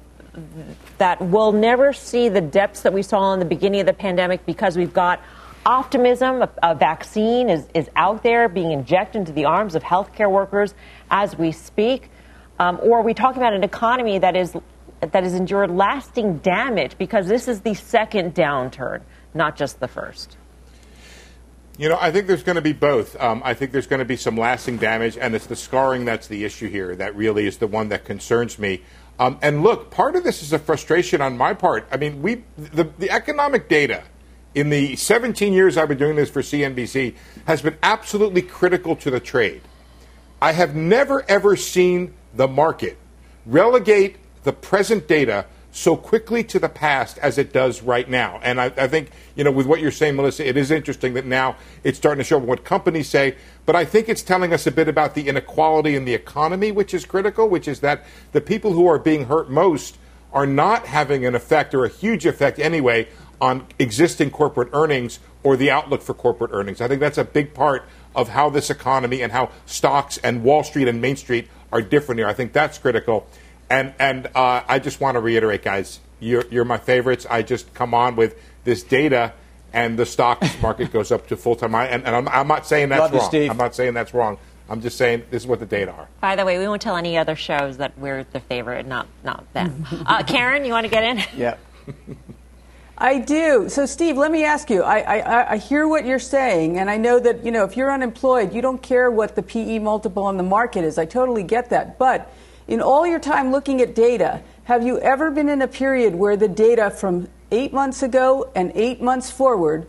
that 0.98 1.20
will 1.20 1.52
never 1.52 1.92
see 1.92 2.28
the 2.28 2.40
depths 2.40 2.82
that 2.82 2.92
we 2.92 3.02
saw 3.02 3.32
in 3.32 3.40
the 3.40 3.44
beginning 3.44 3.80
of 3.80 3.86
the 3.86 3.92
pandemic 3.92 4.44
because 4.46 4.76
we've 4.76 4.92
got 4.92 5.20
optimism. 5.66 6.42
A, 6.42 6.50
a 6.62 6.74
vaccine 6.74 7.48
is, 7.48 7.66
is 7.74 7.90
out 7.96 8.22
there 8.22 8.48
being 8.48 8.72
injected 8.72 9.20
into 9.20 9.32
the 9.32 9.44
arms 9.44 9.74
of 9.74 9.82
healthcare 9.82 10.30
workers 10.30 10.74
as 11.10 11.36
we 11.36 11.52
speak. 11.52 12.10
Um, 12.58 12.78
or 12.82 12.98
are 12.98 13.02
we 13.02 13.14
talking 13.14 13.40
about 13.40 13.54
an 13.54 13.64
economy 13.64 14.18
that 14.18 14.36
is 14.36 14.54
that 15.00 15.22
has 15.22 15.32
endured 15.32 15.70
lasting 15.70 16.38
damage 16.38 16.98
because 16.98 17.26
this 17.26 17.48
is 17.48 17.62
the 17.62 17.72
second 17.72 18.34
downturn, 18.34 19.00
not 19.32 19.56
just 19.56 19.80
the 19.80 19.88
first? 19.88 20.36
You 21.80 21.88
know, 21.88 21.96
I 21.98 22.10
think 22.10 22.26
there's 22.26 22.42
going 22.42 22.56
to 22.56 22.62
be 22.62 22.74
both. 22.74 23.18
Um, 23.18 23.40
I 23.42 23.54
think 23.54 23.72
there's 23.72 23.86
going 23.86 24.00
to 24.00 24.04
be 24.04 24.16
some 24.16 24.36
lasting 24.36 24.76
damage, 24.76 25.16
and 25.16 25.34
it's 25.34 25.46
the 25.46 25.56
scarring 25.56 26.04
that's 26.04 26.26
the 26.26 26.44
issue 26.44 26.68
here. 26.68 26.94
That 26.94 27.16
really 27.16 27.46
is 27.46 27.56
the 27.56 27.66
one 27.66 27.88
that 27.88 28.04
concerns 28.04 28.58
me. 28.58 28.82
Um, 29.18 29.38
and 29.40 29.62
look, 29.62 29.90
part 29.90 30.14
of 30.14 30.22
this 30.22 30.42
is 30.42 30.52
a 30.52 30.58
frustration 30.58 31.22
on 31.22 31.38
my 31.38 31.54
part. 31.54 31.88
I 31.90 31.96
mean, 31.96 32.20
we 32.20 32.44
the, 32.58 32.84
the 32.98 33.10
economic 33.10 33.70
data 33.70 34.02
in 34.54 34.68
the 34.68 34.94
17 34.94 35.54
years 35.54 35.78
I've 35.78 35.88
been 35.88 35.96
doing 35.96 36.16
this 36.16 36.28
for 36.28 36.42
CNBC 36.42 37.14
has 37.46 37.62
been 37.62 37.78
absolutely 37.82 38.42
critical 38.42 38.94
to 38.96 39.10
the 39.10 39.20
trade. 39.20 39.62
I 40.42 40.52
have 40.52 40.76
never 40.76 41.24
ever 41.30 41.56
seen 41.56 42.12
the 42.34 42.46
market 42.46 42.98
relegate 43.46 44.16
the 44.42 44.52
present 44.52 45.08
data 45.08 45.46
so 45.72 45.96
quickly 45.96 46.42
to 46.44 46.58
the 46.58 46.68
past 46.68 47.18
as 47.18 47.38
it 47.38 47.52
does 47.52 47.82
right 47.82 48.08
now. 48.08 48.40
And 48.42 48.60
I, 48.60 48.66
I, 48.76 48.88
think, 48.88 49.10
you 49.36 49.44
know, 49.44 49.52
with 49.52 49.66
what 49.66 49.80
you're 49.80 49.90
saying, 49.90 50.16
Melissa, 50.16 50.46
it 50.46 50.56
is 50.56 50.70
interesting 50.70 51.14
that 51.14 51.26
now 51.26 51.56
it's 51.84 51.96
starting 51.96 52.18
to 52.18 52.24
show 52.24 52.38
what 52.38 52.64
companies 52.64 53.08
say. 53.08 53.36
But 53.66 53.76
I 53.76 53.84
think 53.84 54.08
it's 54.08 54.22
telling 54.22 54.52
us 54.52 54.66
a 54.66 54.72
bit 54.72 54.88
about 54.88 55.14
the 55.14 55.28
inequality 55.28 55.94
in 55.94 56.04
the 56.04 56.14
economy, 56.14 56.72
which 56.72 56.92
is 56.92 57.04
critical, 57.04 57.48
which 57.48 57.68
is 57.68 57.80
that 57.80 58.04
the 58.32 58.40
people 58.40 58.72
who 58.72 58.86
are 58.88 58.98
being 58.98 59.26
hurt 59.26 59.50
most 59.50 59.96
are 60.32 60.46
not 60.46 60.86
having 60.86 61.24
an 61.24 61.34
effect 61.34 61.74
or 61.74 61.84
a 61.84 61.88
huge 61.88 62.26
effect 62.26 62.58
anyway 62.58 63.08
on 63.40 63.66
existing 63.78 64.30
corporate 64.30 64.68
earnings 64.72 65.18
or 65.42 65.56
the 65.56 65.70
outlook 65.70 66.02
for 66.02 66.14
corporate 66.14 66.50
earnings. 66.52 66.80
I 66.80 66.88
think 66.88 67.00
that's 67.00 67.18
a 67.18 67.24
big 67.24 67.54
part 67.54 67.84
of 68.14 68.28
how 68.28 68.50
this 68.50 68.70
economy 68.70 69.22
and 69.22 69.32
how 69.32 69.50
stocks 69.66 70.18
and 70.18 70.42
Wall 70.42 70.62
Street 70.62 70.88
and 70.88 71.00
Main 71.00 71.16
Street 71.16 71.48
are 71.72 71.80
different 71.80 72.18
here. 72.18 72.28
I 72.28 72.32
think 72.32 72.52
that's 72.52 72.78
critical. 72.78 73.26
And 73.70 73.94
and 74.00 74.26
uh, 74.34 74.62
I 74.68 74.80
just 74.80 75.00
want 75.00 75.14
to 75.14 75.20
reiterate, 75.20 75.62
guys, 75.62 76.00
you're, 76.18 76.44
you're 76.50 76.64
my 76.64 76.78
favorites. 76.78 77.26
I 77.30 77.42
just 77.42 77.72
come 77.72 77.94
on 77.94 78.16
with 78.16 78.36
this 78.64 78.82
data, 78.82 79.32
and 79.72 79.98
the 79.98 80.04
stock 80.04 80.42
market 80.62 80.92
goes 80.92 81.12
up 81.12 81.28
to 81.28 81.36
full 81.36 81.56
time. 81.56 81.74
And, 81.74 82.04
and 82.04 82.14
I'm, 82.14 82.28
I'm 82.28 82.48
not 82.48 82.66
saying 82.66 82.90
that's 82.90 83.00
Love 83.00 83.12
wrong. 83.12 83.28
Steve. 83.28 83.50
I'm 83.50 83.56
not 83.56 83.74
saying 83.74 83.94
that's 83.94 84.12
wrong. 84.12 84.38
I'm 84.68 84.80
just 84.80 84.96
saying 84.98 85.24
this 85.30 85.42
is 85.42 85.48
what 85.48 85.58
the 85.58 85.66
data 85.66 85.92
are. 85.92 86.08
By 86.20 86.36
the 86.36 86.44
way, 86.44 86.58
we 86.58 86.68
won't 86.68 86.82
tell 86.82 86.96
any 86.96 87.16
other 87.16 87.34
shows 87.34 87.78
that 87.78 87.96
we're 87.98 88.24
the 88.24 88.40
favorite, 88.40 88.86
not 88.86 89.06
not 89.24 89.52
them. 89.52 89.86
uh, 90.06 90.22
Karen, 90.24 90.64
you 90.64 90.72
want 90.72 90.84
to 90.84 90.90
get 90.90 91.04
in? 91.04 91.22
Yeah. 91.36 91.56
I 92.98 93.18
do. 93.18 93.70
So, 93.70 93.86
Steve, 93.86 94.18
let 94.18 94.30
me 94.30 94.44
ask 94.44 94.68
you. 94.68 94.82
I, 94.82 94.98
I, 94.98 95.52
I 95.52 95.56
hear 95.56 95.88
what 95.88 96.04
you're 96.04 96.18
saying, 96.18 96.78
and 96.78 96.90
I 96.90 96.98
know 96.98 97.18
that 97.18 97.44
you 97.44 97.50
know 97.50 97.64
if 97.64 97.76
you're 97.76 97.90
unemployed, 97.90 98.52
you 98.52 98.60
don't 98.60 98.82
care 98.82 99.10
what 99.10 99.36
the 99.36 99.42
PE 99.42 99.78
multiple 99.78 100.24
on 100.24 100.36
the 100.36 100.42
market 100.42 100.84
is. 100.84 100.98
I 100.98 101.06
totally 101.06 101.42
get 101.42 101.70
that. 101.70 101.98
But 101.98 102.30
in 102.70 102.80
all 102.80 103.04
your 103.04 103.18
time 103.18 103.50
looking 103.50 103.82
at 103.82 103.96
data, 103.96 104.40
have 104.64 104.86
you 104.86 105.00
ever 105.00 105.30
been 105.32 105.48
in 105.48 105.60
a 105.60 105.66
period 105.66 106.14
where 106.14 106.36
the 106.36 106.46
data 106.46 106.88
from 106.88 107.28
eight 107.50 107.72
months 107.72 108.02
ago 108.02 108.48
and 108.54 108.70
eight 108.76 109.02
months 109.02 109.28
forward, 109.28 109.88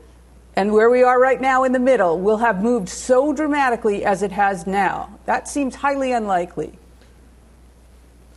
and 0.56 0.74
where 0.74 0.90
we 0.90 1.04
are 1.04 1.22
right 1.22 1.40
now 1.40 1.64
in 1.64 1.74
the 1.74 1.80
middle, 1.80 2.20
will 2.20 2.38
have 2.38 2.64
moved 2.64 2.90
so 2.90 3.34
dramatically 3.34 4.04
as 4.04 4.24
it 4.24 4.32
has 4.32 4.66
now? 4.66 5.16
That 5.28 5.48
seems 5.48 5.76
highly 5.76 6.12
unlikely. 6.12 6.74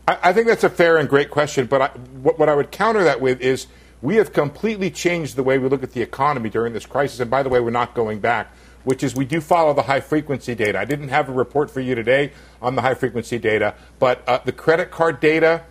I, 0.07 0.19
I 0.25 0.33
think 0.33 0.45
that's 0.45 0.63
a 0.63 0.69
fair 0.69 0.97
and 0.97 1.09
great 1.09 1.31
question. 1.31 1.65
But 1.65 1.81
I, 1.81 1.87
what, 2.21 2.37
what 2.37 2.47
I 2.47 2.53
would 2.53 2.69
counter 2.69 3.03
that 3.03 3.19
with 3.19 3.41
is 3.41 3.65
we 4.03 4.17
have 4.17 4.31
completely 4.31 4.91
changed 4.91 5.35
the 5.35 5.43
way 5.43 5.57
we 5.57 5.67
look 5.69 5.81
at 5.81 5.93
the 5.93 6.03
economy 6.03 6.51
during 6.51 6.71
this 6.71 6.85
crisis. 6.85 7.19
And 7.19 7.31
by 7.31 7.41
the 7.41 7.49
way, 7.49 7.59
we're 7.59 7.71
not 7.71 7.95
going 7.95 8.19
back. 8.19 8.53
Which 8.85 9.03
is 9.03 9.15
we 9.15 9.25
do 9.25 9.41
follow 9.41 9.73
the 9.73 9.83
high 9.83 9.99
frequency 9.99 10.55
data. 10.55 10.79
I 10.79 10.85
didn't 10.85 11.09
have 11.09 11.27
a 11.27 11.33
report 11.33 11.69
for 11.69 11.81
you 11.81 11.93
today 11.93 12.31
on 12.61 12.75
the 12.75 12.81
high 12.81 12.93
frequency 12.93 13.37
data, 13.37 13.75
but 13.99 14.27
uh, 14.27 14.39
the 14.45 14.53
credit 14.53 14.91
card 14.91 15.19
data, 15.19 15.63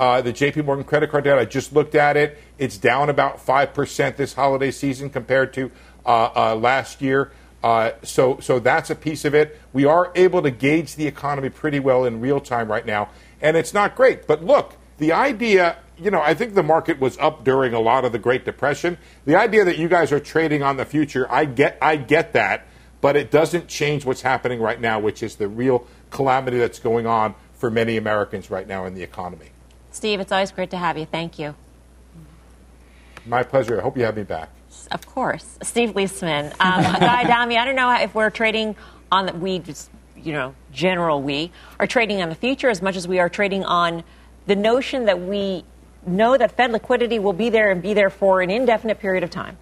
uh, 0.00 0.22
the 0.22 0.32
JP 0.32 0.64
Morgan 0.64 0.84
credit 0.84 1.10
card 1.10 1.24
data, 1.24 1.40
I 1.40 1.44
just 1.44 1.72
looked 1.72 1.94
at 1.94 2.16
it. 2.16 2.38
It's 2.58 2.78
down 2.78 3.10
about 3.10 3.44
5% 3.44 4.16
this 4.16 4.32
holiday 4.32 4.70
season 4.70 5.10
compared 5.10 5.52
to 5.54 5.70
uh, 6.06 6.30
uh 6.34 6.56
last 6.56 7.02
year. 7.02 7.30
Uh, 7.62 7.92
so, 8.02 8.40
so 8.40 8.58
that's 8.58 8.90
a 8.90 8.94
piece 8.94 9.24
of 9.24 9.34
it. 9.34 9.60
We 9.72 9.84
are 9.84 10.10
able 10.16 10.42
to 10.42 10.50
gauge 10.50 10.96
the 10.96 11.06
economy 11.06 11.48
pretty 11.48 11.78
well 11.78 12.04
in 12.04 12.20
real 12.20 12.40
time 12.40 12.68
right 12.70 12.84
now, 12.84 13.10
and 13.40 13.56
it's 13.56 13.72
not 13.72 13.94
great. 13.94 14.26
But 14.26 14.42
look, 14.42 14.76
the 14.98 15.12
idea, 15.12 15.76
you 15.98 16.10
know, 16.10 16.20
I 16.20 16.34
think 16.34 16.54
the 16.54 16.62
market 16.62 17.00
was 17.00 17.18
up 17.18 17.44
during 17.44 17.74
a 17.74 17.80
lot 17.80 18.04
of 18.04 18.12
the 18.12 18.18
Great 18.18 18.44
Depression. 18.44 18.98
The 19.24 19.36
idea 19.36 19.64
that 19.64 19.78
you 19.78 19.88
guys 19.88 20.12
are 20.12 20.20
trading 20.20 20.62
on 20.62 20.76
the 20.76 20.84
future, 20.84 21.26
I 21.30 21.44
get, 21.44 21.78
I 21.80 21.96
get 21.96 22.32
that, 22.34 22.66
but 23.00 23.16
it 23.16 23.30
doesn't 23.30 23.68
change 23.68 24.04
what's 24.04 24.22
happening 24.22 24.60
right 24.60 24.80
now, 24.80 25.00
which 25.00 25.22
is 25.22 25.36
the 25.36 25.48
real 25.48 25.86
calamity 26.10 26.58
that's 26.58 26.78
going 26.78 27.06
on 27.06 27.34
for 27.54 27.70
many 27.70 27.96
Americans 27.96 28.50
right 28.50 28.66
now 28.66 28.86
in 28.86 28.94
the 28.94 29.02
economy. 29.02 29.50
Steve, 29.90 30.20
it's 30.20 30.32
always 30.32 30.50
great 30.50 30.70
to 30.70 30.78
have 30.78 30.96
you. 30.96 31.06
Thank 31.06 31.38
you. 31.38 31.54
My 33.26 33.42
pleasure. 33.42 33.78
I 33.78 33.82
hope 33.82 33.96
you 33.96 34.04
have 34.04 34.16
me 34.16 34.24
back. 34.24 34.48
Of 34.90 35.06
course. 35.06 35.58
Steve 35.62 35.90
Liesman. 35.90 36.46
Um, 36.58 36.82
Guy 37.00 37.22
Adami, 37.24 37.56
I 37.56 37.64
don't 37.64 37.76
know 37.76 37.92
if 37.94 38.14
we're 38.14 38.30
trading 38.30 38.74
on 39.10 39.26
the, 39.26 39.32
we 39.34 39.58
just, 39.58 39.90
you 40.16 40.32
know, 40.32 40.54
general 40.72 41.22
we 41.22 41.52
are 41.78 41.86
trading 41.86 42.22
on 42.22 42.28
the 42.28 42.34
future 42.34 42.68
as 42.68 42.82
much 42.82 42.96
as 42.96 43.06
we 43.06 43.18
are 43.18 43.28
trading 43.28 43.64
on 43.64 44.02
the 44.46 44.56
notion 44.56 45.06
that 45.06 45.20
we 45.20 45.64
know 46.06 46.36
that 46.36 46.52
Fed 46.52 46.72
liquidity 46.72 47.18
will 47.18 47.32
be 47.32 47.50
there 47.50 47.70
and 47.70 47.80
be 47.80 47.94
there 47.94 48.10
for 48.10 48.42
an 48.42 48.50
indefinite 48.50 48.98
period 48.98 49.22
of 49.22 49.30
time. 49.30 49.56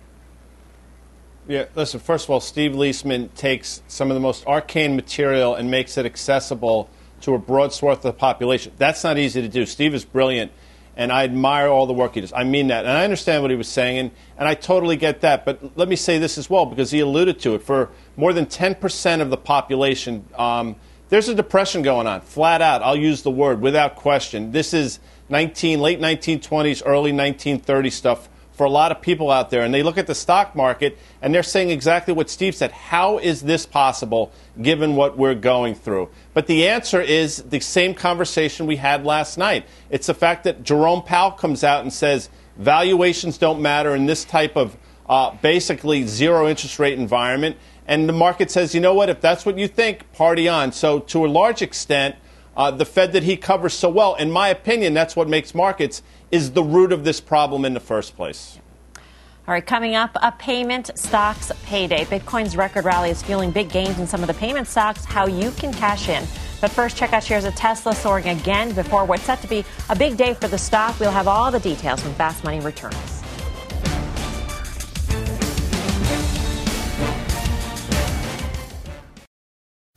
Yeah, 1.49 1.65
listen, 1.75 2.01
first 2.01 2.27
of 2.27 2.31
all, 2.31 2.41
Steve 2.41 2.73
Liesman 2.73 3.35
takes 3.35 3.83
some 3.89 4.11
of 4.11 4.15
the 4.15 4.21
most 4.21 4.47
arcane 4.47 4.95
material 4.95 5.55
and 5.55 5.71
makes 5.71 5.99
it 5.99 6.07
accessible 6.07 6.89
to 7.23 7.35
a 7.35 7.39
broad 7.39 7.73
swath 7.73 7.99
of 7.99 8.03
the 8.03 8.13
population. 8.13 8.73
That's 8.79 9.05
not 9.05 9.19
easy 9.19 9.43
to 9.43 9.49
do. 9.49 9.67
Steve 9.67 9.95
is 9.95 10.05
brilliant 10.05 10.53
and 10.97 11.11
I 11.11 11.25
admire 11.25 11.69
all 11.69 11.87
the 11.87 11.93
work 11.93 12.15
he 12.15 12.21
does. 12.21 12.33
I 12.33 12.45
mean 12.45 12.69
that. 12.69 12.85
And 12.85 12.97
I 12.97 13.05
understand 13.05 13.43
what 13.43 13.51
he 13.51 13.57
was 13.57 13.69
saying, 13.69 13.99
and, 13.99 14.11
and 14.37 14.47
I 14.47 14.55
totally 14.55 14.97
get 14.97 15.23
that. 15.23 15.47
But 15.47 15.77
let 15.77 15.89
me 15.89 15.97
say 15.97 16.19
this 16.19 16.37
as 16.37 16.51
well, 16.51 16.67
because 16.67 16.91
he 16.91 17.01
alluded 17.01 17.39
to 17.41 17.55
it. 17.55 17.63
For 17.63 17.89
more 18.19 18.35
than 18.35 18.45
10% 18.47 19.21
of 19.23 19.31
the 19.31 19.37
population, 19.39 20.27
um, 20.37 20.77
there's 21.11 21.29
a 21.29 21.35
depression 21.35 21.83
going 21.83 22.07
on, 22.07 22.23
flat 22.23 22.63
out. 22.63 22.83
I'll 22.83 22.97
use 22.97 23.23
the 23.23 23.31
word 23.31 23.61
without 23.61 23.97
question. 23.97 24.53
This 24.53 24.73
is 24.73 25.01
19, 25.29 25.81
late 25.81 26.01
1920s, 26.01 26.83
early 26.87 27.13
1930s 27.13 27.93
stuff 27.93 28.29
for 28.53 28.65
a 28.65 28.71
lot 28.71 28.93
of 28.93 29.01
people 29.01 29.31
out 29.31 29.51
there. 29.51 29.63
And 29.63 29.73
they 29.73 29.83
look 29.83 29.99
at 29.99 30.07
the 30.07 30.15
stock 30.15 30.55
market 30.55 30.99
and 31.23 31.35
they're 31.35 31.43
saying 31.43 31.71
exactly 31.71 32.13
what 32.13 32.29
Steve 32.29 32.55
said. 32.55 32.71
How 32.73 33.19
is 33.19 33.41
this 33.41 33.67
possible 33.67 34.33
given 34.61 34.97
what 34.97 35.17
we're 35.17 35.35
going 35.35 35.75
through? 35.75 36.11
But 36.35 36.47
the 36.47 36.69
answer 36.69 37.01
is 37.01 37.39
the 37.39 37.61
same 37.61 37.95
conversation 37.95 38.67
we 38.67 38.77
had 38.77 39.05
last 39.05 39.39
night. 39.39 39.67
It's 39.89 40.09
the 40.09 40.15
fact 40.15 40.45
that 40.45 40.63
Jerome 40.63 41.03
Powell 41.03 41.33
comes 41.33 41.65
out 41.65 41.83
and 41.83 41.93
says 41.93 42.29
valuations 42.57 43.39
don't 43.39 43.63
matter 43.63 43.95
in 43.95 44.07
this 44.07 44.25
type 44.25 44.57
of 44.57 44.77
uh, 45.09 45.31
basically 45.43 46.07
zero 46.07 46.47
interest 46.47 46.79
rate 46.79 46.99
environment. 46.99 47.57
And 47.91 48.09
the 48.09 48.13
market 48.13 48.53
says, 48.53 48.73
you 48.73 48.81
know 48.81 48.95
what, 48.95 49.09
if 49.09 49.21
that's 49.21 49.45
what 49.45 49.59
you 49.59 49.67
think, 49.67 50.13
party 50.13 50.49
on. 50.49 50.71
So, 50.71 51.01
to 51.01 51.27
a 51.27 51.29
large 51.29 51.61
extent, 51.61 52.15
uh, 52.57 52.71
the 52.71 52.85
Fed 52.85 53.13
that 53.15 53.25
he 53.25 53.37
covers 53.37 53.75
so 53.75 53.89
well, 53.89 54.15
in 54.15 54.31
my 54.31 54.49
opinion, 54.49 54.95
that's 54.95 55.17
what 55.17 55.29
makes 55.29 55.57
markets 55.57 56.01
is 56.31 56.53
the 56.53 56.63
root 56.63 56.93
of 56.93 57.03
this 57.03 57.21
problem 57.21 57.65
in 57.65 57.75
the 57.75 57.81
first 57.81 58.15
place. 58.15 58.61
All 58.95 59.55
right, 59.55 59.67
coming 59.67 59.97
up, 59.97 60.17
a 60.23 60.31
payment 60.31 60.93
stocks 60.95 61.51
payday. 61.65 62.05
Bitcoin's 62.05 62.57
record 62.57 62.85
rally 62.85 63.11
is 63.11 63.25
fueling 63.25 63.51
big 63.51 63.71
gains 63.71 63.99
in 63.99 64.07
some 64.07 64.21
of 64.21 64.29
the 64.29 64.35
payment 64.35 64.69
stocks, 64.69 65.05
how 65.05 65.27
you 65.27 65.51
can 65.51 65.73
cash 65.73 66.09
in. 66.09 66.25
But 66.61 66.71
first, 66.71 66.97
check 66.97 67.13
out 67.13 67.25
shares 67.25 67.45
of 67.45 67.57
Tesla 67.57 67.93
soaring 67.93 68.29
again 68.29 68.73
before 68.73 69.05
what's 69.05 69.25
set 69.25 69.41
to 69.41 69.49
be 69.49 69.65
a 69.89 69.97
big 69.97 70.17
day 70.17 70.35
for 70.35 70.47
the 70.47 70.59
stock. 70.59 71.01
We'll 71.01 71.11
have 71.11 71.27
all 71.27 71.51
the 71.51 71.59
details 71.59 72.05
when 72.05 72.15
Fast 72.15 72.45
Money 72.45 72.61
returns. 72.61 73.20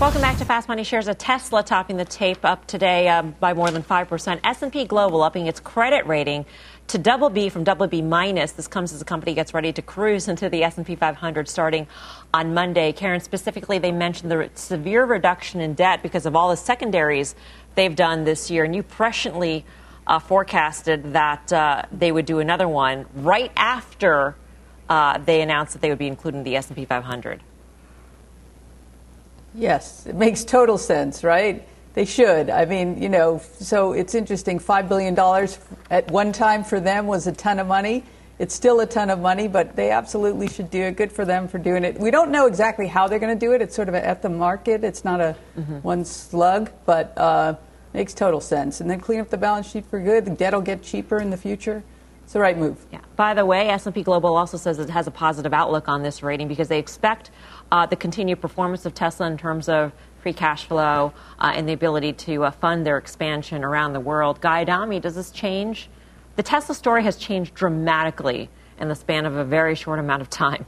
Welcome 0.00 0.22
back 0.22 0.38
to 0.38 0.46
Fast 0.46 0.66
Money. 0.66 0.82
Shares 0.82 1.08
of 1.08 1.18
Tesla 1.18 1.62
topping 1.62 1.98
the 1.98 2.06
tape 2.06 2.42
up 2.42 2.66
today 2.66 3.06
um, 3.08 3.34
by 3.38 3.52
more 3.52 3.70
than 3.70 3.82
5%. 3.82 4.40
S&P 4.42 4.86
Global 4.86 5.22
upping 5.22 5.46
its 5.46 5.60
credit 5.60 6.06
rating 6.06 6.46
to 6.86 6.96
double 6.96 7.28
B 7.28 7.50
from 7.50 7.64
double 7.64 7.86
B 7.86 8.00
minus. 8.00 8.52
This 8.52 8.66
comes 8.66 8.94
as 8.94 8.98
the 8.98 9.04
company 9.04 9.34
gets 9.34 9.52
ready 9.52 9.74
to 9.74 9.82
cruise 9.82 10.26
into 10.26 10.48
the 10.48 10.62
S&P 10.62 10.96
500 10.96 11.46
starting 11.46 11.86
on 12.32 12.54
Monday. 12.54 12.92
Karen, 12.92 13.20
specifically, 13.20 13.78
they 13.78 13.92
mentioned 13.92 14.30
the 14.30 14.48
severe 14.54 15.04
reduction 15.04 15.60
in 15.60 15.74
debt 15.74 16.02
because 16.02 16.24
of 16.24 16.34
all 16.34 16.48
the 16.48 16.56
secondaries 16.56 17.34
they've 17.74 17.94
done 17.94 18.24
this 18.24 18.50
year, 18.50 18.64
and 18.64 18.74
you 18.74 18.82
presciently 18.82 19.64
uh, 20.06 20.18
forecasted 20.18 21.12
that 21.12 21.52
uh, 21.52 21.82
they 21.92 22.10
would 22.10 22.24
do 22.24 22.38
another 22.38 22.66
one 22.66 23.04
right 23.16 23.52
after 23.54 24.34
uh, 24.88 25.18
they 25.18 25.42
announced 25.42 25.74
that 25.74 25.82
they 25.82 25.90
would 25.90 25.98
be 25.98 26.06
including 26.06 26.42
the 26.42 26.56
S&P 26.56 26.86
500. 26.86 27.42
Yes, 29.54 30.06
it 30.06 30.14
makes 30.14 30.44
total 30.44 30.78
sense, 30.78 31.24
right? 31.24 31.66
They 31.94 32.04
should. 32.04 32.50
I 32.50 32.66
mean, 32.66 33.02
you 33.02 33.08
know, 33.08 33.42
so 33.58 33.92
it's 33.92 34.14
interesting. 34.14 34.58
$5 34.58 34.88
billion 34.88 35.18
at 35.90 36.10
one 36.10 36.32
time 36.32 36.62
for 36.62 36.78
them 36.78 37.06
was 37.06 37.26
a 37.26 37.32
ton 37.32 37.58
of 37.58 37.66
money. 37.66 38.04
It's 38.38 38.54
still 38.54 38.80
a 38.80 38.86
ton 38.86 39.10
of 39.10 39.18
money, 39.18 39.48
but 39.48 39.76
they 39.76 39.90
absolutely 39.90 40.48
should 40.48 40.70
do 40.70 40.82
it. 40.84 40.96
Good 40.96 41.12
for 41.12 41.24
them 41.24 41.46
for 41.46 41.58
doing 41.58 41.84
it. 41.84 41.98
We 41.98 42.10
don't 42.10 42.30
know 42.30 42.46
exactly 42.46 42.86
how 42.86 43.06
they're 43.06 43.18
going 43.18 43.38
to 43.38 43.46
do 43.46 43.52
it. 43.52 43.60
It's 43.60 43.74
sort 43.74 43.88
of 43.88 43.94
at 43.94 44.22
the 44.22 44.30
market. 44.30 44.82
It's 44.82 45.04
not 45.04 45.20
a 45.20 45.36
mm-hmm. 45.58 45.76
one 45.78 46.04
slug, 46.04 46.70
but 46.86 47.12
uh, 47.18 47.56
makes 47.92 48.14
total 48.14 48.40
sense. 48.40 48.80
And 48.80 48.88
then 48.88 49.00
clean 49.00 49.20
up 49.20 49.28
the 49.28 49.36
balance 49.36 49.70
sheet 49.70 49.84
for 49.84 50.00
good. 50.00 50.24
The 50.24 50.30
debt 50.30 50.54
will 50.54 50.62
get 50.62 50.82
cheaper 50.82 51.18
in 51.18 51.28
the 51.28 51.36
future. 51.36 51.82
It's 52.22 52.32
the 52.32 52.40
right 52.40 52.56
move. 52.56 52.78
Yeah. 52.92 53.00
By 53.16 53.34
the 53.34 53.44
way, 53.44 53.68
S&P 53.68 54.04
Global 54.04 54.36
also 54.36 54.56
says 54.56 54.78
it 54.78 54.88
has 54.88 55.08
a 55.08 55.10
positive 55.10 55.52
outlook 55.52 55.88
on 55.88 56.02
this 56.02 56.22
rating 56.22 56.46
because 56.46 56.68
they 56.68 56.78
expect 56.78 57.30
uh, 57.72 57.86
the 57.86 57.96
continued 57.96 58.40
performance 58.40 58.86
of 58.86 58.94
Tesla 58.94 59.26
in 59.26 59.38
terms 59.38 59.68
of 59.68 59.92
free 60.22 60.32
cash 60.32 60.64
flow 60.66 61.12
uh, 61.38 61.52
and 61.54 61.68
the 61.68 61.72
ability 61.72 62.12
to 62.12 62.44
uh, 62.44 62.50
fund 62.50 62.86
their 62.86 62.98
expansion 62.98 63.64
around 63.64 63.92
the 63.92 64.00
world. 64.00 64.40
Guy 64.40 64.62
Adami, 64.62 65.00
does 65.00 65.14
this 65.14 65.30
change? 65.30 65.88
The 66.36 66.42
Tesla 66.42 66.74
story 66.74 67.02
has 67.04 67.16
changed 67.16 67.54
dramatically 67.54 68.48
in 68.78 68.88
the 68.88 68.94
span 68.94 69.26
of 69.26 69.36
a 69.36 69.44
very 69.44 69.74
short 69.74 69.98
amount 69.98 70.22
of 70.22 70.30
time. 70.30 70.66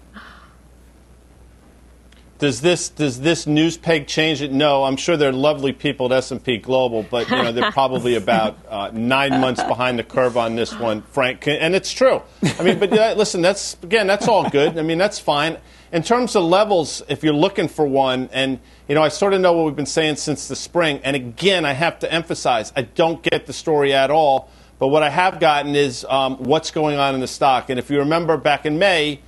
Does 2.38 2.60
this 2.60 2.88
does 2.88 3.20
this 3.20 3.46
news 3.46 3.76
peg 3.76 4.08
change 4.08 4.42
it? 4.42 4.50
No, 4.50 4.82
I'm 4.82 4.96
sure 4.96 5.16
they're 5.16 5.30
lovely 5.30 5.72
people 5.72 6.06
at 6.06 6.18
S&P 6.18 6.58
Global, 6.58 7.04
but 7.08 7.30
you 7.30 7.36
know 7.36 7.52
they're 7.52 7.70
probably 7.70 8.16
about 8.16 8.58
uh, 8.68 8.90
nine 8.92 9.40
months 9.40 9.62
behind 9.62 9.96
the 9.96 10.02
curve 10.02 10.36
on 10.36 10.56
this 10.56 10.76
one, 10.76 11.02
Frank. 11.02 11.46
And 11.46 11.72
it's 11.76 11.92
true. 11.92 12.20
I 12.58 12.64
mean, 12.64 12.80
but 12.80 12.90
listen, 13.16 13.42
that's 13.42 13.76
again, 13.84 14.08
that's 14.08 14.26
all 14.26 14.50
good. 14.50 14.76
I 14.76 14.82
mean, 14.82 14.98
that's 14.98 15.20
fine 15.20 15.56
in 15.92 16.02
terms 16.02 16.34
of 16.34 16.44
levels, 16.44 17.02
if 17.08 17.22
you're 17.22 17.34
looking 17.34 17.68
for 17.68 17.86
one, 17.86 18.30
and 18.32 18.58
you 18.88 18.94
know, 18.94 19.02
I 19.02 19.08
sort 19.08 19.34
of 19.34 19.40
know 19.40 19.52
what 19.52 19.66
we've 19.66 19.76
been 19.76 19.84
saying 19.84 20.16
since 20.16 20.48
the 20.48 20.56
spring. 20.56 21.00
And 21.04 21.14
again, 21.14 21.66
I 21.66 21.74
have 21.74 21.98
to 22.00 22.10
emphasize, 22.10 22.72
I 22.74 22.82
don't 22.82 23.22
get 23.22 23.46
the 23.46 23.52
story 23.52 23.92
at 23.92 24.10
all. 24.10 24.48
But 24.78 24.88
what 24.88 25.02
I 25.02 25.10
have 25.10 25.38
gotten 25.38 25.76
is 25.76 26.04
um, 26.08 26.38
what's 26.38 26.72
going 26.72 26.98
on 26.98 27.14
in 27.14 27.20
the 27.20 27.28
stock. 27.28 27.70
And 27.70 27.78
if 27.78 27.88
you 27.88 27.98
remember 27.98 28.36
back 28.36 28.66
in 28.66 28.78
May, 28.78 29.20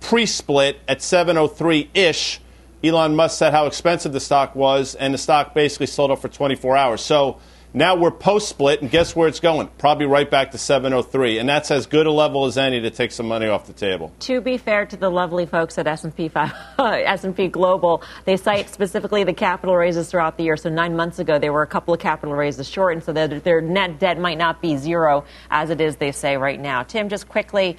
pre-split 0.00 0.78
at 0.88 1.00
703 1.00 1.90
ish, 1.94 2.40
Elon 2.82 3.14
Musk 3.14 3.38
said 3.38 3.52
how 3.52 3.66
expensive 3.66 4.12
the 4.12 4.20
stock 4.20 4.56
was, 4.56 4.94
and 4.94 5.12
the 5.12 5.18
stock 5.18 5.54
basically 5.54 5.86
sold 5.86 6.10
off 6.10 6.22
for 6.22 6.28
24 6.28 6.76
hours. 6.76 7.02
So 7.02 7.38
now 7.72 7.94
we're 7.94 8.10
post 8.10 8.48
split, 8.48 8.82
and 8.82 8.90
guess 8.90 9.14
where 9.14 9.28
it's 9.28 9.38
going? 9.38 9.68
Probably 9.78 10.06
right 10.06 10.28
back 10.28 10.50
to 10.52 10.58
703, 10.58 11.38
and 11.38 11.48
that's 11.48 11.70
as 11.70 11.86
good 11.86 12.06
a 12.06 12.10
level 12.10 12.46
as 12.46 12.58
any 12.58 12.80
to 12.80 12.90
take 12.90 13.12
some 13.12 13.28
money 13.28 13.46
off 13.46 13.66
the 13.66 13.72
table. 13.72 14.12
To 14.20 14.40
be 14.40 14.58
fair 14.58 14.86
to 14.86 14.96
the 14.96 15.08
lovely 15.08 15.46
folks 15.46 15.78
at 15.78 15.86
S&P 15.86 16.28
5, 16.28 16.52
S&P 16.78 17.48
Global, 17.48 18.02
they 18.24 18.36
cite 18.36 18.68
specifically 18.70 19.22
the 19.22 19.32
capital 19.32 19.76
raises 19.76 20.10
throughout 20.10 20.36
the 20.36 20.42
year. 20.42 20.56
So 20.56 20.68
nine 20.68 20.96
months 20.96 21.20
ago, 21.20 21.38
there 21.38 21.52
were 21.52 21.62
a 21.62 21.66
couple 21.66 21.94
of 21.94 22.00
capital 22.00 22.34
raises 22.34 22.68
short, 22.68 22.94
and 22.94 23.04
so 23.04 23.12
their, 23.12 23.28
their 23.28 23.60
net 23.60 24.00
debt 24.00 24.18
might 24.18 24.38
not 24.38 24.60
be 24.60 24.76
zero 24.76 25.24
as 25.50 25.70
it 25.70 25.80
is, 25.80 25.96
they 25.96 26.12
say 26.12 26.36
right 26.36 26.58
now. 26.58 26.82
Tim, 26.82 27.08
just 27.08 27.28
quickly. 27.28 27.76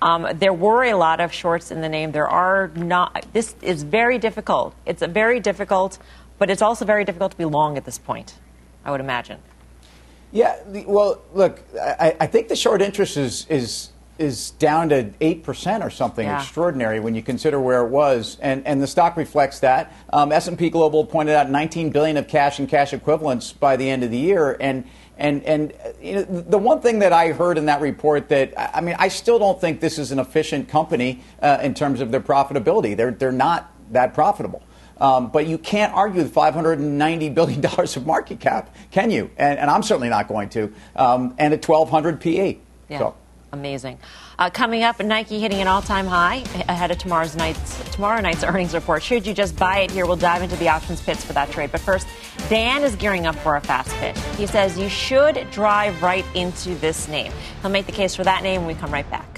Um, 0.00 0.28
there 0.34 0.52
were 0.52 0.84
a 0.84 0.94
lot 0.94 1.20
of 1.20 1.32
shorts 1.32 1.70
in 1.70 1.80
the 1.80 1.88
name. 1.88 2.12
There 2.12 2.28
are 2.28 2.68
not. 2.74 3.26
This 3.32 3.54
is 3.62 3.82
very 3.82 4.18
difficult. 4.18 4.74
It's 4.86 5.02
very 5.02 5.40
difficult, 5.40 5.98
but 6.38 6.50
it's 6.50 6.62
also 6.62 6.84
very 6.84 7.04
difficult 7.04 7.32
to 7.32 7.38
be 7.38 7.44
long 7.44 7.76
at 7.76 7.84
this 7.84 7.98
point. 7.98 8.34
I 8.88 8.90
would 8.90 9.00
imagine. 9.02 9.38
Yeah. 10.32 10.56
Well, 10.86 11.20
look, 11.34 11.62
I, 11.78 12.16
I 12.20 12.26
think 12.26 12.48
the 12.48 12.56
short 12.56 12.80
interest 12.80 13.18
is 13.18 13.46
is 13.50 13.90
is 14.18 14.52
down 14.52 14.88
to 14.88 15.04
8% 15.20 15.84
or 15.84 15.90
something 15.90 16.26
yeah. 16.26 16.40
extraordinary 16.40 16.98
when 16.98 17.14
you 17.14 17.22
consider 17.22 17.60
where 17.60 17.84
it 17.84 17.88
was 17.88 18.36
and, 18.40 18.66
and 18.66 18.82
the 18.82 18.86
stock 18.88 19.16
reflects 19.16 19.60
that 19.60 19.92
um, 20.12 20.32
s&p 20.32 20.70
global 20.70 21.06
pointed 21.06 21.36
out 21.36 21.48
19 21.48 21.90
billion 21.90 22.16
of 22.16 22.26
cash 22.26 22.58
and 22.58 22.68
cash 22.68 22.92
equivalents 22.92 23.52
by 23.52 23.76
the 23.76 23.88
end 23.88 24.02
of 24.02 24.10
the 24.10 24.18
year 24.18 24.56
and 24.58 24.84
and 25.18 25.44
and 25.44 25.72
you 26.02 26.14
know, 26.14 26.24
the 26.24 26.58
one 26.58 26.80
thing 26.80 26.98
that 26.98 27.12
I 27.12 27.28
heard 27.28 27.58
in 27.58 27.66
that 27.66 27.80
report 27.80 28.28
that 28.30 28.54
I 28.56 28.80
mean 28.80 28.96
I 28.98 29.06
still 29.06 29.38
don't 29.38 29.60
think 29.60 29.78
this 29.80 30.00
is 30.00 30.10
an 30.10 30.18
efficient 30.18 30.68
company 30.68 31.22
uh, 31.40 31.58
in 31.62 31.74
terms 31.74 32.00
of 32.00 32.10
their 32.10 32.20
profitability. 32.20 32.96
They're 32.96 33.12
they're 33.12 33.30
not 33.30 33.72
that 33.92 34.14
profitable. 34.14 34.62
Um, 35.00 35.30
but 35.30 35.46
you 35.46 35.58
can't 35.58 35.94
argue 35.94 36.22
with 36.22 36.34
$590 36.34 37.34
billion 37.34 37.64
of 37.78 38.06
market 38.06 38.40
cap, 38.40 38.74
can 38.90 39.10
you? 39.10 39.30
And, 39.36 39.58
and 39.58 39.70
I'm 39.70 39.82
certainly 39.82 40.08
not 40.08 40.28
going 40.28 40.48
to. 40.50 40.72
Um, 40.96 41.34
and 41.38 41.54
at 41.54 41.66
1200 41.66 42.20
PE. 42.20 42.58
Yeah. 42.88 42.98
So. 42.98 43.14
Amazing. 43.50 43.98
Uh, 44.38 44.50
coming 44.50 44.82
up, 44.82 45.00
Nike 45.00 45.40
hitting 45.40 45.60
an 45.60 45.68
all-time 45.68 46.06
high 46.06 46.44
ahead 46.68 46.90
of 46.90 46.98
tomorrow's 46.98 47.34
night's 47.34 47.90
tomorrow 47.90 48.20
night's 48.20 48.44
earnings 48.44 48.74
report. 48.74 49.02
Should 49.02 49.26
you 49.26 49.32
just 49.32 49.56
buy 49.56 49.80
it 49.80 49.90
here? 49.90 50.06
We'll 50.06 50.16
dive 50.16 50.42
into 50.42 50.56
the 50.56 50.68
options 50.68 51.00
pits 51.00 51.24
for 51.24 51.32
that 51.32 51.50
trade. 51.50 51.72
But 51.72 51.80
first, 51.80 52.06
Dan 52.50 52.82
is 52.84 52.94
gearing 52.94 53.26
up 53.26 53.34
for 53.36 53.56
a 53.56 53.60
fast 53.60 53.90
pitch. 53.96 54.18
He 54.36 54.46
says 54.46 54.78
you 54.78 54.88
should 54.90 55.50
drive 55.50 56.02
right 56.02 56.26
into 56.34 56.74
this 56.76 57.08
name. 57.08 57.32
He'll 57.62 57.70
make 57.70 57.86
the 57.86 57.92
case 57.92 58.14
for 58.14 58.24
that 58.24 58.42
name 58.42 58.66
when 58.66 58.76
we 58.76 58.80
come 58.80 58.92
right 58.92 59.10
back. 59.10 59.37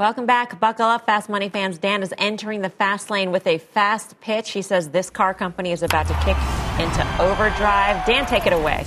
Welcome 0.00 0.24
back. 0.24 0.58
Buckle 0.58 0.86
up, 0.86 1.04
Fast 1.04 1.28
Money 1.28 1.50
fans. 1.50 1.76
Dan 1.76 2.02
is 2.02 2.14
entering 2.16 2.62
the 2.62 2.70
fast 2.70 3.10
lane 3.10 3.32
with 3.32 3.46
a 3.46 3.58
fast 3.58 4.18
pitch. 4.22 4.52
He 4.52 4.62
says 4.62 4.88
this 4.88 5.10
car 5.10 5.34
company 5.34 5.72
is 5.72 5.82
about 5.82 6.06
to 6.06 6.14
kick 6.24 6.38
into 6.80 7.22
overdrive. 7.22 8.06
Dan, 8.06 8.24
take 8.24 8.46
it 8.46 8.54
away. 8.54 8.86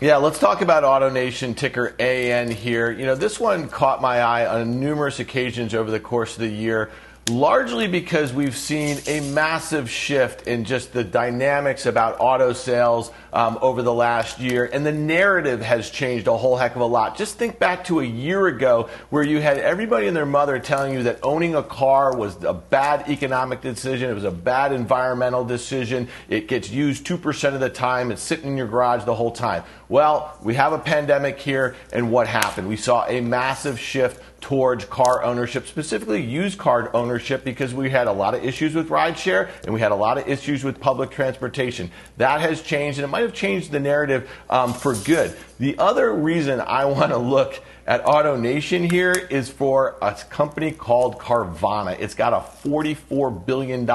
Yeah, 0.00 0.16
let's 0.16 0.40
talk 0.40 0.62
about 0.62 0.82
AutoNation 0.82 1.56
ticker 1.56 1.94
AN 2.00 2.50
here. 2.50 2.90
You 2.90 3.06
know, 3.06 3.14
this 3.14 3.38
one 3.38 3.68
caught 3.68 4.02
my 4.02 4.18
eye 4.18 4.46
on 4.48 4.80
numerous 4.80 5.20
occasions 5.20 5.76
over 5.76 5.92
the 5.92 6.00
course 6.00 6.32
of 6.32 6.40
the 6.40 6.48
year 6.48 6.90
largely 7.28 7.88
because 7.88 8.32
we've 8.32 8.56
seen 8.56 8.98
a 9.08 9.18
massive 9.32 9.90
shift 9.90 10.46
in 10.46 10.64
just 10.64 10.92
the 10.92 11.02
dynamics 11.02 11.84
about 11.84 12.16
auto 12.20 12.52
sales 12.52 13.10
um, 13.36 13.58
over 13.60 13.82
the 13.82 13.92
last 13.92 14.40
year, 14.40 14.64
and 14.72 14.86
the 14.86 14.92
narrative 14.92 15.60
has 15.60 15.90
changed 15.90 16.26
a 16.26 16.34
whole 16.34 16.56
heck 16.56 16.74
of 16.74 16.80
a 16.80 16.86
lot. 16.86 17.18
Just 17.18 17.36
think 17.36 17.58
back 17.58 17.84
to 17.84 18.00
a 18.00 18.04
year 18.04 18.46
ago 18.46 18.88
where 19.10 19.22
you 19.22 19.42
had 19.42 19.58
everybody 19.58 20.06
and 20.06 20.16
their 20.16 20.24
mother 20.24 20.58
telling 20.58 20.94
you 20.94 21.02
that 21.02 21.18
owning 21.22 21.54
a 21.54 21.62
car 21.62 22.16
was 22.16 22.42
a 22.42 22.54
bad 22.54 23.10
economic 23.10 23.60
decision, 23.60 24.08
it 24.08 24.14
was 24.14 24.24
a 24.24 24.30
bad 24.30 24.72
environmental 24.72 25.44
decision, 25.44 26.08
it 26.30 26.48
gets 26.48 26.70
used 26.70 27.06
2% 27.06 27.52
of 27.52 27.60
the 27.60 27.68
time, 27.68 28.10
it's 28.10 28.22
sitting 28.22 28.52
in 28.52 28.56
your 28.56 28.68
garage 28.68 29.04
the 29.04 29.14
whole 29.14 29.32
time. 29.32 29.64
Well, 29.90 30.34
we 30.42 30.54
have 30.54 30.72
a 30.72 30.78
pandemic 30.78 31.38
here, 31.38 31.76
and 31.92 32.10
what 32.10 32.26
happened? 32.28 32.68
We 32.68 32.78
saw 32.78 33.04
a 33.06 33.20
massive 33.20 33.78
shift 33.78 34.22
towards 34.40 34.84
car 34.84 35.24
ownership, 35.24 35.66
specifically 35.66 36.22
used 36.22 36.58
car 36.58 36.90
ownership, 36.94 37.44
because 37.44 37.74
we 37.74 37.90
had 37.90 38.06
a 38.06 38.12
lot 38.12 38.34
of 38.34 38.44
issues 38.44 38.74
with 38.74 38.88
rideshare 38.90 39.50
and 39.64 39.74
we 39.74 39.80
had 39.80 39.92
a 39.92 39.96
lot 39.96 40.18
of 40.18 40.28
issues 40.28 40.62
with 40.62 40.78
public 40.78 41.10
transportation. 41.10 41.90
That 42.16 42.40
has 42.40 42.62
changed, 42.62 42.98
and 42.98 43.04
it 43.04 43.08
might 43.08 43.22
have 43.26 43.34
changed 43.34 43.70
the 43.70 43.80
narrative 43.80 44.30
um, 44.48 44.72
for 44.72 44.94
good. 44.94 45.36
The 45.58 45.78
other 45.78 46.12
reason 46.12 46.60
I 46.60 46.84
want 46.86 47.12
to 47.12 47.18
look 47.18 47.60
at 47.86 48.04
AutoNation 48.04 48.90
here 48.90 49.12
is 49.12 49.48
for 49.48 49.96
a 50.02 50.14
company 50.30 50.72
called 50.72 51.18
Carvana. 51.18 51.98
It's 52.00 52.14
got 52.14 52.32
a 52.32 52.68
$44 52.68 53.46
billion 53.46 53.86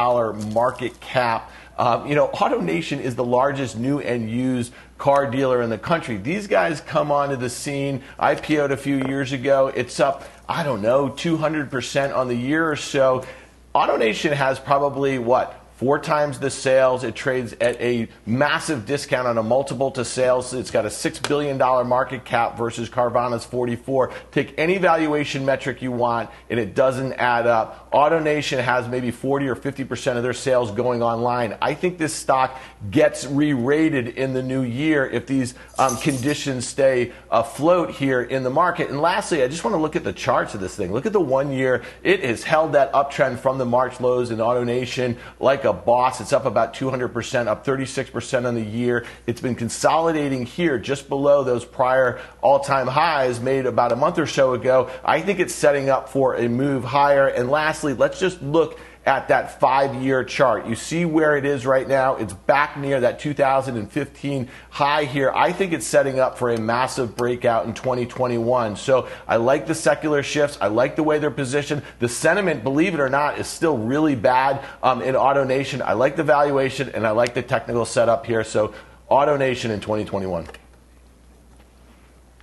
market 0.54 1.00
cap. 1.00 1.52
Um, 1.78 2.06
you 2.06 2.16
know, 2.16 2.28
AutoNation 2.28 3.00
is 3.00 3.16
the 3.16 3.24
largest 3.24 3.78
new 3.78 4.00
and 4.00 4.30
used 4.30 4.72
car 4.98 5.30
dealer 5.30 5.62
in 5.64 5.70
the 5.70 5.80
country. 5.80 6.18
These 6.18 6.46
guys 6.46 6.80
come 6.80 7.12
onto 7.12 7.36
the 7.36 7.50
scene, 7.50 8.04
IPO'd 8.20 8.72
a 8.72 8.78
few 8.78 9.08
years 9.08 9.32
ago. 9.32 9.68
It's 9.68 10.00
up 10.00 10.24
I 10.52 10.64
don't 10.64 10.82
know, 10.82 11.08
200% 11.08 12.14
on 12.14 12.28
the 12.28 12.36
year 12.36 12.70
or 12.70 12.76
so. 12.76 13.26
AutoNation 13.74 14.34
has 14.34 14.60
probably 14.60 15.18
what 15.18 15.61
four 15.82 15.98
times 15.98 16.38
the 16.38 16.52
sales. 16.52 17.04
It 17.04 17.16
trades 17.16 17.56
at 17.60 17.82
a 17.82 18.08
massive 18.28 18.86
discount 18.86 19.28
on 19.28 19.40
a 19.40 19.44
multiple 19.44 19.90
to 19.94 20.06
sales. 20.06 20.54
It's 20.54 20.70
got 20.70 20.86
a 20.86 20.90
$6 20.90 21.28
billion 21.28 21.58
market 21.58 22.24
cap 22.24 22.56
versus 22.56 22.88
Carvana's 22.88 23.46
44. 23.46 24.14
Take 24.32 24.54
any 24.60 24.78
valuation 24.78 25.44
metric 25.44 25.82
you 25.82 25.92
want, 25.92 26.30
and 26.52 26.60
it 26.60 26.76
doesn't 26.76 27.14
add 27.14 27.48
up. 27.48 27.81
AutoNation 27.92 28.64
has 28.64 28.88
maybe 28.88 29.12
40 29.12 29.50
or 29.50 29.56
50% 29.56 30.16
of 30.16 30.24
their 30.24 30.34
sales 30.34 30.72
going 30.72 31.04
online. 31.04 31.58
I 31.62 31.74
think 31.74 31.98
this 31.98 32.14
stock 32.14 32.58
gets 32.90 33.26
re 33.26 33.52
rated 33.52 34.08
in 34.08 34.34
the 34.34 34.42
new 34.42 34.62
year 34.62 35.06
if 35.06 35.28
these 35.28 35.56
um, 35.78 35.98
conditions 35.98 36.66
stay 36.66 37.12
afloat 37.30 37.92
here 37.92 38.22
in 38.22 38.44
the 38.44 38.50
market. 38.50 38.90
And 38.90 39.02
lastly, 39.02 39.44
I 39.44 39.50
just 39.50 39.66
want 39.66 39.76
to 39.76 39.82
look 39.82 39.98
at 39.98 40.06
the 40.06 40.14
charts 40.14 40.54
of 40.54 40.62
this 40.62 40.76
thing. 40.76 40.94
Look 40.94 41.06
at 41.06 41.12
the 41.12 41.20
one 41.20 41.52
year. 41.52 41.84
It 42.02 42.24
has 42.24 42.44
held 42.44 42.74
that 42.74 42.94
uptrend 42.94 43.40
from 43.40 43.58
the 43.58 43.66
March 43.66 44.00
lows 44.00 44.32
in 44.32 44.38
AutoNation 44.38 45.18
like 45.42 45.66
a 45.66 45.74
boss. 45.74 46.22
It's 46.22 46.32
up 46.32 46.46
about 46.46 46.74
200%, 46.74 47.48
up 47.48 47.66
36% 47.66 48.46
on 48.46 48.56
the 48.56 48.62
year. 48.62 49.06
It's 49.28 49.42
been 49.42 49.56
consolidating 49.56 50.46
here 50.46 50.80
just 50.80 51.10
below 51.10 51.44
those 51.44 51.66
prior 51.66 52.22
all 52.42 52.62
time 52.62 52.88
highs 52.88 53.42
made 53.42 53.66
about 53.66 53.92
a 53.92 53.98
month 53.98 54.18
or 54.18 54.28
so 54.28 54.54
ago. 54.54 54.90
I 55.04 55.20
think 55.20 55.40
it's 55.40 55.54
setting 55.54 55.90
up 55.90 56.08
for 56.08 56.36
a 56.36 56.48
move 56.48 56.86
higher. 56.86 57.28
And 57.28 57.50
lastly, 57.50 57.81
let's 57.84 58.20
just 58.20 58.42
look 58.42 58.80
at 59.06 59.30
that 59.30 59.60
five 59.60 59.96
year 59.96 60.24
chart. 60.24 60.68
You 60.68 60.76
see 60.76 61.06
where 61.06 61.36
it 61.36 61.46
is 61.46 61.66
right 61.66 61.88
now. 61.88 62.18
It's 62.18 62.34
back 62.34 62.78
near 62.78 63.00
that 63.00 63.20
2015 63.20 64.50
high 64.70 65.06
here. 65.06 65.32
I 65.36 65.52
think 65.52 65.74
it's 65.74 65.88
setting 65.88 66.20
up 66.20 66.38
for 66.38 66.52
a 66.52 66.60
massive 66.60 67.16
breakout 67.16 67.66
in 67.66 67.74
2021. 67.74 68.76
So 68.76 69.08
I 69.28 69.38
like 69.38 69.66
the 69.66 69.76
secular 69.76 70.22
shifts. 70.22 70.58
I 70.62 70.68
like 70.68 70.96
the 70.96 71.04
way 71.04 71.18
they're 71.18 71.32
positioned. 71.32 71.82
The 72.00 72.10
sentiment, 72.10 72.64
believe 72.64 72.94
it 72.94 73.00
or 73.00 73.10
not, 73.10 73.40
is 73.40 73.48
still 73.48 73.78
really 73.78 74.16
bad 74.16 74.64
um, 74.84 75.02
in 75.02 75.16
AutoNation. 75.16 75.82
I 75.82 75.94
like 75.94 76.16
the 76.16 76.24
valuation 76.24 76.90
and 76.90 77.08
I 77.08 77.12
like 77.12 77.34
the 77.34 77.42
technical 77.42 77.86
setup 77.86 78.26
here. 78.26 78.44
So 78.44 78.74
AutoNation 79.10 79.72
in 79.72 79.82
2021. 79.82 80.48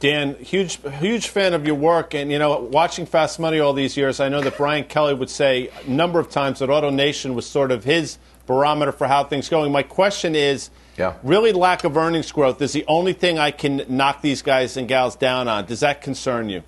Dan, 0.01 0.37
huge, 0.37 0.79
huge 1.01 1.29
fan 1.29 1.55
of 1.55 1.67
your 1.67 1.75
work, 1.75 2.15
and 2.15 2.31
you 2.31 2.39
know, 2.39 2.61
watching 2.61 3.05
Fast 3.05 3.41
Money 3.41 3.59
all 3.59 3.73
these 3.73 3.97
years, 3.97 4.21
I 4.21 4.29
know 4.29 4.41
that 4.41 4.57
Brian 4.57 4.85
Kelly 4.85 5.15
would 5.15 5.31
say 5.31 5.71
a 5.85 5.91
number 5.91 6.21
of 6.21 6.31
times 6.31 6.61
that 6.61 6.69
AutoNation 6.69 7.35
was 7.35 7.47
sort 7.47 7.73
of 7.73 7.83
his 7.83 8.19
barometer 8.47 8.93
for 8.93 9.09
how 9.09 9.25
things 9.25 9.49
going. 9.49 9.73
My 9.73 9.83
question 9.83 10.37
is, 10.37 10.71
yeah. 10.97 11.15
really, 11.23 11.53
lack 11.53 11.83
of 11.83 11.97
earnings 11.97 12.31
growth 12.31 12.63
is 12.63 12.73
the 12.73 12.85
only 12.87 13.13
thing 13.13 13.39
I 13.39 13.51
can 13.51 13.83
knock 13.89 14.23
these 14.23 14.41
guys 14.41 14.77
and 14.77 14.87
gals 14.87 15.17
down 15.17 15.49
on. 15.49 15.67
Does 15.67 15.81
that 15.81 16.01
concern 16.01 16.49
you? 16.49 16.63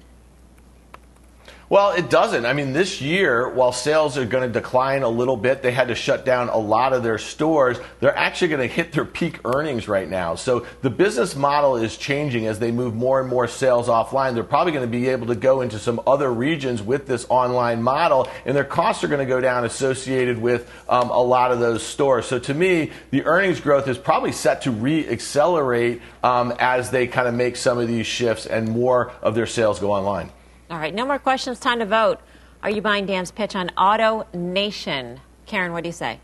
Well, 1.70 1.92
it 1.92 2.10
doesn't. 2.10 2.46
I 2.46 2.52
mean, 2.52 2.72
this 2.72 3.00
year, 3.00 3.48
while 3.48 3.70
sales 3.70 4.18
are 4.18 4.26
going 4.26 4.42
to 4.42 4.52
decline 4.52 5.04
a 5.04 5.08
little 5.08 5.36
bit, 5.36 5.62
they 5.62 5.70
had 5.70 5.86
to 5.86 5.94
shut 5.94 6.24
down 6.24 6.48
a 6.48 6.56
lot 6.56 6.92
of 6.92 7.04
their 7.04 7.16
stores. 7.16 7.78
They're 8.00 8.16
actually 8.18 8.48
going 8.48 8.68
to 8.68 8.74
hit 8.74 8.90
their 8.90 9.04
peak 9.04 9.38
earnings 9.44 9.86
right 9.86 10.10
now. 10.10 10.34
So 10.34 10.66
the 10.82 10.90
business 10.90 11.36
model 11.36 11.76
is 11.76 11.96
changing 11.96 12.46
as 12.46 12.58
they 12.58 12.72
move 12.72 12.96
more 12.96 13.20
and 13.20 13.28
more 13.28 13.46
sales 13.46 13.86
offline. 13.86 14.34
They're 14.34 14.42
probably 14.42 14.72
going 14.72 14.84
to 14.84 14.90
be 14.90 15.10
able 15.10 15.28
to 15.28 15.36
go 15.36 15.60
into 15.60 15.78
some 15.78 16.00
other 16.08 16.34
regions 16.34 16.82
with 16.82 17.06
this 17.06 17.24
online 17.28 17.84
model, 17.84 18.26
and 18.44 18.56
their 18.56 18.64
costs 18.64 19.04
are 19.04 19.08
going 19.08 19.24
to 19.24 19.32
go 19.32 19.40
down 19.40 19.64
associated 19.64 20.38
with 20.38 20.68
um, 20.88 21.10
a 21.10 21.22
lot 21.22 21.52
of 21.52 21.60
those 21.60 21.84
stores. 21.84 22.26
So 22.26 22.40
to 22.40 22.52
me, 22.52 22.90
the 23.12 23.24
earnings 23.26 23.60
growth 23.60 23.86
is 23.86 23.96
probably 23.96 24.32
set 24.32 24.62
to 24.62 24.72
re 24.72 25.08
accelerate 25.08 26.02
um, 26.24 26.52
as 26.58 26.90
they 26.90 27.06
kind 27.06 27.28
of 27.28 27.34
make 27.34 27.54
some 27.54 27.78
of 27.78 27.86
these 27.86 28.08
shifts 28.08 28.44
and 28.44 28.68
more 28.68 29.12
of 29.22 29.36
their 29.36 29.46
sales 29.46 29.78
go 29.78 29.92
online. 29.92 30.32
All 30.70 30.78
right, 30.78 30.94
no 30.94 31.04
more 31.04 31.18
questions. 31.18 31.58
Time 31.58 31.80
to 31.80 31.86
vote. 31.86 32.20
Are 32.62 32.70
you 32.70 32.80
buying 32.80 33.04
Dan's 33.04 33.32
pitch 33.32 33.56
on 33.56 33.70
AutoNation? 33.70 35.18
Karen, 35.46 35.72
what 35.72 35.82
do 35.82 35.88
you 35.88 35.92
say? 35.92 36.20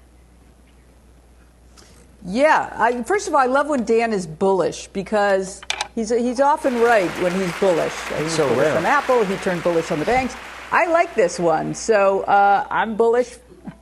Yeah, 2.25 2.73
I, 2.77 3.03
first 3.03 3.27
of 3.27 3.35
all, 3.35 3.41
I 3.41 3.47
love 3.47 3.69
when 3.69 3.85
Dan 3.85 4.13
is 4.13 4.27
bullish 4.27 4.87
because 4.89 5.63
he's 5.97 6.11
he's 6.11 6.41
often 6.41 6.81
right 6.81 7.11
when 7.23 7.33
he's 7.33 7.53
bullish. 7.59 7.93
He's 8.19 8.33
so 8.33 8.47
bullish 8.49 8.67
rare. 8.67 8.79
on 8.79 8.87
Apple. 8.87 9.25
He 9.25 9.37
turned 9.37 9.65
bullish 9.65 9.91
on 9.91 9.99
the 9.99 10.05
banks. 10.05 10.37
I 10.71 10.87
like 10.87 11.15
this 11.15 11.41
one, 11.41 11.75
so 11.75 12.23
uh, 12.23 12.67
I'm 12.71 12.97
bullish 12.97 13.37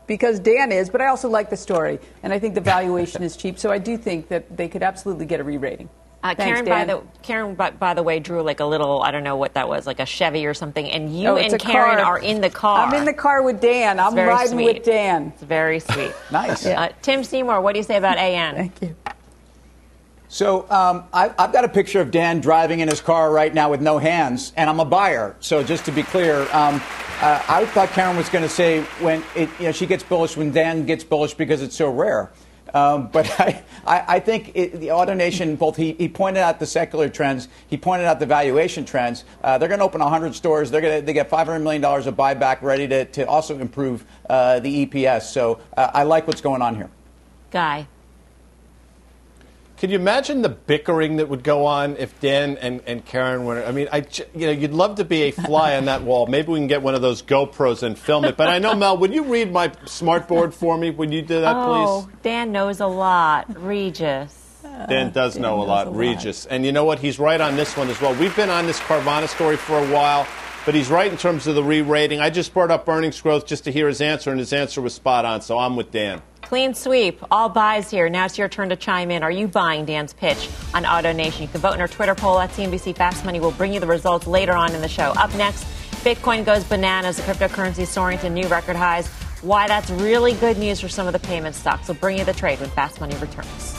because 0.06 0.38
Dan 0.38 0.72
is, 0.72 0.88
but 0.88 1.00
I 1.00 1.08
also 1.08 1.28
like 1.28 1.50
the 1.50 1.56
story, 1.56 1.98
and 2.22 2.32
I 2.32 2.38
think 2.38 2.54
the 2.54 2.60
valuation 2.60 3.22
is 3.22 3.36
cheap. 3.36 3.58
So 3.58 3.70
I 3.70 3.78
do 3.78 3.96
think 3.96 4.28
that 4.28 4.56
they 4.56 4.68
could 4.68 4.82
absolutely 4.82 5.26
get 5.26 5.40
a 5.40 5.44
re-rating. 5.44 5.88
Uh, 6.24 6.34
Thanks, 6.34 6.62
Karen, 6.62 6.64
by 6.64 6.84
the 6.86 7.02
Karen, 7.22 7.54
by, 7.54 7.70
by 7.72 7.92
the 7.92 8.02
way, 8.02 8.18
drew 8.18 8.40
like 8.42 8.60
a 8.60 8.64
little. 8.64 9.02
I 9.02 9.10
don't 9.10 9.24
know 9.24 9.36
what 9.36 9.52
that 9.54 9.68
was, 9.68 9.86
like 9.86 10.00
a 10.00 10.06
Chevy 10.06 10.46
or 10.46 10.54
something. 10.54 10.90
And 10.90 11.14
you 11.14 11.28
Oh, 11.28 11.36
and 11.36 11.58
Karen 11.60 11.98
car. 11.98 12.16
are 12.16 12.18
in 12.18 12.40
the 12.40 12.48
car. 12.48 12.86
I'm 12.86 12.94
in 12.94 13.04
the 13.04 13.12
car 13.12 13.42
with 13.42 13.60
Dan. 13.60 13.98
It's 13.98 14.06
I'm 14.08 14.14
very 14.14 14.28
riding 14.28 14.52
sweet. 14.52 14.74
with 14.76 14.84
Dan. 14.84 15.32
It's 15.34 15.42
very 15.42 15.80
sweet. 15.80 16.14
Nice. 16.32 16.64
Uh, 16.64 16.88
Tim 17.02 17.24
Seymour, 17.24 17.60
what 17.60 17.74
do 17.74 17.78
you 17.78 17.82
say 17.84 17.96
about 17.96 18.16
AN? 18.16 18.54
Thank 18.72 18.80
you. 18.80 18.96
So 20.28 20.68
um, 20.70 21.04
I, 21.12 21.30
I've 21.38 21.52
got 21.52 21.64
a 21.64 21.68
picture 21.68 22.00
of 22.00 22.10
Dan 22.10 22.40
driving 22.40 22.80
in 22.80 22.88
his 22.88 23.02
car 23.02 23.30
right 23.30 23.52
now 23.52 23.70
with 23.70 23.82
no 23.82 23.98
hands, 23.98 24.52
and 24.56 24.68
I'm 24.70 24.80
a 24.80 24.84
buyer. 24.86 25.36
So 25.40 25.62
just 25.62 25.84
to 25.84 25.92
be 25.92 26.02
clear, 26.02 26.40
um, 26.52 26.80
uh, 27.20 27.42
I 27.48 27.66
thought 27.66 27.90
Karen 27.90 28.16
was 28.16 28.30
going 28.30 28.42
to 28.42 28.48
say 28.48 28.80
when 29.00 29.22
it, 29.36 29.50
you 29.60 29.66
know, 29.66 29.72
she 29.72 29.84
gets 29.86 30.02
bullish 30.02 30.36
when 30.38 30.50
Dan 30.52 30.86
gets 30.86 31.04
bullish 31.04 31.34
because 31.34 31.60
it's 31.62 31.76
so 31.76 31.90
rare. 31.90 32.32
Um, 32.74 33.08
but 33.08 33.28
I, 33.40 33.62
I, 33.86 34.04
I 34.16 34.20
think 34.20 34.52
it, 34.54 34.78
the 34.80 34.88
AutoNation, 34.88 35.56
both 35.58 35.76
he, 35.76 35.92
he 35.92 36.08
pointed 36.08 36.40
out 36.40 36.58
the 36.58 36.66
secular 36.66 37.08
trends, 37.08 37.48
he 37.68 37.76
pointed 37.78 38.04
out 38.06 38.20
the 38.20 38.26
valuation 38.26 38.84
trends. 38.84 39.24
Uh, 39.42 39.56
they're 39.56 39.68
going 39.68 39.78
to 39.78 39.84
open 39.84 40.00
100 40.00 40.34
stores. 40.34 40.70
They're 40.70 40.80
going 40.80 41.00
to 41.00 41.06
they 41.06 41.12
get 41.12 41.30
500 41.30 41.60
million 41.60 41.80
dollars 41.80 42.06
of 42.06 42.16
buyback 42.16 42.60
ready 42.60 42.86
to, 42.88 43.04
to 43.06 43.26
also 43.26 43.58
improve 43.58 44.04
uh, 44.28 44.60
the 44.60 44.86
EPS. 44.86 45.22
So 45.22 45.60
uh, 45.76 45.90
I 45.94 46.02
like 46.02 46.26
what's 46.26 46.40
going 46.40 46.60
on 46.60 46.74
here. 46.74 46.90
Guy. 47.50 47.86
Could 49.84 49.90
you 49.90 49.98
imagine 49.98 50.40
the 50.40 50.48
bickering 50.48 51.16
that 51.16 51.28
would 51.28 51.44
go 51.44 51.66
on 51.66 51.98
if 51.98 52.18
Dan 52.18 52.56
and, 52.56 52.80
and 52.86 53.04
Karen 53.04 53.44
were? 53.44 53.62
I 53.62 53.70
mean, 53.70 53.86
I 53.92 54.06
you 54.34 54.46
know, 54.46 54.50
you'd 54.50 54.72
love 54.72 54.94
to 54.94 55.04
be 55.04 55.24
a 55.24 55.30
fly 55.30 55.76
on 55.76 55.84
that 55.84 56.00
wall. 56.00 56.26
Maybe 56.26 56.50
we 56.52 56.58
can 56.58 56.68
get 56.68 56.80
one 56.80 56.94
of 56.94 57.02
those 57.02 57.20
GoPros 57.22 57.82
and 57.82 57.98
film 57.98 58.24
it. 58.24 58.34
But 58.34 58.48
I 58.48 58.58
know 58.58 58.74
Mel, 58.76 58.96
would 58.96 59.12
you 59.12 59.24
read 59.24 59.52
my 59.52 59.70
smart 59.84 60.26
board 60.26 60.54
for 60.54 60.78
me? 60.78 60.90
Would 60.90 61.12
you 61.12 61.20
do 61.20 61.42
that, 61.42 61.52
please? 61.52 61.86
oh, 61.86 62.08
please? 62.08 62.18
Dan 62.22 62.50
knows 62.50 62.80
a 62.80 62.86
lot. 62.86 63.44
Regis. 63.62 64.62
Dan 64.88 65.12
does 65.12 65.36
know 65.36 65.60
a 65.60 65.64
lot, 65.64 65.86
a 65.86 65.90
lot. 65.90 65.98
Regis. 65.98 66.46
And 66.46 66.64
you 66.64 66.72
know 66.72 66.86
what? 66.86 66.98
He's 66.98 67.18
right 67.18 67.42
on 67.42 67.54
this 67.54 67.76
one 67.76 67.90
as 67.90 68.00
well. 68.00 68.14
We've 68.14 68.34
been 68.34 68.48
on 68.48 68.64
this 68.64 68.80
Carvana 68.80 69.28
story 69.28 69.58
for 69.58 69.78
a 69.78 69.92
while, 69.92 70.26
but 70.64 70.74
he's 70.74 70.88
right 70.88 71.10
in 71.10 71.18
terms 71.18 71.46
of 71.46 71.54
the 71.54 71.62
re-rating. 71.62 72.20
I 72.20 72.30
just 72.30 72.54
brought 72.54 72.70
up 72.70 72.88
earnings 72.88 73.20
growth 73.20 73.46
just 73.46 73.64
to 73.64 73.72
hear 73.72 73.88
his 73.88 74.00
answer, 74.00 74.30
and 74.30 74.38
his 74.38 74.52
answer 74.52 74.80
was 74.80 74.94
spot 74.94 75.24
on. 75.24 75.40
So 75.40 75.58
I'm 75.58 75.76
with 75.76 75.90
Dan. 75.90 76.22
Clean 76.42 76.74
sweep. 76.74 77.20
All 77.30 77.48
buys 77.48 77.90
here. 77.90 78.08
Now 78.08 78.26
it's 78.26 78.36
your 78.36 78.48
turn 78.48 78.68
to 78.68 78.76
chime 78.76 79.10
in. 79.10 79.22
Are 79.22 79.30
you 79.30 79.48
buying 79.48 79.84
Dan's 79.84 80.12
pitch 80.12 80.48
on 80.74 80.84
AutoNation? 80.84 81.40
You 81.40 81.48
can 81.48 81.60
vote 81.60 81.74
in 81.74 81.80
our 81.80 81.88
Twitter 81.88 82.14
poll 82.14 82.38
at 82.38 82.50
CNBC 82.50 82.96
Fast 82.96 83.24
Money. 83.24 83.40
We'll 83.40 83.52
bring 83.52 83.72
you 83.72 83.80
the 83.80 83.86
results 83.86 84.26
later 84.26 84.52
on 84.52 84.74
in 84.74 84.80
the 84.80 84.88
show. 84.88 85.12
Up 85.16 85.34
next, 85.36 85.64
Bitcoin 86.04 86.44
goes 86.44 86.64
bananas. 86.64 87.16
The 87.16 87.22
cryptocurrency 87.22 87.86
soaring 87.86 88.18
to 88.18 88.30
new 88.30 88.46
record 88.48 88.76
highs. 88.76 89.08
Why 89.40 89.68
that's 89.68 89.90
really 89.90 90.34
good 90.34 90.58
news 90.58 90.80
for 90.80 90.88
some 90.88 91.06
of 91.06 91.12
the 91.12 91.18
payment 91.18 91.54
stocks. 91.54 91.88
We'll 91.88 91.96
bring 91.96 92.18
you 92.18 92.24
the 92.24 92.34
trade 92.34 92.60
when 92.60 92.70
Fast 92.70 93.00
Money 93.00 93.16
returns. 93.16 93.73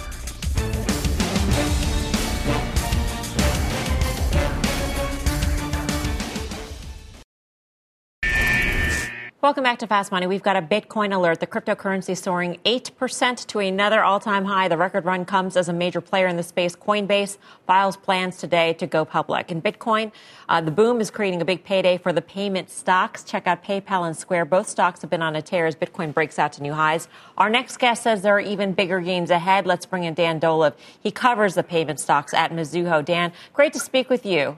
Welcome 9.45 9.63
back 9.63 9.77
to 9.77 9.85
Fast 9.85 10.11
Money. 10.11 10.25
We've 10.25 10.41
got 10.41 10.55
a 10.55 10.61
Bitcoin 10.63 11.13
alert. 11.13 11.39
The 11.39 11.45
cryptocurrency 11.45 12.17
soaring 12.17 12.57
8% 12.65 13.45
to 13.45 13.59
another 13.59 14.03
all 14.03 14.19
time 14.19 14.45
high. 14.45 14.67
The 14.67 14.75
record 14.75 15.05
run 15.05 15.23
comes 15.23 15.55
as 15.55 15.69
a 15.69 15.73
major 15.73 16.01
player 16.01 16.25
in 16.25 16.35
the 16.35 16.41
space. 16.41 16.75
Coinbase 16.75 17.37
files 17.67 17.95
plans 17.95 18.37
today 18.37 18.73
to 18.73 18.87
go 18.87 19.05
public. 19.05 19.51
In 19.51 19.61
Bitcoin, 19.61 20.11
uh, 20.49 20.61
the 20.61 20.71
boom 20.71 20.99
is 20.99 21.11
creating 21.11 21.43
a 21.43 21.45
big 21.45 21.63
payday 21.63 21.99
for 21.99 22.11
the 22.11 22.23
payment 22.23 22.71
stocks. 22.71 23.23
Check 23.23 23.45
out 23.45 23.63
PayPal 23.63 24.07
and 24.07 24.17
Square. 24.17 24.45
Both 24.45 24.67
stocks 24.67 25.01
have 25.01 25.11
been 25.11 25.21
on 25.21 25.35
a 25.35 25.43
tear 25.43 25.67
as 25.67 25.75
Bitcoin 25.75 26.11
breaks 26.11 26.39
out 26.39 26.51
to 26.53 26.63
new 26.63 26.73
highs. 26.73 27.07
Our 27.37 27.47
next 27.47 27.77
guest 27.77 28.01
says 28.01 28.23
there 28.23 28.35
are 28.35 28.39
even 28.39 28.73
bigger 28.73 28.99
gains 28.99 29.29
ahead. 29.29 29.67
Let's 29.67 29.85
bring 29.85 30.05
in 30.05 30.15
Dan 30.15 30.39
Dolev. 30.39 30.73
He 30.99 31.11
covers 31.11 31.53
the 31.53 31.61
payment 31.61 31.99
stocks 31.99 32.33
at 32.33 32.51
Mizuho. 32.51 33.05
Dan, 33.05 33.31
great 33.53 33.73
to 33.73 33.79
speak 33.79 34.09
with 34.09 34.25
you. 34.25 34.57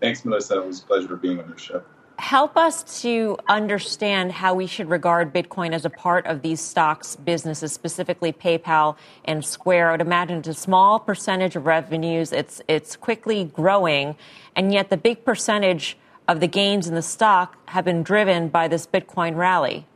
Thanks, 0.00 0.24
Melissa. 0.24 0.60
It 0.60 0.66
was 0.68 0.80
a 0.80 0.86
pleasure 0.86 1.16
being 1.16 1.40
on 1.40 1.48
your 1.48 1.58
show. 1.58 1.82
Help 2.18 2.56
us 2.56 3.02
to 3.02 3.36
understand 3.48 4.32
how 4.32 4.54
we 4.54 4.66
should 4.66 4.88
regard 4.88 5.32
Bitcoin 5.32 5.72
as 5.72 5.84
a 5.84 5.90
part 5.90 6.26
of 6.26 6.42
these 6.42 6.60
stocks 6.60 7.16
businesses, 7.16 7.72
specifically 7.72 8.32
PayPal 8.32 8.96
and 9.24 9.44
Square. 9.44 9.88
I 9.88 9.92
would 9.92 10.00
imagine 10.00 10.38
it's 10.38 10.48
a 10.48 10.54
small 10.54 10.98
percentage 11.00 11.56
of 11.56 11.66
revenues. 11.66 12.32
It's 12.32 12.62
it's 12.68 12.96
quickly 12.96 13.44
growing, 13.44 14.16
and 14.54 14.72
yet 14.72 14.90
the 14.90 14.96
big 14.96 15.24
percentage 15.24 15.96
of 16.28 16.40
the 16.40 16.46
gains 16.46 16.86
in 16.86 16.94
the 16.94 17.02
stock 17.02 17.56
have 17.66 17.84
been 17.84 18.02
driven 18.02 18.48
by 18.48 18.68
this 18.68 18.86
Bitcoin 18.86 19.36
rally. 19.36 19.86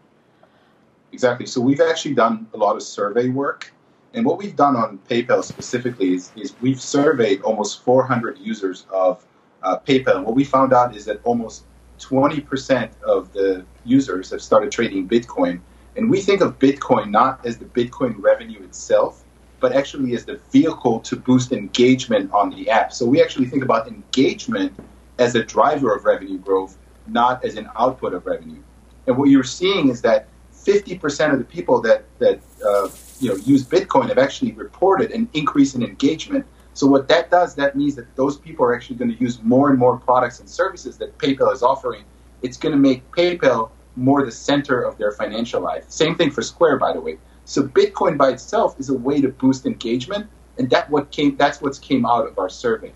Exactly. 1.13 1.47
So 1.47 1.61
we've 1.61 1.81
actually 1.81 2.15
done 2.15 2.47
a 2.53 2.57
lot 2.57 2.77
of 2.77 2.83
survey 2.83 3.29
work. 3.29 3.73
And 4.15 4.27
what 4.27 4.39
we've 4.39 4.57
done 4.57 4.77
on 4.77 4.99
PayPal 5.09 5.43
specifically 5.45 6.15
is, 6.15 6.33
is 6.37 6.55
we've 6.61 6.81
surveyed 6.81 7.41
almost 7.43 7.83
400 7.83 8.39
users 8.39 8.87
of 8.91 9.25
uh, 9.63 9.79
PayPal. 9.79 10.17
And 10.17 10.27
what 10.27 10.35
we 10.35 10.45
found 10.45 10.73
out 10.73 10.97
is 10.97 11.05
that 11.07 11.21
almost 11.25 11.65
20% 11.99 12.91
of 13.03 13.33
the 13.33 13.65
users 13.85 14.31
have 14.31 14.43
started 14.43 14.71
trading 14.73 15.09
Bitcoin. 15.09 15.61
And 15.97 16.11
we 16.11 16.21
think 16.21 16.41
of 16.41 16.59
Bitcoin 16.59 17.11
not 17.11 17.45
as 17.45 17.59
the 17.59 17.65
Bitcoin 17.65 18.15
revenue 18.19 18.63
itself, 18.63 19.25
but 19.61 19.73
actually 19.73 20.15
as 20.15 20.25
the 20.25 20.41
vehicle 20.53 21.01
to 21.01 21.17
boost 21.17 21.53
engagement 21.53 22.33
on 22.33 22.51
the 22.51 22.71
app. 22.71 22.93
So 22.93 23.05
we 23.07 23.21
actually 23.23 23.47
think 23.47 23.65
about 23.65 23.89
engagement 23.89 24.73
as 25.19 25.35
a 25.35 25.43
driver 25.43 25.95
of 25.95 26.05
revenue 26.05 26.39
growth, 26.39 26.77
not 27.07 27.45
as 27.45 27.57
an 27.57 27.69
output 27.77 28.15
of 28.15 28.25
revenue. 28.27 28.63
And 29.07 29.17
what 29.17 29.31
you're 29.31 29.43
seeing 29.43 29.89
is 29.89 30.03
that 30.03 30.29
50% 30.55 31.33
of 31.33 31.39
the 31.39 31.45
people 31.45 31.81
that, 31.83 32.05
that 32.19 32.41
uh, 32.65 32.89
you 33.21 33.31
know, 33.31 33.37
use 33.37 33.65
Bitcoin 33.65 34.09
have 34.09 34.19
actually 34.19 34.53
reported 34.53 35.11
an 35.11 35.29
increase 35.33 35.75
in 35.75 35.83
engagement. 35.83 36.45
So 36.79 36.87
what 36.87 37.09
that 37.09 37.29
does, 37.29 37.57
that 37.57 37.75
means 37.75 37.97
that 37.97 38.15
those 38.15 38.39
people 38.39 38.65
are 38.65 38.73
actually 38.73 38.95
going 38.95 39.11
to 39.11 39.19
use 39.19 39.43
more 39.43 39.69
and 39.69 39.77
more 39.77 39.97
products 39.97 40.39
and 40.39 40.49
services 40.49 40.97
that 40.99 41.19
PayPal 41.19 41.53
is 41.53 41.61
offering. 41.61 42.05
It's 42.43 42.57
going 42.57 42.71
to 42.71 42.79
make 42.79 43.11
PayPal 43.11 43.71
more 43.97 44.25
the 44.25 44.31
center 44.31 44.83
of 44.83 44.97
their 44.97 45.11
financial 45.11 45.61
life. 45.61 45.87
Same 45.89 46.15
thing 46.15 46.31
for 46.31 46.41
Square, 46.41 46.79
by 46.79 46.93
the 46.93 47.01
way. 47.01 47.19
So 47.47 47.65
Bitcoin 47.65 48.17
by 48.17 48.29
itself 48.29 48.79
is 48.79 48.91
a 48.91 48.95
way 48.95 49.21
to 49.21 49.27
boost 49.27 49.67
engagement, 49.67 50.31
and 50.57 50.71
that 50.71 50.89
what 50.89 51.11
came 51.11 51.37
that's 51.37 51.61
what 51.61 51.81
came 51.83 52.07
out 52.07 52.29
of 52.29 52.39
our 52.39 52.49
survey. 52.49 52.93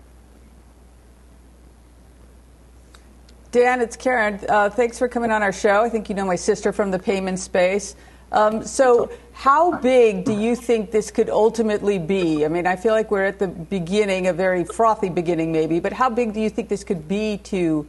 Dan, 3.51 3.81
it's 3.81 3.97
Karen. 3.97 4.39
Uh, 4.47 4.69
thanks 4.69 4.97
for 4.97 5.09
coming 5.09 5.29
on 5.29 5.43
our 5.43 5.51
show. 5.51 5.83
I 5.83 5.89
think 5.89 6.07
you 6.07 6.15
know 6.15 6.25
my 6.25 6.37
sister 6.37 6.71
from 6.71 6.89
the 6.89 6.99
payment 6.99 7.37
space. 7.37 7.97
Um, 8.31 8.63
so, 8.63 9.11
how 9.33 9.77
big 9.79 10.25
do 10.25 10.39
you 10.39 10.55
think 10.55 10.91
this 10.91 11.11
could 11.11 11.29
ultimately 11.29 11.99
be? 11.99 12.45
I 12.45 12.47
mean, 12.47 12.67
I 12.67 12.75
feel 12.75 12.93
like 12.93 13.11
we're 13.11 13.25
at 13.25 13.39
the 13.39 13.47
beginning, 13.47 14.27
a 14.27 14.33
very 14.33 14.63
frothy 14.63 15.09
beginning, 15.09 15.51
maybe, 15.51 15.79
but 15.79 15.91
how 15.91 16.09
big 16.09 16.33
do 16.33 16.39
you 16.39 16.49
think 16.49 16.69
this 16.69 16.83
could 16.83 17.07
be 17.07 17.37
to 17.45 17.85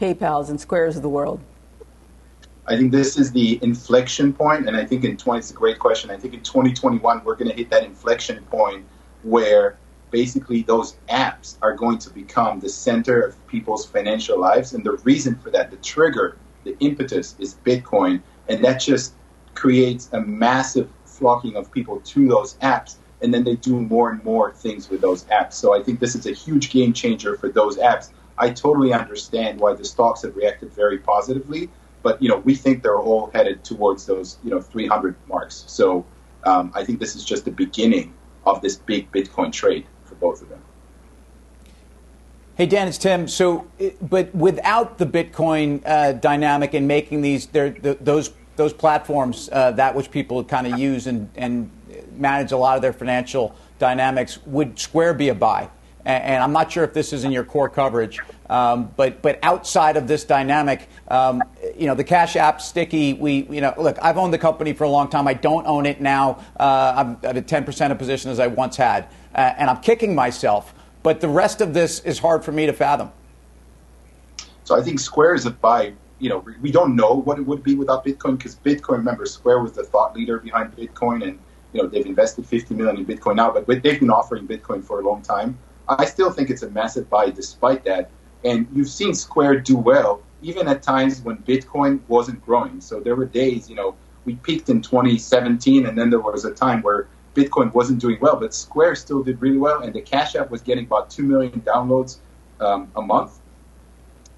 PayPal's 0.00 0.50
and 0.50 0.60
Squares 0.60 0.96
of 0.96 1.02
the 1.02 1.08
world? 1.08 1.40
I 2.66 2.76
think 2.76 2.92
this 2.92 3.18
is 3.18 3.32
the 3.32 3.58
inflection 3.62 4.32
point, 4.32 4.66
and 4.66 4.76
I 4.76 4.86
think 4.86 5.04
in 5.04 5.16
20, 5.16 5.38
it's 5.38 5.50
a 5.50 5.54
great 5.54 5.78
question. 5.78 6.10
I 6.10 6.16
think 6.16 6.32
in 6.32 6.40
2021 6.40 7.22
we're 7.24 7.34
going 7.34 7.50
to 7.50 7.56
hit 7.56 7.68
that 7.70 7.84
inflection 7.84 8.42
point 8.44 8.86
where 9.22 9.76
basically 10.10 10.62
those 10.62 10.96
apps 11.10 11.56
are 11.60 11.74
going 11.74 11.98
to 11.98 12.10
become 12.10 12.60
the 12.60 12.68
center 12.68 13.20
of 13.20 13.46
people's 13.48 13.84
financial 13.84 14.38
lives, 14.40 14.72
and 14.72 14.84
the 14.84 14.92
reason 14.98 15.34
for 15.36 15.50
that, 15.50 15.70
the 15.70 15.76
trigger, 15.78 16.38
the 16.62 16.76
impetus, 16.78 17.34
is 17.38 17.56
Bitcoin, 17.66 18.22
and 18.48 18.64
that 18.64 18.80
just 18.80 19.12
creates 19.54 20.08
a 20.12 20.20
massive 20.20 20.88
flocking 21.04 21.56
of 21.56 21.70
people 21.70 22.00
to 22.00 22.28
those 22.28 22.54
apps, 22.56 22.96
and 23.22 23.32
then 23.32 23.44
they 23.44 23.56
do 23.56 23.80
more 23.80 24.10
and 24.10 24.22
more 24.24 24.52
things 24.52 24.90
with 24.90 25.00
those 25.00 25.24
apps. 25.24 25.54
So 25.54 25.74
I 25.78 25.82
think 25.82 26.00
this 26.00 26.14
is 26.14 26.26
a 26.26 26.32
huge 26.32 26.70
game 26.70 26.92
changer 26.92 27.36
for 27.36 27.48
those 27.48 27.76
apps. 27.78 28.10
I 28.36 28.50
totally 28.50 28.92
understand 28.92 29.60
why 29.60 29.74
the 29.74 29.84
stocks 29.84 30.22
have 30.22 30.36
reacted 30.36 30.72
very 30.72 30.98
positively. 30.98 31.70
But 32.02 32.20
you 32.22 32.28
know, 32.28 32.38
we 32.38 32.54
think 32.54 32.82
they're 32.82 32.98
all 32.98 33.30
headed 33.32 33.64
towards 33.64 34.06
those 34.06 34.38
you 34.44 34.50
know 34.50 34.60
300 34.60 35.16
marks. 35.26 35.64
So 35.66 36.04
um, 36.44 36.70
I 36.74 36.84
think 36.84 37.00
this 37.00 37.16
is 37.16 37.24
just 37.24 37.44
the 37.44 37.50
beginning 37.50 38.12
of 38.46 38.60
this 38.60 38.76
big 38.76 39.10
Bitcoin 39.10 39.52
trade 39.52 39.86
for 40.04 40.14
both 40.16 40.42
of 40.42 40.50
them. 40.50 40.60
Hey 42.56 42.66
Dan, 42.66 42.86
it's 42.86 42.98
Tim. 42.98 43.26
So, 43.26 43.66
but 44.00 44.32
without 44.32 44.98
the 44.98 45.06
Bitcoin 45.06 45.82
uh, 45.84 46.12
dynamic 46.12 46.72
and 46.72 46.86
making 46.86 47.22
these 47.22 47.46
the, 47.46 47.96
those 48.00 48.32
those 48.56 48.72
platforms 48.72 49.48
uh, 49.52 49.72
that 49.72 49.94
which 49.94 50.10
people 50.10 50.42
kind 50.44 50.66
of 50.66 50.78
use 50.78 51.06
and, 51.06 51.30
and 51.36 51.70
manage 52.16 52.52
a 52.52 52.56
lot 52.56 52.76
of 52.76 52.82
their 52.82 52.92
financial 52.92 53.54
dynamics, 53.78 54.38
would 54.46 54.78
Square 54.78 55.14
be 55.14 55.28
a 55.28 55.34
buy? 55.34 55.68
And, 56.06 56.42
I'm 56.42 56.52
not 56.52 56.70
sure 56.70 56.84
if 56.84 56.92
this 56.92 57.14
is 57.14 57.24
in 57.24 57.32
your 57.32 57.44
core 57.44 57.70
coverage, 57.70 58.20
um, 58.50 58.92
but 58.94 59.22
but 59.22 59.38
outside 59.42 59.96
of 59.96 60.06
this 60.06 60.24
dynamic, 60.24 60.86
um, 61.08 61.42
you 61.78 61.86
know, 61.86 61.94
the 61.94 62.04
Cash 62.04 62.36
App 62.36 62.60
sticky. 62.60 63.14
We 63.14 63.46
you 63.48 63.62
know, 63.62 63.72
look, 63.78 63.96
I've 64.02 64.18
owned 64.18 64.34
the 64.34 64.38
company 64.38 64.74
for 64.74 64.84
a 64.84 64.88
long 64.90 65.08
time. 65.08 65.26
I 65.26 65.32
don't 65.32 65.66
own 65.66 65.86
it 65.86 66.02
now. 66.02 66.44
Uh, 66.60 66.92
I'm 66.94 67.18
at 67.22 67.38
a 67.38 67.42
10 67.42 67.64
percent 67.64 67.90
of 67.90 67.98
position 67.98 68.30
as 68.30 68.38
I 68.38 68.48
once 68.48 68.76
had, 68.76 69.08
uh, 69.34 69.54
and 69.56 69.70
I'm 69.70 69.80
kicking 69.80 70.14
myself. 70.14 70.74
But 71.02 71.22
the 71.22 71.28
rest 71.28 71.62
of 71.62 71.72
this 71.72 72.00
is 72.00 72.18
hard 72.18 72.44
for 72.44 72.52
me 72.52 72.66
to 72.66 72.74
fathom. 72.74 73.10
So 74.64 74.78
I 74.78 74.82
think 74.82 75.00
Square 75.00 75.36
is 75.36 75.46
a 75.46 75.52
buy. 75.52 75.94
You 76.18 76.28
know, 76.30 76.44
we 76.60 76.70
don't 76.70 76.96
know 76.96 77.12
what 77.12 77.38
it 77.38 77.42
would 77.42 77.62
be 77.62 77.74
without 77.74 78.04
Bitcoin 78.04 78.38
because 78.38 78.56
Bitcoin. 78.56 78.98
Remember, 78.98 79.26
Square 79.26 79.60
was 79.60 79.72
the 79.72 79.84
thought 79.84 80.14
leader 80.14 80.38
behind 80.38 80.74
Bitcoin, 80.76 81.22
and 81.22 81.38
you 81.72 81.82
know 81.82 81.88
they've 81.88 82.06
invested 82.06 82.46
50 82.46 82.74
million 82.74 82.98
in 82.98 83.06
Bitcoin 83.06 83.36
now, 83.36 83.50
but 83.50 83.66
they've 83.66 84.00
been 84.00 84.10
offering 84.10 84.46
Bitcoin 84.46 84.82
for 84.82 85.00
a 85.00 85.04
long 85.04 85.22
time. 85.22 85.58
I 85.88 86.04
still 86.06 86.30
think 86.30 86.50
it's 86.50 86.62
a 86.62 86.70
massive 86.70 87.10
buy 87.10 87.30
despite 87.30 87.84
that. 87.84 88.10
And 88.44 88.66
you've 88.72 88.88
seen 88.88 89.14
Square 89.14 89.60
do 89.60 89.76
well, 89.76 90.22
even 90.42 90.68
at 90.68 90.82
times 90.82 91.22
when 91.22 91.38
Bitcoin 91.38 92.00
wasn't 92.08 92.44
growing. 92.44 92.80
So 92.80 93.00
there 93.00 93.16
were 93.16 93.26
days, 93.26 93.68
you 93.68 93.74
know, 93.74 93.96
we 94.24 94.36
peaked 94.36 94.68
in 94.68 94.82
2017, 94.82 95.86
and 95.86 95.98
then 95.98 96.10
there 96.10 96.20
was 96.20 96.44
a 96.44 96.52
time 96.52 96.82
where 96.82 97.08
Bitcoin 97.34 97.72
wasn't 97.74 98.00
doing 98.00 98.18
well, 98.20 98.36
but 98.36 98.54
Square 98.54 98.96
still 98.96 99.22
did 99.22 99.40
really 99.40 99.58
well, 99.58 99.82
and 99.82 99.92
the 99.92 100.00
Cash 100.00 100.36
App 100.36 100.50
was 100.50 100.62
getting 100.62 100.84
about 100.84 101.10
2 101.10 101.22
million 101.22 101.60
downloads 101.62 102.18
um, 102.60 102.90
a 102.96 103.02
month, 103.02 103.40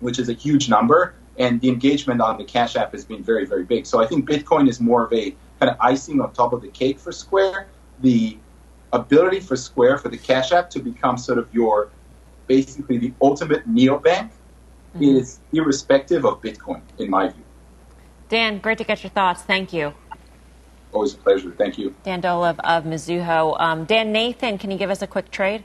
which 0.01 0.19
is 0.19 0.29
a 0.29 0.33
huge 0.33 0.69
number. 0.69 1.15
And 1.39 1.61
the 1.61 1.69
engagement 1.69 2.21
on 2.21 2.39
the 2.39 2.45
Cash 2.45 2.77
App 2.77 2.93
has 2.93 3.05
been 3.05 3.23
very, 3.23 3.45
very 3.45 3.65
big. 3.65 3.87
So 3.87 4.03
I 4.03 4.07
think 4.07 4.29
Bitcoin 4.29 4.69
is 4.69 4.81
more 4.81 5.05
of 5.05 5.13
a 5.13 5.35
kind 5.61 5.71
of 5.71 5.77
icing 5.81 6.21
on 6.21 6.33
top 6.33 6.53
of 6.53 6.63
the 6.63 6.69
cake 6.69 6.99
for 6.99 7.13
Square. 7.13 7.69
The 8.01 8.39
ability 8.93 9.41
for 9.41 9.57
Square 9.57 9.99
for 9.99 10.09
the 10.09 10.17
Cash 10.17 10.53
App 10.53 10.71
to 10.71 10.81
become 10.81 11.19
sort 11.19 11.39
of 11.39 11.53
your 11.53 11.91
basically 12.47 12.99
the 12.99 13.13
ultimate 13.21 13.69
neobank 13.69 14.31
mm-hmm. 14.95 15.03
is 15.03 15.41
irrespective 15.53 16.25
of 16.25 16.41
Bitcoin, 16.41 16.81
in 16.99 17.11
my 17.11 17.29
view. 17.29 17.43
Dan, 18.29 18.59
great 18.59 18.79
to 18.79 18.85
get 18.85 19.03
your 19.03 19.11
thoughts. 19.11 19.43
Thank 19.43 19.73
you. 19.73 19.95
Always 20.93 21.15
a 21.15 21.19
pleasure. 21.19 21.53
Thank 21.57 21.79
you. 21.79 21.95
Dan 22.05 22.23
Dolev 22.23 22.59
of 22.61 22.85
Mizuho. 22.85 23.61
Um, 23.61 23.85
Dan 23.85 24.13
Nathan, 24.13 24.59
can 24.59 24.71
you 24.71 24.79
give 24.79 24.91
us 24.91 25.03
a 25.03 25.07
quick 25.07 25.31
trade? 25.31 25.65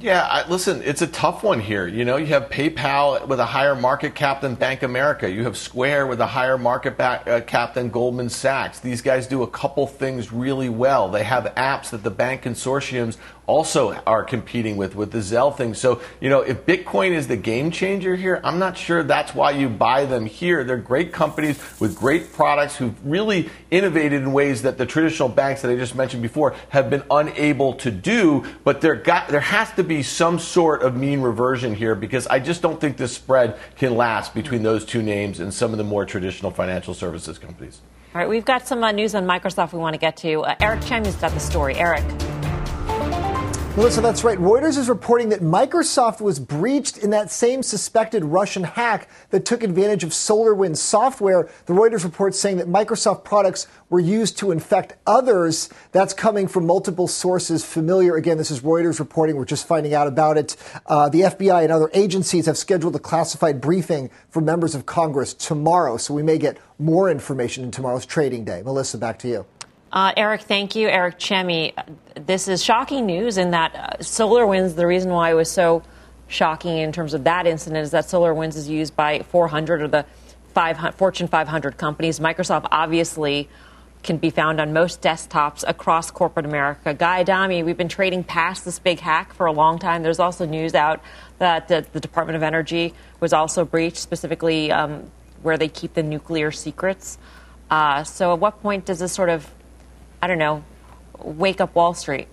Yeah, 0.00 0.26
I, 0.28 0.48
listen, 0.48 0.82
it's 0.82 1.02
a 1.02 1.06
tough 1.06 1.44
one 1.44 1.60
here. 1.60 1.86
You 1.86 2.04
know, 2.04 2.16
you 2.16 2.26
have 2.26 2.48
PayPal 2.48 3.28
with 3.28 3.38
a 3.38 3.44
higher 3.44 3.76
market 3.76 4.16
cap 4.16 4.40
than 4.40 4.56
Bank 4.56 4.82
America. 4.82 5.30
You 5.30 5.44
have 5.44 5.56
Square 5.56 6.08
with 6.08 6.20
a 6.20 6.26
higher 6.26 6.58
market 6.58 6.96
back, 6.96 7.28
uh, 7.28 7.40
cap 7.42 7.74
than 7.74 7.90
Goldman 7.90 8.28
Sachs. 8.28 8.80
These 8.80 9.02
guys 9.02 9.28
do 9.28 9.44
a 9.44 9.46
couple 9.46 9.86
things 9.86 10.32
really 10.32 10.68
well. 10.68 11.08
They 11.08 11.22
have 11.22 11.44
apps 11.54 11.90
that 11.90 12.02
the 12.02 12.10
bank 12.10 12.42
consortiums 12.42 13.18
also 13.46 13.92
are 14.06 14.24
competing 14.24 14.76
with 14.76 14.94
with 14.94 15.10
the 15.10 15.18
Zelle 15.18 15.54
thing. 15.56 15.74
So, 15.74 16.00
you 16.20 16.28
know, 16.28 16.40
if 16.40 16.64
Bitcoin 16.66 17.12
is 17.12 17.28
the 17.28 17.36
game 17.36 17.70
changer 17.70 18.14
here, 18.14 18.40
I'm 18.44 18.58
not 18.58 18.76
sure 18.76 19.02
that's 19.02 19.34
why 19.34 19.52
you 19.52 19.68
buy 19.68 20.04
them 20.04 20.26
here. 20.26 20.64
They're 20.64 20.76
great 20.76 21.12
companies 21.12 21.58
with 21.80 21.96
great 21.96 22.32
products 22.32 22.76
who've 22.76 22.94
really 23.06 23.50
innovated 23.70 24.22
in 24.22 24.32
ways 24.32 24.62
that 24.62 24.78
the 24.78 24.86
traditional 24.86 25.28
banks 25.28 25.62
that 25.62 25.70
I 25.70 25.76
just 25.76 25.94
mentioned 25.94 26.22
before 26.22 26.54
have 26.70 26.90
been 26.90 27.02
unable 27.10 27.74
to 27.74 27.90
do. 27.90 28.44
But 28.64 28.80
there 28.80 28.94
got 28.94 29.28
there 29.28 29.40
has 29.40 29.70
to 29.72 29.84
be 29.84 30.02
some 30.02 30.38
sort 30.38 30.82
of 30.82 30.96
mean 30.96 31.20
reversion 31.20 31.74
here 31.74 31.94
because 31.94 32.26
I 32.26 32.38
just 32.38 32.62
don't 32.62 32.80
think 32.80 32.96
this 32.96 33.14
spread 33.14 33.58
can 33.76 33.96
last 33.96 34.34
between 34.34 34.62
those 34.62 34.84
two 34.84 35.02
names 35.02 35.40
and 35.40 35.52
some 35.52 35.72
of 35.72 35.78
the 35.78 35.84
more 35.84 36.04
traditional 36.04 36.50
financial 36.50 36.94
services 36.94 37.38
companies. 37.38 37.80
All 38.14 38.20
right, 38.20 38.28
we've 38.28 38.44
got 38.44 38.66
some 38.68 38.84
uh, 38.84 38.92
news 38.92 39.16
on 39.16 39.26
Microsoft 39.26 39.72
we 39.72 39.80
want 39.80 39.94
to 39.94 39.98
get 39.98 40.16
to. 40.18 40.42
Uh, 40.42 40.54
Eric 40.60 40.80
Chemi 40.82 41.06
has 41.06 41.16
got 41.16 41.32
the 41.32 41.40
story. 41.40 41.74
Eric. 41.74 42.04
Melissa, 43.76 44.00
that's 44.00 44.22
right. 44.22 44.38
Reuters 44.38 44.78
is 44.78 44.88
reporting 44.88 45.30
that 45.30 45.40
Microsoft 45.40 46.20
was 46.20 46.38
breached 46.38 46.96
in 46.96 47.10
that 47.10 47.32
same 47.32 47.60
suspected 47.60 48.24
Russian 48.24 48.62
hack 48.62 49.08
that 49.30 49.44
took 49.44 49.64
advantage 49.64 50.04
of 50.04 50.10
SolarWinds 50.10 50.76
software. 50.76 51.48
The 51.66 51.72
Reuters 51.72 52.04
report 52.04 52.36
saying 52.36 52.58
that 52.58 52.68
Microsoft 52.68 53.24
products 53.24 53.66
were 53.90 53.98
used 53.98 54.38
to 54.38 54.52
infect 54.52 54.94
others. 55.08 55.70
That's 55.90 56.14
coming 56.14 56.46
from 56.46 56.66
multiple 56.66 57.08
sources 57.08 57.64
familiar. 57.64 58.14
Again, 58.14 58.38
this 58.38 58.52
is 58.52 58.60
Reuters 58.60 59.00
reporting. 59.00 59.34
We're 59.34 59.44
just 59.44 59.66
finding 59.66 59.92
out 59.92 60.06
about 60.06 60.38
it. 60.38 60.54
Uh, 60.86 61.08
the 61.08 61.22
FBI 61.22 61.64
and 61.64 61.72
other 61.72 61.90
agencies 61.94 62.46
have 62.46 62.56
scheduled 62.56 62.94
a 62.94 63.00
classified 63.00 63.60
briefing 63.60 64.08
for 64.30 64.40
members 64.40 64.76
of 64.76 64.86
Congress 64.86 65.34
tomorrow, 65.34 65.96
so 65.96 66.14
we 66.14 66.22
may 66.22 66.38
get 66.38 66.58
more 66.78 67.10
information 67.10 67.64
in 67.64 67.72
tomorrow's 67.72 68.06
trading 68.06 68.44
day. 68.44 68.62
Melissa, 68.64 68.98
back 68.98 69.18
to 69.18 69.28
you. 69.28 69.46
Uh, 69.94 70.12
Eric, 70.16 70.40
thank 70.42 70.74
you. 70.74 70.88
Eric 70.88 71.20
Chemi. 71.20 71.72
This 72.26 72.48
is 72.48 72.64
shocking 72.64 73.06
news 73.06 73.38
in 73.38 73.52
that 73.52 73.76
uh, 73.76 74.02
SolarWinds, 74.02 74.74
the 74.74 74.88
reason 74.88 75.12
why 75.12 75.30
it 75.30 75.34
was 75.34 75.48
so 75.48 75.84
shocking 76.26 76.78
in 76.78 76.90
terms 76.90 77.14
of 77.14 77.22
that 77.24 77.46
incident 77.46 77.80
is 77.84 77.92
that 77.92 78.06
SolarWinds 78.06 78.56
is 78.56 78.68
used 78.68 78.96
by 78.96 79.20
400 79.20 79.82
of 79.82 79.92
the 79.92 80.04
500, 80.52 80.96
Fortune 80.96 81.28
500 81.28 81.76
companies. 81.76 82.18
Microsoft 82.18 82.66
obviously 82.72 83.48
can 84.02 84.16
be 84.16 84.30
found 84.30 84.60
on 84.60 84.72
most 84.72 85.00
desktops 85.00 85.62
across 85.64 86.10
corporate 86.10 86.44
America. 86.44 86.92
Guy 86.92 87.20
Adami, 87.20 87.62
we've 87.62 87.78
been 87.78 87.88
trading 87.88 88.24
past 88.24 88.64
this 88.64 88.80
big 88.80 88.98
hack 88.98 89.32
for 89.32 89.46
a 89.46 89.52
long 89.52 89.78
time. 89.78 90.02
There's 90.02 90.18
also 90.18 90.44
news 90.44 90.74
out 90.74 91.02
that 91.38 91.68
the, 91.68 91.86
the 91.92 92.00
Department 92.00 92.34
of 92.34 92.42
Energy 92.42 92.94
was 93.20 93.32
also 93.32 93.64
breached, 93.64 93.98
specifically 93.98 94.72
um, 94.72 95.08
where 95.42 95.56
they 95.56 95.68
keep 95.68 95.94
the 95.94 96.02
nuclear 96.02 96.50
secrets. 96.50 97.16
Uh, 97.70 98.02
so, 98.02 98.32
at 98.32 98.40
what 98.40 98.60
point 98.60 98.84
does 98.84 98.98
this 98.98 99.12
sort 99.12 99.28
of 99.28 99.48
I 100.24 100.26
don't 100.26 100.38
know, 100.38 100.64
wake 101.18 101.60
up 101.60 101.74
Wall 101.74 101.92
Street? 101.92 102.28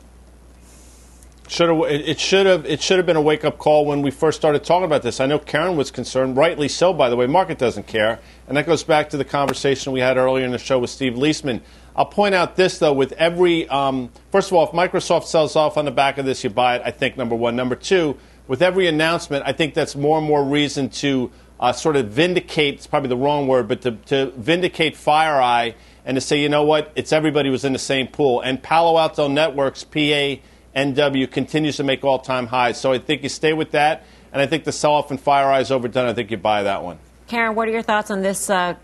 Should 1.50 1.68
have, 1.68 1.82
it 1.92 2.22
should 2.22 2.46
have 2.46 2.66
it 2.66 2.82
should 2.82 2.96
have 2.96 3.06
been 3.06 3.18
a 3.18 3.22
wake 3.22 3.44
up 3.44 3.58
call 3.58 3.86
when 3.86 4.02
we 4.02 4.12
first 4.12 4.40
started 4.40 4.64
talking 4.64 4.86
about 4.86 5.02
this. 5.02 5.20
I 5.20 5.26
know 5.26 5.38
Karen 5.38 5.76
was 5.76 5.92
concerned, 5.92 6.38
rightly 6.38 6.70
so. 6.70 6.94
By 6.94 7.10
the 7.10 7.18
way, 7.18 7.28
market 7.28 7.58
doesn't 7.58 7.88
care, 7.88 8.22
and 8.48 8.56
that 8.56 8.66
goes 8.66 8.82
back 8.86 9.10
to 9.10 9.18
the 9.18 9.26
conversation 9.26 9.92
we 9.92 10.00
had 10.00 10.16
earlier 10.16 10.46
in 10.46 10.54
the 10.54 10.58
show 10.58 10.80
with 10.80 10.90
Steve 10.90 11.16
Liesman. 11.16 11.60
I'll 11.94 12.06
point 12.06 12.34
out 12.34 12.56
this 12.56 12.80
though: 12.80 12.94
with 12.94 13.12
every 13.12 13.68
um, 13.68 14.10
first 14.32 14.50
of 14.50 14.54
all, 14.56 14.64
if 14.66 14.72
Microsoft 14.72 15.26
sells 15.26 15.58
off 15.58 15.76
on 15.76 15.84
the 15.84 15.92
back 15.92 16.18
of 16.18 16.24
this, 16.24 16.46
you 16.46 16.50
buy 16.50 16.78
it. 16.78 16.84
I 16.86 16.92
think 16.92 17.18
number 17.18 17.36
one. 17.36 17.58
Number 17.58 17.76
two, 17.76 18.18
with 18.48 18.62
every 18.62 18.88
announcement, 18.88 19.44
I 19.46 19.52
think 19.52 19.74
that's 19.74 19.98
more 19.98 20.18
and 20.18 20.26
more 20.26 20.46
reason 20.46 20.88
to 20.92 21.30
uh, 21.60 21.74
sort 21.74 21.98
of 21.98 22.08
vindicate. 22.08 22.76
It's 22.76 22.88
probably 22.88 23.10
the 23.10 23.18
wrong 23.18 23.50
word, 23.50 23.68
but 23.68 23.82
to, 23.82 23.92
to 23.92 24.32
vindicate 24.38 24.96
FireEye 24.96 25.76
and 26.06 26.16
to 26.16 26.22
say, 26.22 26.42
you 26.42 26.50
know 26.50 26.64
what, 26.64 26.92
it's 26.96 27.12
everybody 27.12 27.50
was 27.50 27.64
in 27.66 27.74
the 27.74 27.80
same 27.80 28.08
pool. 28.08 28.42
And 28.42 28.62
Palo 28.62 28.98
Alto 28.98 29.28
Networks, 29.28 29.84
PANW, 29.84 31.32
continues 31.32 31.78
to 31.78 31.84
make 31.84 32.04
all 32.04 32.20
time 32.20 32.48
highs. 32.48 32.80
So 32.80 32.92
I 32.92 33.00
think 33.00 33.24
you 33.24 33.30
stay 33.30 33.54
with 33.54 33.72
that. 33.72 34.04
And 34.34 34.42
I 34.42 34.48
think 34.48 34.64
the 34.64 34.72
sell 34.72 34.94
off 34.94 35.12
in 35.12 35.18
FireEye 35.18 35.62
is 35.62 35.72
overdone. 35.72 36.08
I 36.08 36.14
think 36.14 36.32
you 36.32 36.38
buy 36.38 36.64
that 36.64 36.84
one. 36.84 37.00
Karen, 37.28 37.56
what 37.56 37.68
are 37.68 37.72
your 37.72 37.82
thoughts 37.82 38.10
on 38.10 38.22
this 38.22 38.50
uh, 38.50 38.76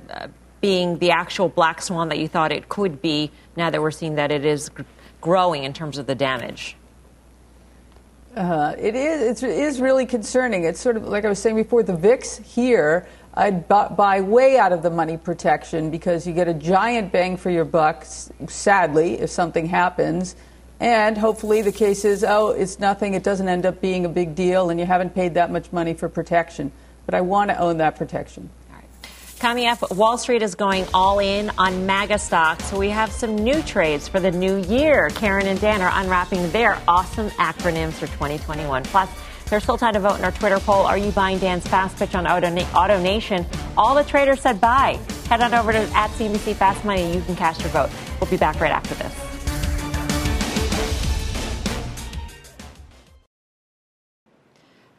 being 0.61 0.97
the 0.99 1.11
actual 1.11 1.49
black 1.49 1.81
swan 1.81 2.09
that 2.09 2.19
you 2.19 2.27
thought 2.27 2.51
it 2.51 2.69
could 2.69 3.01
be 3.01 3.31
now 3.55 3.69
that 3.69 3.81
we're 3.81 3.91
seeing 3.91 4.15
that 4.15 4.31
it 4.31 4.45
is 4.45 4.69
growing 5.21 5.63
in 5.63 5.73
terms 5.73 5.97
of 5.97 6.05
the 6.05 6.15
damage? 6.15 6.75
Uh, 8.35 8.75
it 8.77 8.95
is. 8.95 9.41
It 9.41 9.49
is 9.49 9.81
really 9.81 10.05
concerning. 10.05 10.63
It's 10.63 10.79
sort 10.79 10.95
of 10.95 11.07
like 11.07 11.25
I 11.25 11.29
was 11.29 11.39
saying 11.39 11.55
before. 11.55 11.81
The 11.81 11.95
VIX 11.95 12.37
here 12.37 13.07
I'd 13.37 13.67
buy 13.67 14.21
way 14.21 14.57
out 14.57 14.71
of 14.71 14.81
the 14.81 14.89
money 14.89 15.15
protection 15.15 15.91
because 15.91 16.25
you 16.25 16.33
get 16.33 16.47
a 16.47 16.55
giant 16.55 17.11
bang 17.11 17.37
for 17.37 17.51
your 17.51 17.65
buck, 17.65 18.03
sadly, 18.47 19.19
if 19.19 19.29
something 19.29 19.67
happens. 19.67 20.35
And 20.79 21.15
hopefully 21.15 21.61
the 21.61 21.71
case 21.71 22.03
is, 22.03 22.23
oh, 22.23 22.49
it's 22.49 22.79
nothing, 22.79 23.13
it 23.13 23.23
doesn't 23.23 23.47
end 23.47 23.67
up 23.67 23.79
being 23.79 24.05
a 24.05 24.09
big 24.09 24.33
deal, 24.33 24.71
and 24.71 24.79
you 24.79 24.87
haven't 24.87 25.13
paid 25.13 25.35
that 25.35 25.51
much 25.51 25.71
money 25.71 25.93
for 25.93 26.09
protection. 26.09 26.71
But 27.05 27.13
I 27.13 27.21
want 27.21 27.51
to 27.51 27.59
own 27.59 27.77
that 27.77 27.95
protection. 27.95 28.49
Coming 29.39 29.67
up, 29.67 29.91
Wall 29.91 30.17
Street 30.17 30.41
is 30.41 30.55
going 30.55 30.87
all 30.95 31.19
in 31.19 31.51
on 31.59 31.85
MAGA 31.85 32.17
stocks. 32.17 32.65
So 32.65 32.79
we 32.79 32.89
have 32.89 33.11
some 33.11 33.35
new 33.35 33.61
trades 33.61 34.07
for 34.07 34.19
the 34.19 34.31
new 34.31 34.57
year. 34.63 35.09
Karen 35.09 35.45
and 35.45 35.61
Dan 35.61 35.83
are 35.83 35.91
unwrapping 35.93 36.49
their 36.49 36.81
awesome 36.87 37.29
acronyms 37.31 37.93
for 37.93 38.07
2021. 38.07 38.81
Plus, 38.85 39.07
there's 39.49 39.63
still 39.63 39.77
time 39.77 39.93
to 39.93 39.99
vote 39.99 40.17
in 40.17 40.25
our 40.25 40.31
Twitter 40.31 40.59
poll. 40.59 40.85
Are 40.85 40.97
you 40.97 41.11
buying 41.11 41.39
Dan's 41.39 41.67
fast 41.67 41.97
pitch 41.97 42.15
on 42.15 42.27
Auto, 42.27 42.47
AutoNation? 42.47 43.45
All 43.77 43.95
the 43.95 44.03
traders 44.03 44.41
said 44.41 44.59
buy. 44.59 44.99
Head 45.29 45.41
on 45.41 45.53
over 45.53 45.71
to 45.71 45.79
at 45.79 46.09
CNBC 46.11 46.55
Fast 46.55 46.83
Money. 46.85 47.13
You 47.13 47.21
can 47.21 47.35
cast 47.35 47.61
your 47.61 47.69
vote. 47.69 47.89
We'll 48.19 48.29
be 48.29 48.37
back 48.37 48.59
right 48.59 48.71
after 48.71 48.95
this. 48.95 49.36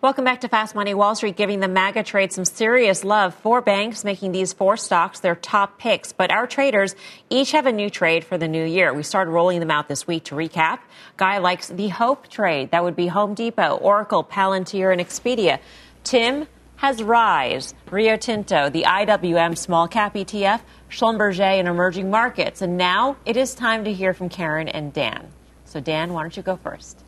Welcome 0.01 0.23
back 0.23 0.43
to 0.43 0.49
Fast 0.49 0.77
Money. 0.77 0.95
Wall 0.95 1.17
Street 1.17 1.35
giving 1.35 1.59
the 1.59 1.67
MAGA 1.67 2.05
trade 2.05 2.33
some 2.33 2.45
serious 2.45 3.03
love. 3.03 3.35
Four 3.35 3.61
banks 3.61 4.05
making 4.05 4.31
these 4.31 4.53
four 4.53 4.77
stocks 4.77 5.19
their 5.19 5.35
top 5.35 5.77
picks, 5.77 6.13
but 6.13 6.31
our 6.31 6.47
traders 6.47 6.95
each 7.31 7.51
have 7.51 7.67
a 7.67 7.73
new 7.73 7.91
trade 7.91 8.23
for 8.23 8.39
the 8.39 8.47
new 8.47 8.65
year. 8.65 8.95
We 8.95 9.03
started 9.03 9.33
rolling 9.33 9.59
them 9.59 9.73
out 9.73 9.89
this 9.89 10.07
week 10.07 10.23
to 10.27 10.37
recap. 10.37 10.79
Guy 11.17 11.39
likes 11.39 11.67
the 11.67 11.89
Hope 11.89 12.29
trade. 12.29 12.71
That 12.71 12.85
would 12.85 12.95
be 12.95 13.09
Home 13.09 13.35
Depot, 13.35 13.77
Oracle, 13.79 14.23
Palantir, 14.23 14.93
and 14.93 15.01
Expedia. 15.01 15.59
Tim 16.05 16.47
has 16.77 17.03
Rise, 17.03 17.75
Rio 17.91 18.17
Tinto, 18.17 18.71
the 18.71 18.85
IWM 18.85 19.59
small 19.59 19.89
cap 19.89 20.15
ETF, 20.15 20.61
Schlumberger, 20.89 21.59
and 21.59 21.67
emerging 21.67 22.09
markets. 22.09 22.63
And 22.63 22.77
now 22.77 23.17
it 23.27 23.37
is 23.37 23.53
time 23.53 23.83
to 23.83 23.93
hear 23.93 24.15
from 24.15 24.29
Karen 24.29 24.69
and 24.69 24.93
Dan. 24.93 25.27
So, 25.65 25.81
Dan, 25.81 26.13
why 26.13 26.23
don't 26.23 26.37
you 26.37 26.45
go 26.45 26.55
first? 26.55 27.03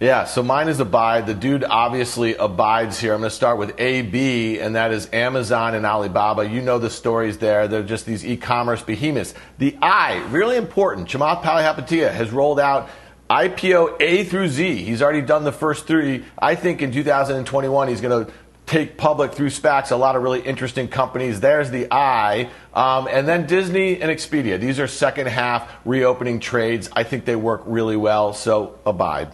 Yeah, 0.00 0.24
so 0.24 0.42
mine 0.42 0.68
is 0.68 0.80
abide. 0.80 1.26
The 1.26 1.34
dude 1.34 1.62
obviously 1.62 2.34
abides 2.34 2.98
here. 2.98 3.12
I'm 3.12 3.20
going 3.20 3.28
to 3.28 3.36
start 3.36 3.58
with 3.58 3.78
AB, 3.78 4.58
and 4.58 4.74
that 4.74 4.92
is 4.92 5.10
Amazon 5.12 5.74
and 5.74 5.84
Alibaba. 5.84 6.48
You 6.48 6.62
know 6.62 6.78
the 6.78 6.88
stories 6.88 7.36
there. 7.36 7.68
They're 7.68 7.82
just 7.82 8.06
these 8.06 8.24
e-commerce 8.24 8.80
behemoths. 8.80 9.34
The 9.58 9.76
I, 9.82 10.26
really 10.30 10.56
important. 10.56 11.06
Chamath 11.06 11.42
Palihapitiya 11.42 12.10
has 12.12 12.30
rolled 12.30 12.58
out 12.58 12.88
IPO 13.28 14.00
A 14.00 14.24
through 14.24 14.48
Z. 14.48 14.76
He's 14.84 15.02
already 15.02 15.20
done 15.20 15.44
the 15.44 15.52
first 15.52 15.86
three. 15.86 16.24
I 16.38 16.54
think 16.54 16.80
in 16.80 16.92
2021 16.92 17.88
he's 17.88 18.00
going 18.00 18.24
to 18.24 18.32
take 18.64 18.96
public 18.96 19.34
through 19.34 19.50
SPACs 19.50 19.90
a 19.90 19.96
lot 19.96 20.16
of 20.16 20.22
really 20.22 20.40
interesting 20.40 20.88
companies. 20.88 21.40
There's 21.40 21.70
the 21.70 21.88
I. 21.90 22.48
Um, 22.72 23.06
and 23.06 23.28
then 23.28 23.46
Disney 23.46 24.00
and 24.00 24.10
Expedia. 24.10 24.58
These 24.58 24.80
are 24.80 24.86
second 24.86 25.26
half 25.26 25.70
reopening 25.84 26.40
trades. 26.40 26.88
I 26.94 27.02
think 27.02 27.26
they 27.26 27.36
work 27.36 27.64
really 27.66 27.96
well, 27.96 28.32
so 28.32 28.78
abide. 28.86 29.30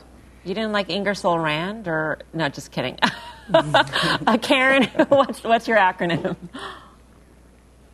You 0.47 0.55
didn't 0.55 0.71
like 0.71 0.91
Ingersoll 0.91 1.41
Rand, 1.41 1.89
or 1.89 2.21
no? 2.33 2.49
Just 2.49 2.71
kidding. 2.71 2.97
uh, 3.53 4.39
Karen, 4.41 4.85
what's 5.09 5.43
what's 5.43 5.67
your 5.67 5.77
acronym? 5.77 6.37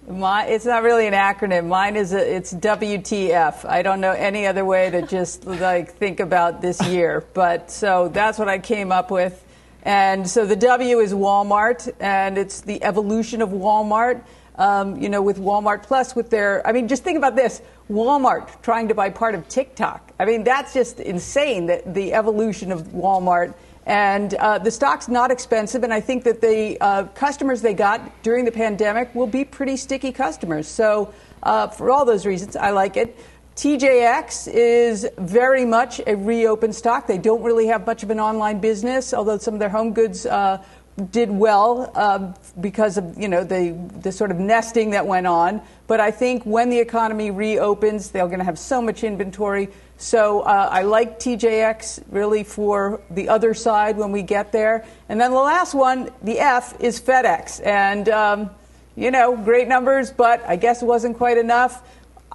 My, 0.06 0.44
it's 0.44 0.66
not 0.66 0.82
really 0.82 1.06
an 1.06 1.14
acronym. 1.14 1.68
Mine 1.68 1.96
is 1.96 2.12
a, 2.12 2.36
it's 2.36 2.52
WTF. 2.52 3.64
I 3.64 3.80
don't 3.80 4.02
know 4.02 4.10
any 4.10 4.46
other 4.46 4.66
way 4.66 4.90
to 4.90 5.00
just 5.00 5.46
like 5.46 5.94
think 5.94 6.20
about 6.20 6.60
this 6.60 6.86
year. 6.88 7.24
But 7.32 7.70
so 7.70 8.08
that's 8.08 8.38
what 8.38 8.50
I 8.50 8.58
came 8.58 8.92
up 8.92 9.10
with. 9.10 9.42
And 9.82 10.28
so 10.28 10.44
the 10.44 10.56
W 10.56 10.98
is 10.98 11.14
Walmart, 11.14 11.90
and 12.00 12.36
it's 12.36 12.60
the 12.60 12.84
evolution 12.84 13.40
of 13.40 13.48
Walmart. 13.48 14.24
Um, 14.56 15.00
you 15.00 15.08
know, 15.08 15.22
with 15.22 15.38
Walmart 15.38 15.82
Plus, 15.82 16.14
with 16.14 16.28
their, 16.28 16.66
I 16.66 16.72
mean, 16.72 16.86
just 16.86 17.02
think 17.04 17.16
about 17.16 17.36
this 17.36 17.62
Walmart 17.90 18.60
trying 18.62 18.88
to 18.88 18.94
buy 18.94 19.08
part 19.08 19.34
of 19.34 19.48
TikTok. 19.48 20.12
I 20.18 20.26
mean, 20.26 20.44
that's 20.44 20.74
just 20.74 21.00
insane, 21.00 21.66
that 21.66 21.94
the 21.94 22.12
evolution 22.12 22.70
of 22.70 22.82
Walmart. 22.88 23.54
And 23.86 24.34
uh, 24.34 24.58
the 24.58 24.70
stock's 24.70 25.08
not 25.08 25.30
expensive, 25.30 25.82
and 25.82 25.92
I 25.92 26.00
think 26.00 26.22
that 26.24 26.40
the 26.40 26.78
uh, 26.80 27.04
customers 27.14 27.62
they 27.62 27.74
got 27.74 28.22
during 28.22 28.44
the 28.44 28.52
pandemic 28.52 29.12
will 29.14 29.26
be 29.26 29.44
pretty 29.44 29.76
sticky 29.76 30.12
customers. 30.12 30.68
So, 30.68 31.12
uh, 31.42 31.66
for 31.66 31.90
all 31.90 32.04
those 32.04 32.24
reasons, 32.24 32.54
I 32.54 32.70
like 32.70 32.96
it. 32.96 33.18
TJX 33.56 34.48
is 34.50 35.06
very 35.18 35.64
much 35.66 36.00
a 36.06 36.16
reopened 36.16 36.74
stock. 36.74 37.06
They 37.06 37.18
don't 37.18 37.42
really 37.42 37.66
have 37.66 37.86
much 37.86 38.02
of 38.02 38.10
an 38.10 38.18
online 38.18 38.60
business, 38.60 39.12
although 39.12 39.36
some 39.36 39.54
of 39.54 39.60
their 39.60 39.68
home 39.68 39.92
goods 39.92 40.24
uh, 40.24 40.64
did 41.10 41.30
well 41.30 41.90
um, 41.96 42.34
because 42.60 42.98
of 42.98 43.16
you 43.18 43.28
know 43.28 43.44
the 43.44 43.72
the 44.00 44.12
sort 44.12 44.30
of 44.30 44.38
nesting 44.38 44.90
that 44.90 45.06
went 45.06 45.26
on. 45.26 45.62
But 45.86 46.00
I 46.00 46.10
think 46.10 46.44
when 46.44 46.70
the 46.70 46.78
economy 46.78 47.30
reopens, 47.30 48.10
they're 48.10 48.26
going 48.26 48.38
to 48.38 48.44
have 48.44 48.58
so 48.58 48.80
much 48.82 49.04
inventory. 49.04 49.68
So 49.96 50.40
uh, 50.40 50.68
I 50.70 50.82
like 50.82 51.18
TJX 51.18 52.04
really 52.10 52.44
for 52.44 53.00
the 53.10 53.28
other 53.28 53.54
side 53.54 53.96
when 53.96 54.10
we 54.12 54.22
get 54.22 54.52
there. 54.52 54.84
And 55.08 55.20
then 55.20 55.30
the 55.30 55.36
last 55.36 55.74
one, 55.74 56.10
the 56.22 56.40
F, 56.40 56.80
is 56.80 57.00
FedEx, 57.00 57.64
and 57.64 58.08
um, 58.08 58.50
you 58.96 59.10
know 59.10 59.36
great 59.36 59.68
numbers, 59.68 60.10
but 60.10 60.42
I 60.46 60.56
guess 60.56 60.82
it 60.82 60.86
wasn't 60.86 61.16
quite 61.16 61.38
enough. 61.38 61.82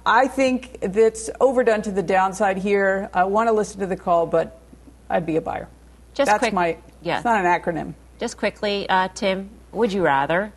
I 0.04 0.26
think 0.26 0.80
that's 0.80 1.28
overdone 1.40 1.82
to 1.82 1.90
the 1.90 2.02
downside 2.02 2.56
here. 2.56 3.10
I 3.12 3.24
want 3.24 3.48
to 3.48 3.52
listen 3.52 3.80
to 3.80 3.86
the 3.86 3.96
call, 3.96 4.26
but 4.26 4.58
I'd 5.10 5.26
be 5.26 5.36
a 5.36 5.40
buyer. 5.40 5.68
Just 6.14 6.30
That's 6.30 6.38
quick, 6.38 6.54
my. 6.54 6.78
yeah. 7.02 7.16
It's 7.16 7.24
not 7.24 7.44
an 7.44 7.46
acronym. 7.46 7.94
Just 8.18 8.36
quickly, 8.36 8.88
uh, 8.88 9.08
Tim, 9.14 9.50
would 9.72 9.92
you 9.92 10.02
rather 10.02 10.52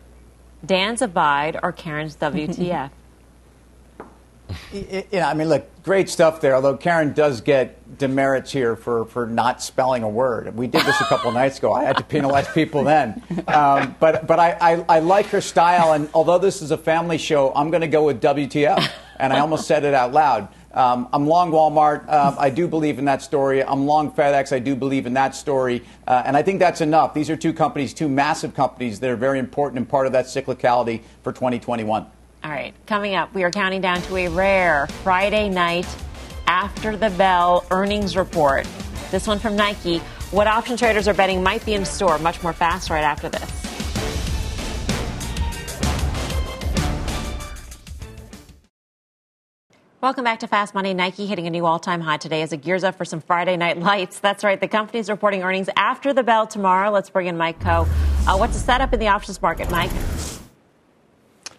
Dan's 0.64 1.02
Abide 1.02 1.58
or 1.62 1.72
Karen's 1.72 2.16
WTF? 2.16 2.90
You 4.72 5.04
know, 5.12 5.20
I 5.20 5.34
mean, 5.34 5.48
look, 5.48 5.66
great 5.82 6.08
stuff 6.10 6.40
there. 6.40 6.54
Although 6.54 6.76
Karen 6.76 7.12
does 7.12 7.40
get 7.40 7.98
demerits 7.98 8.52
here 8.52 8.76
for, 8.76 9.04
for 9.06 9.26
not 9.26 9.62
spelling 9.62 10.02
a 10.02 10.08
word. 10.08 10.54
We 10.56 10.66
did 10.66 10.84
this 10.84 11.00
a 11.00 11.04
couple 11.04 11.30
nights 11.32 11.58
ago. 11.58 11.72
I 11.72 11.84
had 11.84 11.96
to 11.98 12.04
penalize 12.04 12.48
people 12.52 12.84
then. 12.84 13.22
Um, 13.46 13.96
but 14.00 14.26
but 14.26 14.38
I, 14.38 14.56
I, 14.60 14.84
I 14.88 14.98
like 14.98 15.26
her 15.26 15.40
style. 15.40 15.92
And 15.92 16.08
although 16.14 16.38
this 16.38 16.62
is 16.62 16.70
a 16.70 16.78
family 16.78 17.18
show, 17.18 17.52
I'm 17.54 17.70
going 17.70 17.82
to 17.82 17.88
go 17.88 18.04
with 18.04 18.20
WTF. 18.20 18.90
And 19.18 19.32
I 19.32 19.38
almost 19.38 19.66
said 19.66 19.84
it 19.84 19.94
out 19.94 20.12
loud. 20.12 20.48
Um, 20.74 21.08
I'm 21.12 21.26
long 21.26 21.50
Walmart. 21.50 22.08
Uh, 22.08 22.34
I 22.38 22.50
do 22.50 22.66
believe 22.66 22.98
in 22.98 23.04
that 23.04 23.22
story. 23.22 23.62
I'm 23.62 23.86
long 23.86 24.10
FedEx. 24.10 24.52
I 24.52 24.58
do 24.58 24.74
believe 24.74 25.06
in 25.06 25.14
that 25.14 25.34
story. 25.34 25.82
Uh, 26.06 26.22
and 26.24 26.36
I 26.36 26.42
think 26.42 26.58
that's 26.58 26.80
enough. 26.80 27.14
These 27.14 27.30
are 27.30 27.36
two 27.36 27.52
companies, 27.52 27.92
two 27.92 28.08
massive 28.08 28.54
companies 28.54 29.00
that 29.00 29.10
are 29.10 29.16
very 29.16 29.38
important 29.38 29.78
and 29.78 29.88
part 29.88 30.06
of 30.06 30.12
that 30.12 30.26
cyclicality 30.26 31.02
for 31.22 31.32
2021. 31.32 32.06
All 32.44 32.50
right, 32.50 32.74
coming 32.86 33.14
up, 33.14 33.32
we 33.34 33.44
are 33.44 33.50
counting 33.50 33.80
down 33.80 34.02
to 34.02 34.16
a 34.16 34.28
rare 34.28 34.88
Friday 35.04 35.48
night 35.48 35.86
after 36.48 36.96
the 36.96 37.10
bell 37.10 37.64
earnings 37.70 38.16
report. 38.16 38.66
This 39.10 39.26
one 39.26 39.38
from 39.38 39.54
Nike. 39.54 39.98
What 40.32 40.46
option 40.46 40.76
traders 40.76 41.06
are 41.06 41.14
betting 41.14 41.42
might 41.42 41.64
be 41.64 41.74
in 41.74 41.84
store. 41.84 42.18
Much 42.18 42.42
more 42.42 42.52
fast 42.52 42.90
right 42.90 43.04
after 43.04 43.28
this. 43.28 43.71
Welcome 50.02 50.24
back 50.24 50.40
to 50.40 50.48
Fast 50.48 50.74
Money. 50.74 50.94
Nike 50.94 51.26
hitting 51.26 51.46
a 51.46 51.50
new 51.50 51.64
all 51.64 51.78
time 51.78 52.00
high 52.00 52.16
today 52.16 52.42
as 52.42 52.52
it 52.52 52.56
gears 52.56 52.82
up 52.82 52.96
for 52.96 53.04
some 53.04 53.20
Friday 53.20 53.56
night 53.56 53.78
lights. 53.78 54.18
That's 54.18 54.42
right. 54.42 54.60
The 54.60 54.66
company's 54.66 55.08
reporting 55.08 55.44
earnings 55.44 55.70
after 55.76 56.12
the 56.12 56.24
bell 56.24 56.44
tomorrow. 56.44 56.90
Let's 56.90 57.08
bring 57.08 57.28
in 57.28 57.36
Mike 57.36 57.60
Khouw. 57.60 57.86
Uh, 58.26 58.36
what's 58.36 58.54
the 58.54 58.58
setup 58.58 58.92
in 58.92 58.98
the 58.98 59.06
options 59.06 59.40
market, 59.40 59.70
Mike? 59.70 59.92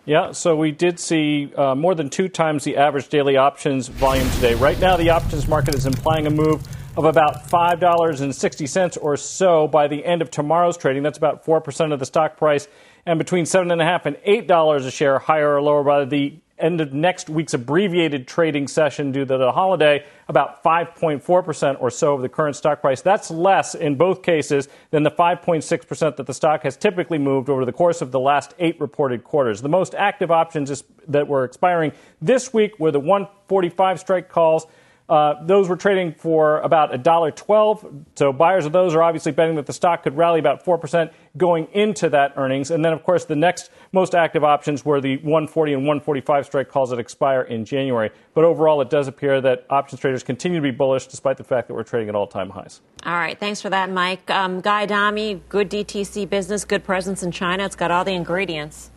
Yeah, 0.03 0.33
so 0.33 0.57
we 0.57 0.71
did 0.71 0.99
see 0.99 1.53
uh, 1.55 1.73
more 1.73 1.95
than 1.95 2.09
two 2.09 2.27
times 2.27 2.65
the 2.65 2.75
average 2.75 3.07
daily 3.07 3.37
options 3.37 3.87
volume 3.87 4.29
today. 4.31 4.55
Right 4.55 4.77
now, 4.77 4.97
the 4.97 5.11
options 5.11 5.47
market 5.47 5.73
is 5.73 5.85
implying 5.85 6.27
a 6.27 6.29
move 6.29 6.67
of 6.97 7.05
about 7.05 7.47
$5.60 7.47 8.97
or 9.01 9.15
so 9.15 9.69
by 9.69 9.87
the 9.87 10.03
end 10.03 10.21
of 10.21 10.29
tomorrow's 10.29 10.75
trading. 10.75 11.01
That's 11.01 11.17
about 11.17 11.45
4% 11.45 11.93
of 11.93 11.99
the 11.99 12.05
stock 12.05 12.35
price, 12.35 12.67
and 13.05 13.17
between 13.17 13.45
$7.5 13.45 14.05
and 14.05 14.17
$8 14.17 14.85
a 14.85 14.91
share 14.91 15.19
higher 15.19 15.55
or 15.55 15.61
lower 15.61 15.81
by 15.81 16.03
the 16.03 16.33
end 16.59 16.81
of 16.81 16.93
next 16.93 17.29
week's 17.29 17.53
abbreviated 17.53 18.27
trading 18.27 18.67
session 18.67 19.11
due 19.11 19.25
to 19.25 19.37
the 19.37 19.51
holiday, 19.51 20.05
about 20.27 20.63
5.4% 20.63 21.81
or 21.81 21.89
so 21.89 22.13
of 22.13 22.21
the 22.21 22.29
current 22.29 22.55
stock 22.55 22.81
price. 22.81 23.01
That's 23.01 23.31
less 23.31 23.75
in 23.75 23.95
both 23.95 24.21
cases 24.21 24.69
than 24.91 25.03
the 25.03 25.11
5.6% 25.11 26.15
that 26.15 26.25
the 26.25 26.33
stock 26.33 26.63
has 26.63 26.77
typically 26.77 27.17
moved 27.17 27.49
over 27.49 27.65
the 27.65 27.73
course 27.73 28.01
of 28.01 28.11
the 28.11 28.19
last 28.19 28.53
eight 28.59 28.79
reported 28.79 29.23
quarters. 29.23 29.61
The 29.61 29.69
most 29.69 29.95
active 29.95 30.31
options 30.31 30.83
that 31.07 31.27
were 31.27 31.43
expiring 31.43 31.91
this 32.21 32.53
week 32.53 32.79
were 32.79 32.91
the 32.91 32.99
145 32.99 33.99
strike 33.99 34.29
calls. 34.29 34.67
Uh, 35.09 35.43
those 35.45 35.67
were 35.67 35.75
trading 35.75 36.13
for 36.13 36.59
about 36.59 36.91
$1.12. 36.91 38.05
So 38.15 38.31
buyers 38.31 38.65
of 38.65 38.71
those 38.71 38.95
are 38.95 39.03
obviously 39.03 39.33
betting 39.33 39.55
that 39.55 39.65
the 39.65 39.73
stock 39.73 40.03
could 40.03 40.15
rally 40.15 40.39
about 40.39 40.63
4% 40.63 41.11
going 41.38 41.67
into 41.73 42.09
that 42.09 42.34
earnings. 42.38 42.71
And 42.71 42.84
then, 42.86 42.93
of 42.93 43.03
course, 43.03 43.25
the 43.25 43.36
next 43.36 43.71
most 43.91 44.13
active 44.13 44.43
options 44.43 44.86
were 44.86 45.01
the 45.01 45.17
140 45.17 45.73
and 45.73 45.81
145 45.81 46.45
strike 46.45 46.69
calls 46.69 46.91
that 46.91 46.99
expire 46.99 47.41
in 47.41 47.65
January. 47.65 48.11
But 48.34 48.43
overall, 48.43 48.81
it 48.81 48.89
does 48.89 49.07
appear 49.07 49.41
that 49.41 49.65
options 49.69 50.01
traders 50.01 50.23
continue 50.23 50.59
to 50.59 50.63
be 50.63 50.71
bullish 50.71 51.07
despite 51.07 51.38
the 51.38 51.43
fact 51.43 51.67
that 51.67 51.73
we're 51.73 51.84
trading 51.84 52.09
at 52.09 52.15
all 52.15 52.27
time 52.27 52.51
highs. 52.51 52.81
All 53.05 53.13
right. 53.13 53.39
Thanks 53.39 53.61
for 53.61 53.69
that, 53.69 53.89
Mike. 53.89 54.29
Um, 54.29 54.61
Guy 54.61 54.84
Adami, 54.84 55.41
good 55.49 55.69
DTC 55.69 56.29
business, 56.29 56.65
good 56.65 56.84
presence 56.84 57.23
in 57.23 57.31
China. 57.31 57.65
It's 57.65 57.75
got 57.75 57.91
all 57.91 58.05
the 58.05 58.13
ingredients. 58.13 58.91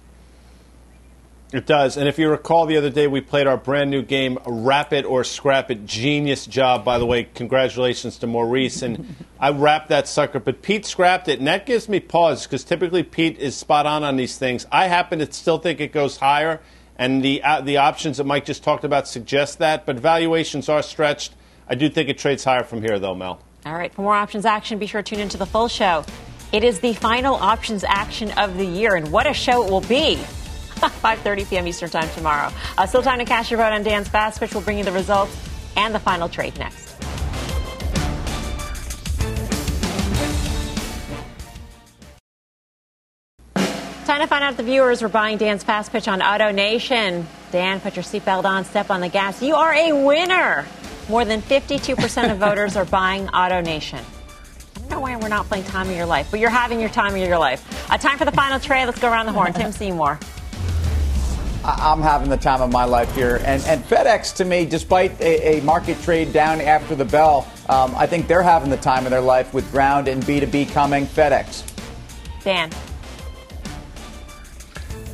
It 1.56 1.64
does. 1.64 1.96
And 1.96 2.06
if 2.06 2.18
you 2.18 2.28
recall 2.28 2.66
the 2.66 2.76
other 2.76 2.90
day, 2.90 3.06
we 3.06 3.22
played 3.22 3.46
our 3.46 3.56
brand 3.56 3.90
new 3.90 4.02
game, 4.02 4.38
Wrap 4.44 4.92
It 4.92 5.06
or 5.06 5.24
Scrap 5.24 5.70
It. 5.70 5.86
Genius 5.86 6.44
job, 6.44 6.84
by 6.84 6.98
the 6.98 7.06
way. 7.06 7.24
Congratulations 7.24 8.18
to 8.18 8.26
Maurice. 8.26 8.82
And 8.82 9.16
I 9.40 9.52
wrapped 9.52 9.88
that 9.88 10.06
sucker, 10.06 10.38
but 10.38 10.60
Pete 10.60 10.84
scrapped 10.84 11.28
it. 11.28 11.38
And 11.38 11.48
that 11.48 11.64
gives 11.64 11.88
me 11.88 11.98
pause 11.98 12.42
because 12.42 12.62
typically 12.62 13.02
Pete 13.02 13.38
is 13.38 13.56
spot 13.56 13.86
on 13.86 14.04
on 14.04 14.16
these 14.16 14.36
things. 14.36 14.66
I 14.70 14.88
happen 14.88 15.18
to 15.20 15.32
still 15.32 15.56
think 15.56 15.80
it 15.80 15.92
goes 15.92 16.18
higher. 16.18 16.60
And 16.98 17.24
the, 17.24 17.42
uh, 17.42 17.62
the 17.62 17.78
options 17.78 18.18
that 18.18 18.24
Mike 18.24 18.44
just 18.44 18.62
talked 18.62 18.84
about 18.84 19.08
suggest 19.08 19.58
that. 19.60 19.86
But 19.86 19.96
valuations 19.96 20.68
are 20.68 20.82
stretched. 20.82 21.32
I 21.70 21.74
do 21.74 21.88
think 21.88 22.10
it 22.10 22.18
trades 22.18 22.44
higher 22.44 22.64
from 22.64 22.82
here, 22.82 22.98
though, 22.98 23.14
Mel. 23.14 23.40
All 23.64 23.72
right. 23.72 23.94
For 23.94 24.02
more 24.02 24.14
options 24.14 24.44
action, 24.44 24.78
be 24.78 24.86
sure 24.86 25.02
to 25.02 25.14
tune 25.14 25.20
into 25.20 25.38
the 25.38 25.46
full 25.46 25.68
show. 25.68 26.04
It 26.52 26.64
is 26.64 26.80
the 26.80 26.92
final 26.92 27.34
options 27.34 27.82
action 27.82 28.30
of 28.32 28.58
the 28.58 28.66
year. 28.66 28.94
And 28.94 29.10
what 29.10 29.26
a 29.26 29.32
show 29.32 29.64
it 29.64 29.70
will 29.70 29.80
be. 29.80 30.18
5.30 30.80 31.48
p.m. 31.48 31.66
Eastern 31.66 31.90
Time 31.90 32.08
tomorrow. 32.10 32.52
Uh, 32.76 32.86
still 32.86 33.02
time 33.02 33.18
to 33.18 33.24
cash 33.24 33.50
your 33.50 33.58
vote 33.58 33.72
on 33.72 33.82
Dan's 33.82 34.08
Fast, 34.08 34.40
Pitch. 34.40 34.50
which 34.50 34.54
will 34.54 34.62
bring 34.62 34.78
you 34.78 34.84
the 34.84 34.92
results 34.92 35.36
and 35.76 35.94
the 35.94 35.98
final 35.98 36.28
trade 36.28 36.58
next. 36.58 36.94
Time 44.06 44.20
to 44.20 44.26
find 44.28 44.44
out 44.44 44.52
if 44.52 44.56
the 44.56 44.62
viewers 44.62 45.02
were 45.02 45.08
buying 45.08 45.36
Dan's 45.36 45.64
Fast 45.64 45.90
Pitch 45.90 46.06
on 46.06 46.20
AutoNation. 46.20 47.24
Dan, 47.50 47.80
put 47.80 47.96
your 47.96 48.04
seatbelt 48.04 48.44
on, 48.44 48.64
step 48.64 48.90
on 48.90 49.00
the 49.00 49.08
gas. 49.08 49.42
You 49.42 49.56
are 49.56 49.74
a 49.74 49.92
winner. 49.92 50.64
More 51.08 51.24
than 51.24 51.42
52% 51.42 52.30
of 52.30 52.38
voters 52.38 52.76
are 52.76 52.84
buying 52.84 53.26
AutoNation. 53.28 53.98
I 54.00 54.78
don't 54.80 54.90
know 54.90 55.00
why 55.00 55.16
we're 55.16 55.28
not 55.28 55.46
playing 55.46 55.64
Time 55.64 55.88
of 55.88 55.96
Your 55.96 56.06
Life, 56.06 56.28
but 56.30 56.38
you're 56.38 56.50
having 56.50 56.78
your 56.80 56.88
time 56.88 57.14
of 57.14 57.20
your 57.20 57.38
life. 57.38 57.90
Uh, 57.90 57.98
time 57.98 58.18
for 58.18 58.24
the 58.24 58.32
final 58.32 58.60
trade. 58.60 58.86
Let's 58.86 59.00
go 59.00 59.10
around 59.10 59.26
the 59.26 59.32
horn. 59.32 59.52
Tim 59.52 59.72
Seymour. 59.72 60.20
I'm 61.66 62.00
having 62.00 62.28
the 62.28 62.36
time 62.36 62.62
of 62.62 62.70
my 62.70 62.84
life 62.84 63.12
here. 63.14 63.36
And, 63.44 63.62
and 63.64 63.82
FedEx, 63.84 64.36
to 64.36 64.44
me, 64.44 64.64
despite 64.64 65.20
a, 65.20 65.58
a, 65.58 65.62
market 65.62 66.00
trade 66.02 66.32
down 66.32 66.60
after 66.60 66.94
the 66.94 67.04
bell, 67.04 67.50
um, 67.68 67.92
I 67.96 68.06
think 68.06 68.28
they're 68.28 68.42
having 68.42 68.70
the 68.70 68.76
time 68.76 69.04
of 69.04 69.10
their 69.10 69.20
life 69.20 69.52
with 69.52 69.68
ground 69.72 70.06
and 70.06 70.22
B2B 70.22 70.72
coming. 70.72 71.06
FedEx. 71.06 71.64
Dan. 72.44 72.70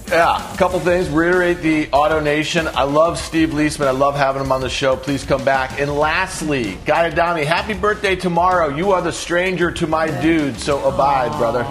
Yeah, 0.09 0.53
a 0.53 0.57
couple 0.59 0.79
things. 0.81 1.09
Reiterate 1.09 1.63
the 1.63 1.87
AutoNation. 1.87 2.67
I 2.75 2.83
love 2.83 3.19
Steve 3.19 3.51
Liesman. 3.51 3.87
I 3.87 3.93
love 3.93 4.15
having 4.15 4.43
him 4.43 4.53
on 4.53 4.61
the 4.61 4.69
show. 4.69 4.95
Please 4.95 5.25
come 5.25 5.43
back. 5.43 5.81
And 5.81 5.91
lastly, 5.91 6.77
Guy 6.85 7.09
Adami, 7.09 7.45
happy 7.45 7.73
birthday 7.73 8.15
tomorrow. 8.15 8.69
You 8.69 8.93
are 8.93 9.01
the 9.01 9.11
stranger 9.11 9.71
to 9.71 9.87
my 9.87 10.11
dude, 10.21 10.61
so 10.61 10.87
abide, 10.87 11.35
brother. 11.39 11.65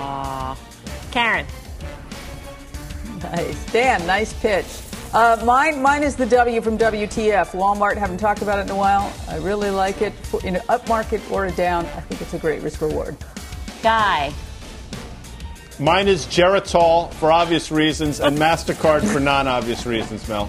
Karen. 1.12 1.46
Nice. 3.24 3.66
Dan, 3.72 4.06
nice 4.08 4.34
pitch. 4.34 4.66
Uh, 5.14 5.42
mine, 5.46 5.82
mine 5.82 6.04
is 6.04 6.16
the 6.16 6.26
W 6.26 6.62
from 6.62 6.78
WTF. 6.78 7.52
Walmart, 7.52 7.98
haven't 7.98 8.18
talked 8.18 8.42
about 8.42 8.60
it 8.60 8.64
in 8.64 8.70
a 8.70 8.76
while. 8.76 9.12
I 9.28 9.38
really 9.38 9.70
like 9.70 10.02
it. 10.02 10.14
In 10.44 10.56
an 10.56 10.62
up 10.70 10.88
market 10.88 11.22
or 11.30 11.46
a 11.46 11.52
down, 11.52 11.86
I 11.86 12.02
think 12.02 12.22
it's 12.22 12.34
a 12.34 12.40
great 12.40 12.62
risk 12.62 12.82
reward. 12.82 13.18
Guy. 13.84 14.32
Mine 15.80 16.08
is 16.08 16.26
Geritol 16.28 17.12
for 17.16 17.32
obvious 17.32 17.72
reasons 17.72 18.20
and 18.20 18.38
MasterCard 18.38 19.12
for 19.12 19.20
non 19.20 19.48
obvious 19.48 19.86
reasons, 19.86 20.28
Mel. 20.30 20.46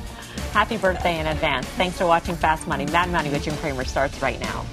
Happy 0.52 0.76
birthday 0.76 1.18
in 1.18 1.26
advance. 1.26 1.66
Thanks 1.66 1.96
for 1.96 2.06
watching 2.06 2.36
Fast 2.36 2.68
Money. 2.68 2.86
Mad 2.86 3.10
Money 3.10 3.30
with 3.30 3.42
Jim 3.42 3.56
Cramer 3.56 3.84
starts 3.84 4.20
right 4.22 4.38
now. 4.38 4.64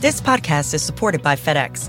This 0.00 0.20
podcast 0.20 0.74
is 0.74 0.82
supported 0.82 1.22
by 1.22 1.36
FedEx. 1.36 1.88